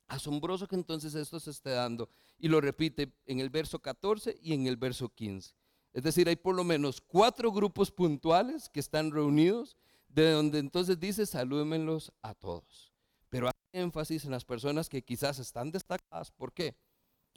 Asombroso 0.06 0.68
que 0.68 0.76
entonces 0.76 1.14
esto 1.14 1.40
se 1.40 1.50
esté 1.50 1.70
dando. 1.70 2.08
Y 2.38 2.48
lo 2.48 2.60
repite 2.60 3.12
en 3.26 3.40
el 3.40 3.50
verso 3.50 3.80
14 3.80 4.38
y 4.42 4.52
en 4.52 4.66
el 4.66 4.76
verso 4.76 5.08
15. 5.08 5.54
Es 5.92 6.02
decir, 6.02 6.28
hay 6.28 6.36
por 6.36 6.54
lo 6.54 6.64
menos 6.64 7.00
cuatro 7.00 7.52
grupos 7.52 7.90
puntuales 7.90 8.68
que 8.68 8.80
están 8.80 9.12
reunidos, 9.12 9.76
de 10.08 10.30
donde 10.32 10.58
entonces 10.58 10.98
dice, 10.98 11.24
salúdenlos 11.24 12.12
a 12.22 12.34
todos. 12.34 12.92
Pero 13.28 13.46
hay 13.48 13.80
énfasis 13.80 14.24
en 14.24 14.32
las 14.32 14.44
personas 14.44 14.88
que 14.88 15.02
quizás 15.02 15.38
están 15.38 15.70
destacadas. 15.70 16.30
¿Por 16.30 16.52
qué? 16.52 16.76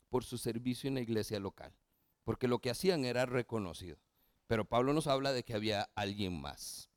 Por 0.10 0.24
su 0.24 0.38
servicio 0.38 0.88
en 0.88 0.96
la 0.96 1.02
iglesia 1.02 1.40
local. 1.40 1.74
Porque 2.24 2.48
lo 2.48 2.60
que 2.60 2.70
hacían 2.70 3.06
era 3.06 3.26
reconocido. 3.26 3.98
Pero 4.48 4.66
Pablo 4.66 4.94
nos 4.94 5.08
habla 5.08 5.34
de 5.34 5.44
que 5.44 5.54
había 5.54 5.90
alguien 5.96 6.40
más. 6.40 6.90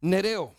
Nereo. 0.00 0.54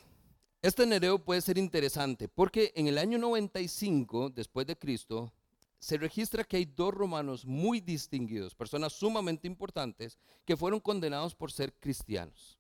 Este 0.61 0.85
Nereo 0.85 1.19
puede 1.19 1.41
ser 1.41 1.57
interesante 1.57 2.27
porque 2.27 2.73
en 2.75 2.87
el 2.87 2.97
año 2.97 3.17
95 3.17 4.29
después 4.29 4.67
de 4.67 4.77
Cristo 4.77 5.31
se 5.79 5.97
registra 5.97 6.43
que 6.43 6.57
hay 6.57 6.65
dos 6.65 6.93
romanos 6.93 7.45
muy 7.45 7.79
distinguidos, 7.79 8.53
personas 8.53 8.91
sumamente 8.91 9.47
importantes, 9.47 10.19
que 10.45 10.57
fueron 10.57 10.81
condenados 10.81 11.33
por 11.33 11.51
ser 11.51 11.73
cristianos. 11.79 12.59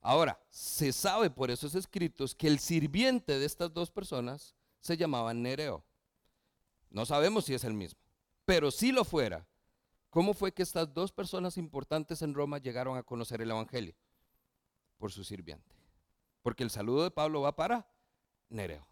Ahora, 0.00 0.40
se 0.50 0.92
sabe 0.92 1.30
por 1.30 1.50
esos 1.50 1.74
escritos 1.76 2.34
que 2.34 2.48
el 2.48 2.58
sirviente 2.58 3.38
de 3.38 3.46
estas 3.46 3.72
dos 3.72 3.90
personas 3.90 4.56
se 4.80 4.96
llamaba 4.96 5.34
Nereo. 5.34 5.84
No 6.90 7.06
sabemos 7.06 7.44
si 7.44 7.54
es 7.54 7.62
el 7.62 7.74
mismo, 7.74 8.00
pero 8.44 8.70
si 8.72 8.90
lo 8.90 9.04
fuera, 9.04 9.46
¿Cómo 10.10 10.32
fue 10.32 10.52
que 10.52 10.62
estas 10.62 10.92
dos 10.92 11.12
personas 11.12 11.58
importantes 11.58 12.22
en 12.22 12.34
Roma 12.34 12.58
llegaron 12.58 12.96
a 12.96 13.02
conocer 13.02 13.42
el 13.42 13.50
Evangelio? 13.50 13.94
Por 14.96 15.12
su 15.12 15.22
sirviente. 15.22 15.77
Porque 16.42 16.62
el 16.62 16.70
saludo 16.70 17.02
de 17.04 17.10
Pablo 17.10 17.40
va 17.40 17.56
para 17.56 17.90
Nereo. 18.48 18.86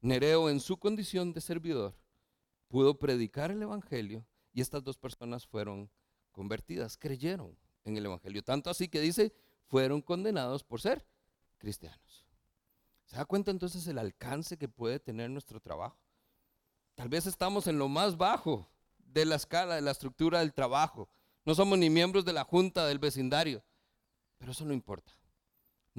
Nereo 0.00 0.48
en 0.48 0.60
su 0.60 0.78
condición 0.78 1.32
de 1.32 1.40
servidor 1.40 1.96
pudo 2.68 2.98
predicar 2.98 3.50
el 3.50 3.62
Evangelio 3.62 4.26
y 4.52 4.60
estas 4.60 4.84
dos 4.84 4.96
personas 4.96 5.46
fueron 5.46 5.90
convertidas, 6.32 6.96
creyeron 6.96 7.56
en 7.84 7.96
el 7.96 8.06
Evangelio. 8.06 8.42
Tanto 8.42 8.70
así 8.70 8.88
que 8.88 9.00
dice, 9.00 9.34
fueron 9.66 10.02
condenados 10.02 10.64
por 10.64 10.80
ser 10.80 11.06
cristianos. 11.58 12.26
¿Se 13.06 13.16
da 13.16 13.24
cuenta 13.24 13.50
entonces 13.50 13.86
el 13.86 13.98
alcance 13.98 14.56
que 14.56 14.68
puede 14.68 15.00
tener 15.00 15.30
nuestro 15.30 15.60
trabajo? 15.60 15.98
Tal 16.94 17.08
vez 17.08 17.26
estamos 17.26 17.66
en 17.66 17.78
lo 17.78 17.88
más 17.88 18.16
bajo 18.16 18.68
de 18.98 19.24
la 19.24 19.36
escala, 19.36 19.76
de 19.76 19.80
la 19.80 19.92
estructura 19.92 20.40
del 20.40 20.52
trabajo. 20.52 21.08
No 21.44 21.54
somos 21.54 21.78
ni 21.78 21.88
miembros 21.88 22.24
de 22.24 22.32
la 22.32 22.44
junta 22.44 22.86
del 22.86 22.98
vecindario. 22.98 23.62
Pero 24.36 24.52
eso 24.52 24.64
no 24.64 24.74
importa. 24.74 25.12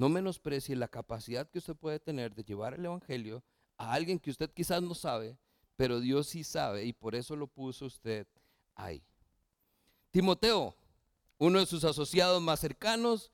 No 0.00 0.08
menosprecie 0.08 0.74
la 0.76 0.88
capacidad 0.88 1.46
que 1.46 1.58
usted 1.58 1.76
puede 1.76 2.00
tener 2.00 2.34
de 2.34 2.42
llevar 2.42 2.72
el 2.72 2.86
Evangelio 2.86 3.42
a 3.76 3.92
alguien 3.92 4.18
que 4.18 4.30
usted 4.30 4.50
quizás 4.50 4.82
no 4.82 4.94
sabe, 4.94 5.36
pero 5.76 6.00
Dios 6.00 6.26
sí 6.26 6.42
sabe 6.42 6.86
y 6.86 6.94
por 6.94 7.14
eso 7.14 7.36
lo 7.36 7.46
puso 7.46 7.84
usted 7.84 8.26
ahí. 8.74 9.02
Timoteo, 10.10 10.74
uno 11.36 11.58
de 11.58 11.66
sus 11.66 11.84
asociados 11.84 12.40
más 12.40 12.60
cercanos, 12.60 13.30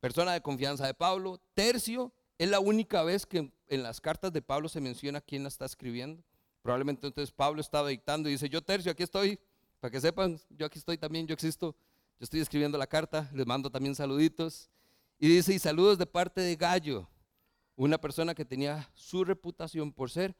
persona 0.00 0.32
de 0.32 0.40
confianza 0.40 0.84
de 0.84 0.94
Pablo. 0.94 1.40
Tercio, 1.54 2.10
es 2.38 2.50
la 2.50 2.58
única 2.58 3.04
vez 3.04 3.24
que 3.24 3.52
en 3.68 3.82
las 3.84 4.00
cartas 4.00 4.32
de 4.32 4.42
Pablo 4.42 4.68
se 4.68 4.80
menciona 4.80 5.20
quién 5.20 5.44
la 5.44 5.48
está 5.48 5.64
escribiendo. 5.64 6.24
Probablemente 6.60 7.06
entonces 7.06 7.30
Pablo 7.30 7.60
estaba 7.60 7.90
dictando 7.90 8.28
y 8.28 8.32
dice, 8.32 8.48
yo 8.48 8.62
tercio, 8.62 8.90
aquí 8.90 9.04
estoy, 9.04 9.38
para 9.78 9.92
que 9.92 10.00
sepan, 10.00 10.40
yo 10.50 10.66
aquí 10.66 10.80
estoy 10.80 10.98
también, 10.98 11.24
yo 11.24 11.34
existo, 11.34 11.76
yo 12.18 12.24
estoy 12.24 12.40
escribiendo 12.40 12.76
la 12.76 12.88
carta, 12.88 13.30
les 13.32 13.46
mando 13.46 13.70
también 13.70 13.94
saluditos. 13.94 14.68
Y 15.18 15.28
dice, 15.28 15.54
y 15.54 15.58
saludos 15.58 15.98
de 15.98 16.06
parte 16.06 16.40
de 16.40 16.56
Gallo, 16.56 17.08
una 17.74 17.98
persona 17.98 18.34
que 18.34 18.44
tenía 18.44 18.90
su 18.94 19.24
reputación 19.24 19.92
por 19.92 20.10
ser 20.10 20.36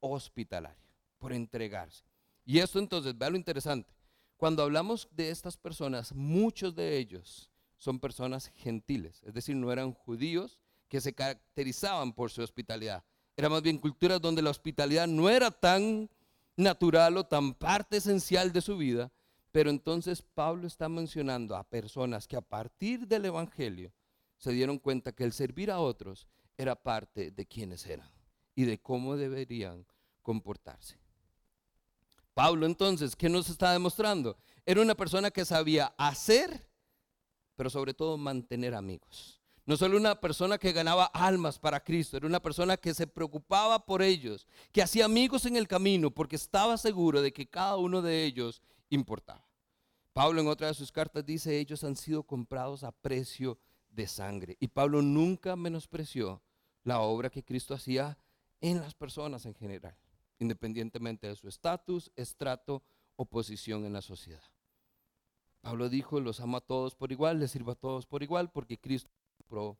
hospitalario, 0.00 0.84
por 1.18 1.32
entregarse. 1.32 2.04
Y 2.44 2.58
esto 2.58 2.78
entonces, 2.78 3.16
vea 3.16 3.30
lo 3.30 3.36
interesante, 3.36 3.92
cuando 4.36 4.62
hablamos 4.62 5.08
de 5.10 5.30
estas 5.30 5.56
personas, 5.56 6.14
muchos 6.14 6.74
de 6.74 6.98
ellos 6.98 7.50
son 7.76 7.98
personas 7.98 8.52
gentiles, 8.56 9.22
es 9.24 9.34
decir, 9.34 9.56
no 9.56 9.72
eran 9.72 9.92
judíos 9.92 10.58
que 10.88 11.00
se 11.00 11.12
caracterizaban 11.12 12.12
por 12.12 12.30
su 12.30 12.42
hospitalidad, 12.42 13.04
era 13.36 13.48
más 13.48 13.62
bien 13.62 13.78
culturas 13.78 14.20
donde 14.20 14.42
la 14.42 14.50
hospitalidad 14.50 15.06
no 15.06 15.28
era 15.28 15.50
tan 15.50 16.08
natural 16.56 17.16
o 17.16 17.24
tan 17.24 17.54
parte 17.54 17.96
esencial 17.96 18.52
de 18.52 18.60
su 18.60 18.76
vida, 18.76 19.10
pero 19.50 19.70
entonces 19.70 20.22
Pablo 20.22 20.66
está 20.66 20.88
mencionando 20.88 21.56
a 21.56 21.64
personas 21.64 22.28
que 22.28 22.36
a 22.36 22.40
partir 22.40 23.06
del 23.06 23.24
Evangelio 23.24 23.92
se 24.40 24.50
dieron 24.52 24.78
cuenta 24.78 25.12
que 25.12 25.22
el 25.22 25.32
servir 25.32 25.70
a 25.70 25.78
otros 25.78 26.26
era 26.56 26.74
parte 26.74 27.30
de 27.30 27.46
quienes 27.46 27.86
eran 27.86 28.10
y 28.56 28.64
de 28.64 28.80
cómo 28.80 29.16
deberían 29.16 29.86
comportarse. 30.22 30.98
Pablo 32.34 32.66
entonces, 32.66 33.14
¿qué 33.14 33.28
nos 33.28 33.48
está 33.50 33.72
demostrando? 33.72 34.36
Era 34.64 34.80
una 34.80 34.94
persona 34.94 35.30
que 35.30 35.44
sabía 35.44 35.94
hacer, 35.98 36.66
pero 37.54 37.70
sobre 37.70 37.92
todo 37.92 38.16
mantener 38.16 38.74
amigos. 38.74 39.40
No 39.66 39.76
solo 39.76 39.98
una 39.98 40.18
persona 40.20 40.56
que 40.58 40.72
ganaba 40.72 41.04
almas 41.04 41.58
para 41.58 41.84
Cristo, 41.84 42.16
era 42.16 42.26
una 42.26 42.40
persona 42.40 42.76
que 42.76 42.94
se 42.94 43.06
preocupaba 43.06 43.84
por 43.84 44.00
ellos, 44.00 44.46
que 44.72 44.82
hacía 44.82 45.04
amigos 45.04 45.44
en 45.44 45.56
el 45.56 45.68
camino 45.68 46.10
porque 46.10 46.36
estaba 46.36 46.78
seguro 46.78 47.20
de 47.20 47.32
que 47.32 47.48
cada 47.48 47.76
uno 47.76 48.00
de 48.00 48.24
ellos 48.24 48.62
importaba. 48.88 49.46
Pablo 50.12 50.40
en 50.40 50.48
otra 50.48 50.68
de 50.68 50.74
sus 50.74 50.90
cartas 50.90 51.24
dice, 51.24 51.58
ellos 51.58 51.84
han 51.84 51.94
sido 51.94 52.22
comprados 52.22 52.82
a 52.84 52.90
precio 52.90 53.58
de 53.90 54.06
sangre. 54.06 54.56
Y 54.60 54.68
Pablo 54.68 55.02
nunca 55.02 55.56
menospreció 55.56 56.42
la 56.84 57.00
obra 57.00 57.30
que 57.30 57.44
Cristo 57.44 57.74
hacía 57.74 58.18
en 58.60 58.80
las 58.80 58.94
personas 58.94 59.46
en 59.46 59.54
general, 59.54 59.96
independientemente 60.38 61.26
de 61.26 61.36
su 61.36 61.48
estatus, 61.48 62.10
estrato 62.16 62.82
o 63.16 63.24
posición 63.24 63.84
en 63.84 63.92
la 63.92 64.02
sociedad. 64.02 64.42
Pablo 65.60 65.88
dijo, 65.88 66.20
los 66.20 66.40
ama 66.40 66.58
a 66.58 66.62
todos 66.62 66.94
por 66.94 67.12
igual, 67.12 67.38
les 67.38 67.50
sirva 67.50 67.74
a 67.74 67.76
todos 67.76 68.06
por 68.06 68.22
igual, 68.22 68.50
porque 68.50 68.78
Cristo 68.78 69.10
compró 69.36 69.76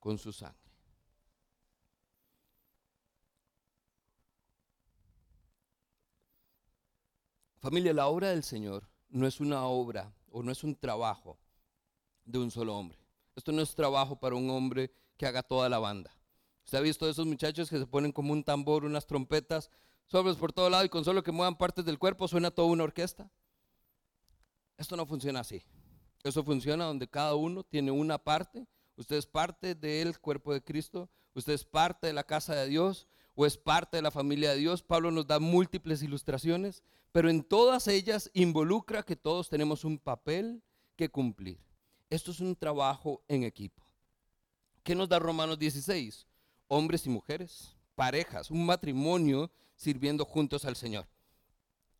con 0.00 0.18
su 0.18 0.32
sangre. 0.32 0.58
Familia, 7.60 7.92
la 7.92 8.06
obra 8.08 8.30
del 8.30 8.42
Señor 8.42 8.88
no 9.10 9.26
es 9.26 9.38
una 9.38 9.66
obra 9.66 10.12
o 10.30 10.42
no 10.42 10.50
es 10.50 10.64
un 10.64 10.74
trabajo 10.74 11.38
de 12.24 12.38
un 12.38 12.50
solo 12.50 12.76
hombre. 12.76 12.98
Esto 13.36 13.52
no 13.52 13.62
es 13.62 13.74
trabajo 13.74 14.18
para 14.18 14.34
un 14.34 14.50
hombre 14.50 14.90
que 15.16 15.26
haga 15.26 15.42
toda 15.42 15.68
la 15.68 15.78
banda. 15.78 16.14
Usted 16.64 16.78
ha 16.78 16.82
visto 16.82 17.08
esos 17.08 17.26
muchachos 17.26 17.68
que 17.68 17.78
se 17.78 17.86
ponen 17.86 18.12
como 18.12 18.32
un 18.32 18.44
tambor, 18.44 18.84
unas 18.84 19.06
trompetas, 19.06 19.70
sobres 20.06 20.36
por 20.36 20.52
todo 20.52 20.70
lado 20.70 20.84
y 20.84 20.88
con 20.88 21.04
solo 21.04 21.22
que 21.22 21.32
muevan 21.32 21.56
partes 21.56 21.84
del 21.84 21.98
cuerpo 21.98 22.28
suena 22.28 22.50
toda 22.50 22.68
una 22.68 22.84
orquesta. 22.84 23.30
Esto 24.76 24.96
no 24.96 25.06
funciona 25.06 25.40
así. 25.40 25.62
Eso 26.22 26.44
funciona 26.44 26.84
donde 26.84 27.08
cada 27.08 27.34
uno 27.34 27.64
tiene 27.64 27.90
una 27.90 28.18
parte. 28.18 28.66
Usted 28.96 29.16
es 29.16 29.26
parte 29.26 29.74
del 29.74 30.18
cuerpo 30.20 30.52
de 30.52 30.62
Cristo. 30.62 31.08
Usted 31.34 31.54
es 31.54 31.64
parte 31.64 32.06
de 32.06 32.12
la 32.12 32.24
casa 32.24 32.54
de 32.54 32.68
Dios 32.68 33.08
o 33.34 33.46
es 33.46 33.56
parte 33.56 33.96
de 33.96 34.02
la 34.02 34.10
familia 34.10 34.50
de 34.50 34.56
Dios. 34.56 34.82
Pablo 34.82 35.10
nos 35.10 35.26
da 35.26 35.38
múltiples 35.38 36.02
ilustraciones, 36.02 36.82
pero 37.12 37.30
en 37.30 37.42
todas 37.42 37.88
ellas 37.88 38.30
involucra 38.34 39.02
que 39.02 39.16
todos 39.16 39.48
tenemos 39.48 39.84
un 39.84 39.98
papel 39.98 40.62
que 40.96 41.08
cumplir. 41.08 41.58
Esto 42.10 42.32
es 42.32 42.40
un 42.40 42.56
trabajo 42.56 43.22
en 43.28 43.44
equipo. 43.44 43.82
¿Qué 44.82 44.96
nos 44.96 45.08
da 45.08 45.20
Romanos 45.20 45.58
16? 45.58 46.26
Hombres 46.66 47.06
y 47.06 47.08
mujeres, 47.08 47.76
parejas, 47.94 48.50
un 48.50 48.66
matrimonio 48.66 49.50
sirviendo 49.76 50.24
juntos 50.24 50.64
al 50.64 50.74
Señor. 50.74 51.06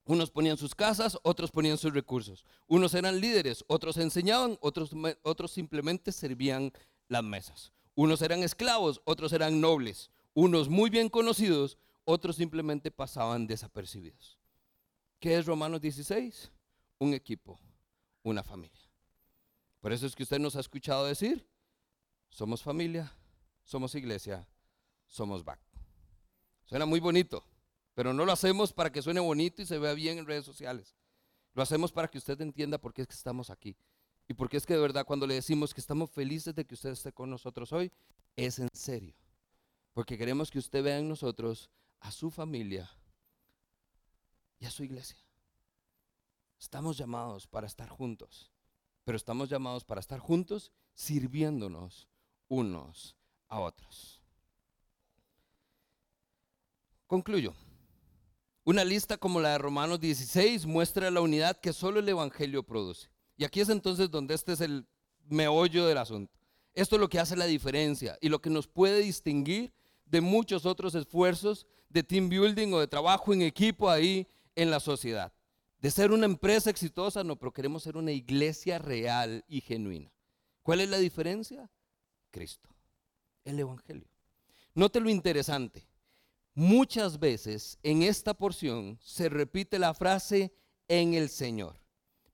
Unos 0.04 0.30
ponían 0.30 0.56
sus 0.56 0.74
casas, 0.74 1.16
otros 1.22 1.52
ponían 1.52 1.78
sus 1.78 1.94
recursos. 1.94 2.44
Unos 2.66 2.94
eran 2.94 3.20
líderes, 3.20 3.64
otros 3.68 3.96
enseñaban, 3.98 4.58
otros, 4.60 4.90
otros 5.22 5.52
simplemente 5.52 6.10
servían 6.10 6.72
las 7.06 7.22
mesas. 7.22 7.72
Unos 7.94 8.20
eran 8.22 8.42
esclavos, 8.42 9.00
otros 9.04 9.32
eran 9.32 9.60
nobles. 9.60 10.10
Unos 10.34 10.68
muy 10.68 10.90
bien 10.90 11.08
conocidos, 11.08 11.78
otros 12.04 12.34
simplemente 12.36 12.90
pasaban 12.90 13.46
desapercibidos. 13.46 14.38
¿Qué 15.20 15.38
es 15.38 15.46
Romanos 15.46 15.80
16? 15.80 16.50
Un 16.98 17.14
equipo, 17.14 17.60
una 18.24 18.42
familia. 18.42 18.79
Por 19.80 19.92
eso 19.92 20.06
es 20.06 20.14
que 20.14 20.22
usted 20.22 20.38
nos 20.38 20.56
ha 20.56 20.60
escuchado 20.60 21.06
decir, 21.06 21.48
somos 22.28 22.62
familia, 22.62 23.12
somos 23.64 23.94
iglesia, 23.94 24.46
somos 25.06 25.44
back. 25.44 25.60
Suena 26.64 26.86
muy 26.86 27.00
bonito, 27.00 27.44
pero 27.94 28.12
no 28.12 28.24
lo 28.24 28.32
hacemos 28.32 28.72
para 28.72 28.92
que 28.92 29.02
suene 29.02 29.20
bonito 29.20 29.62
y 29.62 29.66
se 29.66 29.78
vea 29.78 29.94
bien 29.94 30.18
en 30.18 30.26
redes 30.26 30.44
sociales. 30.44 30.94
Lo 31.54 31.62
hacemos 31.62 31.92
para 31.92 32.08
que 32.08 32.18
usted 32.18 32.40
entienda 32.40 32.78
por 32.78 32.92
qué 32.92 33.02
es 33.02 33.08
que 33.08 33.14
estamos 33.14 33.50
aquí. 33.50 33.76
Y 34.28 34.34
porque 34.34 34.56
es 34.56 34.66
que 34.66 34.74
de 34.74 34.80
verdad 34.80 35.04
cuando 35.04 35.26
le 35.26 35.34
decimos 35.34 35.74
que 35.74 35.80
estamos 35.80 36.10
felices 36.10 36.54
de 36.54 36.64
que 36.64 36.74
usted 36.74 36.90
esté 36.90 37.12
con 37.12 37.28
nosotros 37.28 37.72
hoy, 37.72 37.90
es 38.36 38.58
en 38.60 38.68
serio. 38.72 39.14
Porque 39.92 40.16
queremos 40.16 40.50
que 40.50 40.60
usted 40.60 40.84
vea 40.84 40.98
en 40.98 41.08
nosotros 41.08 41.68
a 41.98 42.12
su 42.12 42.30
familia 42.30 42.88
y 44.60 44.66
a 44.66 44.70
su 44.70 44.84
iglesia. 44.84 45.18
Estamos 46.60 46.96
llamados 46.96 47.46
para 47.46 47.66
estar 47.66 47.88
juntos, 47.88 48.52
pero 49.10 49.16
estamos 49.16 49.48
llamados 49.48 49.82
para 49.82 50.00
estar 50.00 50.20
juntos 50.20 50.70
sirviéndonos 50.94 52.08
unos 52.46 53.16
a 53.48 53.58
otros. 53.58 54.22
Concluyo. 57.08 57.52
Una 58.62 58.84
lista 58.84 59.16
como 59.16 59.40
la 59.40 59.48
de 59.48 59.58
Romanos 59.58 59.98
16 59.98 60.64
muestra 60.64 61.10
la 61.10 61.22
unidad 61.22 61.58
que 61.58 61.72
solo 61.72 61.98
el 61.98 62.08
Evangelio 62.08 62.62
produce. 62.62 63.08
Y 63.36 63.42
aquí 63.42 63.58
es 63.58 63.68
entonces 63.68 64.12
donde 64.12 64.34
este 64.34 64.52
es 64.52 64.60
el 64.60 64.86
meollo 65.24 65.86
del 65.86 65.98
asunto. 65.98 66.38
Esto 66.72 66.94
es 66.94 67.00
lo 67.00 67.08
que 67.08 67.18
hace 67.18 67.34
la 67.34 67.46
diferencia 67.46 68.16
y 68.20 68.28
lo 68.28 68.40
que 68.40 68.48
nos 68.48 68.68
puede 68.68 69.00
distinguir 69.00 69.72
de 70.04 70.20
muchos 70.20 70.64
otros 70.66 70.94
esfuerzos 70.94 71.66
de 71.88 72.04
team 72.04 72.28
building 72.28 72.72
o 72.74 72.78
de 72.78 72.86
trabajo 72.86 73.32
en 73.32 73.42
equipo 73.42 73.90
ahí 73.90 74.28
en 74.54 74.70
la 74.70 74.78
sociedad. 74.78 75.32
De 75.80 75.90
ser 75.90 76.12
una 76.12 76.26
empresa 76.26 76.68
exitosa, 76.68 77.24
no, 77.24 77.36
pero 77.36 77.52
queremos 77.52 77.82
ser 77.82 77.96
una 77.96 78.12
iglesia 78.12 78.78
real 78.78 79.44
y 79.48 79.60
genuina. 79.62 80.12
¿Cuál 80.62 80.82
es 80.82 80.90
la 80.90 80.98
diferencia? 80.98 81.70
Cristo, 82.30 82.68
el 83.44 83.58
Evangelio. 83.58 84.08
Note 84.74 85.00
lo 85.00 85.08
interesante. 85.08 85.86
Muchas 86.54 87.18
veces 87.18 87.78
en 87.82 88.02
esta 88.02 88.34
porción 88.34 88.98
se 89.00 89.28
repite 89.28 89.78
la 89.78 89.94
frase 89.94 90.52
en 90.88 91.14
el 91.14 91.30
Señor. 91.30 91.80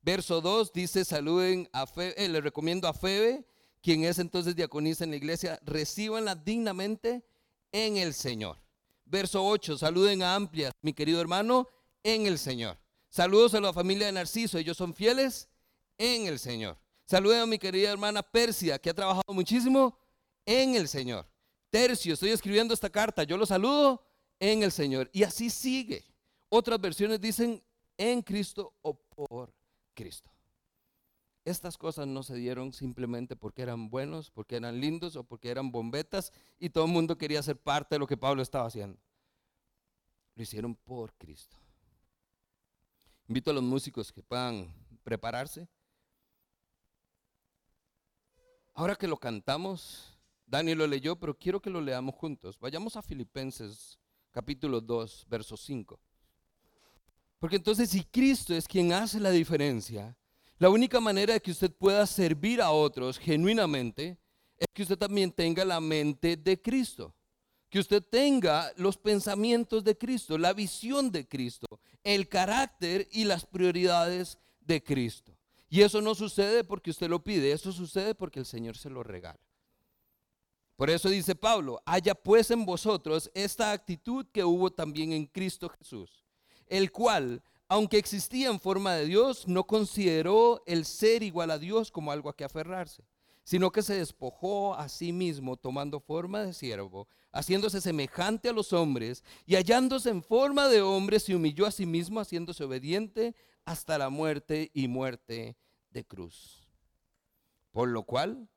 Verso 0.03 0.41
2 0.41 0.73
dice, 0.73 1.05
saluden 1.05 1.69
a 1.73 1.87
Febe, 1.87 2.15
eh, 2.17 2.29
le 2.29 2.41
recomiendo 2.41 2.89
a 2.89 2.95
Febe, 2.95 3.45
quien 3.83 4.05
es 4.05 4.19
entonces 4.19 4.57
diaconisa 4.57 5.05
en 5.05 5.11
la 5.11 5.17
iglesia, 5.17 5.61
recibanla 5.65 6.35
dignamente 6.35 7.25
en 7.73 7.97
el 7.97 8.15
Señor. 8.15 8.59
Verso 9.05 9.47
8, 9.47 9.79
saluden 9.79 10.23
a 10.23 10.35
Amplias, 10.35 10.73
mi 10.83 10.93
querido 10.93 11.21
hermano, 11.21 11.69
en 12.03 12.27
el 12.27 12.39
Señor. 12.39 12.79
Saludos 13.17 13.55
a 13.55 13.61
la 13.63 13.73
familia 13.73 14.05
de 14.05 14.13
Narciso, 14.13 14.59
ellos 14.59 14.77
son 14.77 14.93
fieles 14.93 15.49
en 15.97 16.27
el 16.27 16.39
Señor. 16.39 16.77
Saluden 17.07 17.41
a 17.41 17.47
mi 17.47 17.59
querida 17.59 17.91
hermana 17.91 18.23
Persia, 18.23 18.79
que 18.79 18.91
ha 18.91 18.95
trabajado 18.95 19.33
muchísimo 19.33 19.99
en 20.45 20.75
el 20.75 20.87
Señor. 20.87 21.27
Tercio, 21.71 22.13
estoy 22.13 22.29
escribiendo 22.29 22.75
esta 22.75 22.91
carta, 22.91 23.23
yo 23.23 23.39
lo 23.39 23.47
saludo 23.47 24.07
en 24.39 24.63
el 24.63 24.71
Señor. 24.71 25.09
Y 25.15 25.23
así 25.23 25.49
sigue. 25.49 26.05
Otras 26.51 26.79
versiones 26.79 27.19
dicen 27.19 27.65
en 27.97 28.21
Cristo 28.21 28.75
o 28.83 28.93
por 28.93 29.51
Cristo. 29.95 30.31
Estas 31.43 31.79
cosas 31.79 32.07
no 32.07 32.23
se 32.23 32.35
dieron 32.35 32.71
simplemente 32.75 33.35
porque 33.35 33.63
eran 33.63 33.89
buenos, 33.89 34.31
porque 34.31 34.57
eran 34.57 34.79
lindos 34.79 35.17
o 35.17 35.25
porque 35.25 35.49
eran 35.49 35.73
bombetas 35.73 36.35
y 36.59 36.69
todo 36.69 36.85
el 36.85 36.93
mundo 36.93 37.17
quería 37.17 37.43
ser 37.43 37.57
parte 37.57 37.95
de 37.95 37.99
lo 37.99 38.07
que 38.07 38.19
Pablo 38.19 38.43
estaba 38.43 38.67
haciendo. 38.67 39.01
Lo 40.35 40.43
hicieron 40.43 40.75
por 40.75 41.15
Cristo. 41.15 41.57
Invito 43.29 43.51
a 43.51 43.55
los 43.55 43.63
músicos 43.63 44.13
que 44.13 44.23
puedan 44.23 44.73
prepararse. 45.03 45.67
Ahora 48.73 48.95
que 48.95 49.09
lo 49.09 49.17
cantamos, 49.17 50.17
Dani 50.47 50.77
lo 50.77 50.87
leyó, 50.87 51.17
pero 51.17 51.37
quiero 51.37 51.61
que 51.61 51.71
lo 51.71 51.81
leamos 51.81 52.15
juntos. 52.15 52.57
Vayamos 52.61 52.97
a 52.97 53.03
Filipenses 53.03 53.99
capítulo 54.31 54.81
2, 54.81 55.27
verso 55.29 55.57
5. 55.57 55.99
Porque 57.41 57.57
entonces 57.57 57.91
si 57.91 58.05
Cristo 58.05 58.55
es 58.55 58.69
quien 58.69 58.93
hace 58.93 59.19
la 59.19 59.31
diferencia, 59.31 60.17
la 60.59 60.71
única 60.71 61.01
manera 61.01 61.35
de 61.35 61.41
que 61.41 61.51
usted 61.51 61.73
pueda 61.73 62.07
servir 62.07 62.63
a 62.63 62.71
otros 62.71 63.19
genuinamente 63.19 64.19
es 64.57 64.69
que 64.73 64.83
usted 64.83 64.99
también 64.99 65.33
tenga 65.33 65.65
la 65.65 65.81
mente 65.81 66.37
de 66.37 66.63
Cristo 66.63 67.13
que 67.69 67.81
usted 67.81 68.03
tenga 68.03 68.73
los 68.77 68.97
pensamientos 68.97 69.83
de 69.85 69.97
Cristo, 69.97 70.39
la 70.39 70.53
visión 70.53 71.11
de 71.11 71.27
Cristo, 71.27 71.67
el 72.07 72.29
carácter 72.29 73.09
y 73.11 73.25
las 73.25 73.45
prioridades 73.45 74.39
de 74.61 74.81
Cristo. 74.81 75.37
Y 75.69 75.83
eso 75.83 76.01
no 76.01 76.15
sucede 76.15 76.63
porque 76.63 76.91
usted 76.91 77.09
lo 77.09 77.25
pide, 77.25 77.51
eso 77.51 77.73
sucede 77.73 78.15
porque 78.15 78.39
el 78.39 78.47
Señor 78.47 78.77
se 78.77 78.89
lo 78.89 79.03
regala. 79.03 79.41
Por 80.77 80.89
eso 80.89 81.09
dice 81.09 81.35
Pablo, 81.35 81.83
haya 81.85 82.15
pues 82.15 82.53
en 82.53 82.65
vosotros 82.65 83.29
esta 83.35 83.73
actitud 83.73 84.25
que 84.33 84.45
hubo 84.45 84.71
también 84.71 85.13
en 85.13 85.27
Cristo 85.27 85.69
Jesús, 85.69 86.25
el 86.69 86.93
cual, 86.93 87.43
aunque 87.67 87.99
existía 87.99 88.51
en 88.51 88.61
forma 88.61 88.95
de 88.95 89.07
Dios, 89.07 89.49
no 89.49 89.65
consideró 89.65 90.63
el 90.65 90.85
ser 90.85 91.25
igual 91.25 91.51
a 91.51 91.59
Dios 91.59 91.91
como 91.91 92.13
algo 92.13 92.29
a 92.29 92.37
que 92.37 92.45
aferrarse 92.45 93.03
sino 93.47 93.71
que 93.71 93.83
se 93.83 93.95
despojó 93.95 94.75
a 94.75 94.89
sí 94.89 95.13
mismo 95.13 95.57
tomando 95.57 96.01
forma 96.01 96.43
de 96.43 96.53
siervo, 96.53 97.07
haciéndose 97.37 97.83
semejante 97.83 98.49
a 98.49 98.53
los 98.53 98.73
hombres 98.73 99.23
y 99.45 99.57
hallándose 99.57 100.09
en 100.09 100.23
forma 100.23 100.69
de 100.69 100.81
hombre, 100.81 101.21
se 101.21 101.35
humilló 101.35 101.67
a 101.67 101.71
sí 101.71 101.85
mismo, 101.85 102.21
haciéndose 102.21 102.65
obediente 102.65 103.35
hasta 103.67 103.99
la 103.99 104.09
muerte 104.09 104.71
y 104.73 104.89
muerte 104.89 105.57
de 105.91 106.05
cruz. 106.05 106.67
Por 107.73 107.89
lo 107.89 108.05
cual, 108.05 108.49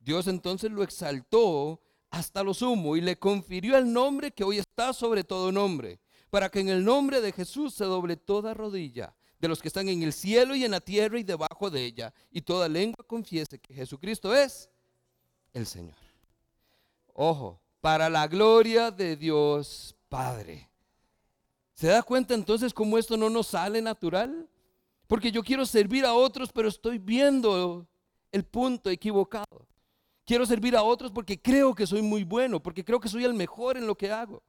Dios 0.00 0.26
entonces 0.26 0.70
lo 0.70 0.82
exaltó 0.82 1.80
hasta 2.10 2.42
lo 2.42 2.52
sumo 2.52 2.96
y 2.96 3.00
le 3.00 3.18
confirió 3.18 3.76
el 3.78 3.90
nombre 3.90 4.30
que 4.30 4.44
hoy 4.44 4.58
está 4.58 4.92
sobre 4.92 5.24
todo 5.24 5.50
nombre, 5.50 5.98
para 6.28 6.50
que 6.50 6.60
en 6.60 6.68
el 6.68 6.84
nombre 6.84 7.22
de 7.22 7.32
Jesús 7.32 7.74
se 7.74 7.84
doble 7.84 8.16
toda 8.16 8.52
rodilla 8.52 9.14
de 9.38 9.48
los 9.48 9.62
que 9.62 9.68
están 9.68 9.88
en 9.88 10.02
el 10.02 10.12
cielo 10.12 10.54
y 10.54 10.64
en 10.64 10.72
la 10.72 10.80
tierra 10.80 11.18
y 11.18 11.22
debajo 11.22 11.70
de 11.70 11.84
ella, 11.84 12.12
y 12.30 12.42
toda 12.42 12.68
lengua 12.68 13.04
confiese 13.06 13.58
que 13.58 13.74
Jesucristo 13.74 14.34
es 14.34 14.68
el 15.54 15.66
Señor. 15.66 15.96
Ojo, 17.14 17.60
para 17.86 18.10
la 18.10 18.26
gloria 18.26 18.90
de 18.90 19.14
Dios 19.14 19.94
Padre. 20.08 20.68
¿Se 21.72 21.86
da 21.86 22.02
cuenta 22.02 22.34
entonces 22.34 22.74
cómo 22.74 22.98
esto 22.98 23.16
no 23.16 23.30
nos 23.30 23.46
sale 23.46 23.80
natural? 23.80 24.50
Porque 25.06 25.30
yo 25.30 25.44
quiero 25.44 25.64
servir 25.64 26.04
a 26.04 26.12
otros, 26.12 26.50
pero 26.52 26.66
estoy 26.66 26.98
viendo 26.98 27.86
el 28.32 28.42
punto 28.44 28.90
equivocado. 28.90 29.68
Quiero 30.24 30.44
servir 30.46 30.74
a 30.74 30.82
otros 30.82 31.12
porque 31.12 31.40
creo 31.40 31.76
que 31.76 31.86
soy 31.86 32.02
muy 32.02 32.24
bueno, 32.24 32.60
porque 32.60 32.84
creo 32.84 32.98
que 32.98 33.08
soy 33.08 33.22
el 33.22 33.34
mejor 33.34 33.76
en 33.76 33.86
lo 33.86 33.96
que 33.96 34.10
hago. 34.10 34.42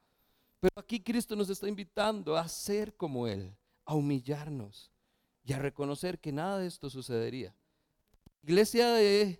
Pero 0.59 0.73
aquí 0.79 0.99
Cristo 0.99 1.35
nos 1.35 1.51
está 1.51 1.69
invitando 1.69 2.35
a 2.35 2.47
ser 2.47 2.95
como 2.95 3.27
Él, 3.27 3.55
a 3.85 3.93
humillarnos 3.93 4.91
y 5.43 5.53
a 5.53 5.59
reconocer 5.59 6.17
que 6.17 6.31
nada 6.31 6.57
de 6.57 6.65
esto 6.65 6.89
sucedería. 6.89 7.53
Iglesia 8.41 8.87
de 8.93 9.39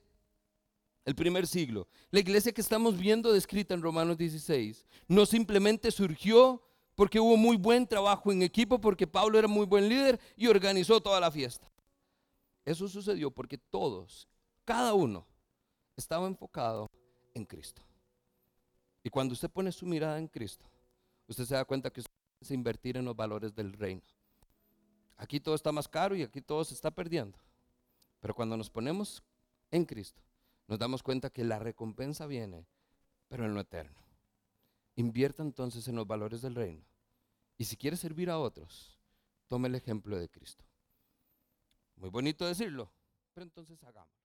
el 1.08 1.16
primer 1.16 1.47
siglo, 1.47 1.88
la 2.12 2.20
iglesia 2.20 2.51
que 2.51 2.60
estamos 2.60 2.97
viendo 2.97 3.32
descrita 3.32 3.74
en 3.74 3.82
Romanos 3.82 4.18
16, 4.18 4.86
no 5.08 5.26
simplemente 5.26 5.89
surgió 5.89 6.62
porque 6.95 7.18
hubo 7.18 7.38
muy 7.38 7.55
buen 7.55 7.88
trabajo 7.88 8.30
en 8.30 8.41
equipo, 8.41 8.78
porque 8.82 9.08
Pablo 9.08 9.39
era 9.39 9.47
muy 9.47 9.66
buen 9.66 9.88
líder 9.88 10.20
y 10.36 10.47
organizó 10.47 10.99
toda 10.99 11.22
la 11.22 11.32
fiesta. 11.32 11.72
Eso 12.66 12.89
sucedió 12.89 13.32
porque 13.32 13.58
todos, 13.58 14.28
cada 14.66 14.93
uno, 14.93 15.26
estaba 15.95 16.28
enfocado 16.28 16.91
en 17.34 17.45
Cristo. 17.45 17.82
Y 19.01 19.10
cuando 19.10 19.32
usted 19.32 19.49
pone 19.49 19.72
su 19.72 19.86
mirada 19.86 20.20
en 20.20 20.28
Cristo, 20.28 20.66
usted 21.26 21.45
se 21.45 21.55
da 21.55 21.64
cuenta 21.64 21.89
que 21.89 22.01
es 22.01 22.51
invertir 22.51 22.97
en 22.97 23.05
los 23.05 23.16
valores 23.16 23.55
del 23.55 23.72
reino. 23.72 24.01
Aquí 25.16 25.39
todo 25.39 25.55
está 25.55 25.72
más 25.72 25.88
caro 25.88 26.18
y 26.18 26.24
aquí 26.24 26.41
todo 26.41 26.66
se 26.66 26.74
está 26.74 26.91
perdiendo. 26.91 27.39
Pero 28.20 28.36
cuando 28.36 28.58
nos 28.58 28.70
ponemos 28.70 29.24
en 29.72 29.86
Cristo, 29.86 30.26
nos 30.68 30.80
damos 30.80 31.01
cuenta 31.03 31.30
que 31.30 31.43
la 31.43 31.59
recompensa 31.59 32.28
viene, 32.28 32.68
pero 33.28 33.45
en 33.45 33.53
lo 33.53 33.61
eterno. 33.61 33.99
Invierta 34.95 35.43
entonces 35.43 35.88
en 35.88 35.95
los 35.95 36.07
valores 36.07 36.41
del 36.41 36.55
reino. 36.55 36.86
Y 37.57 37.65
si 37.65 37.78
quiere 37.78 37.97
servir 37.97 38.30
a 38.30 38.39
otros, 38.39 38.99
tome 39.47 39.68
el 39.68 39.76
ejemplo 39.76 40.18
de 40.18 40.30
Cristo. 40.30 40.65
Muy 41.95 42.09
bonito 42.09 42.45
decirlo, 42.45 42.91
pero 43.34 43.45
entonces 43.45 43.84
hagamos. 43.84 44.13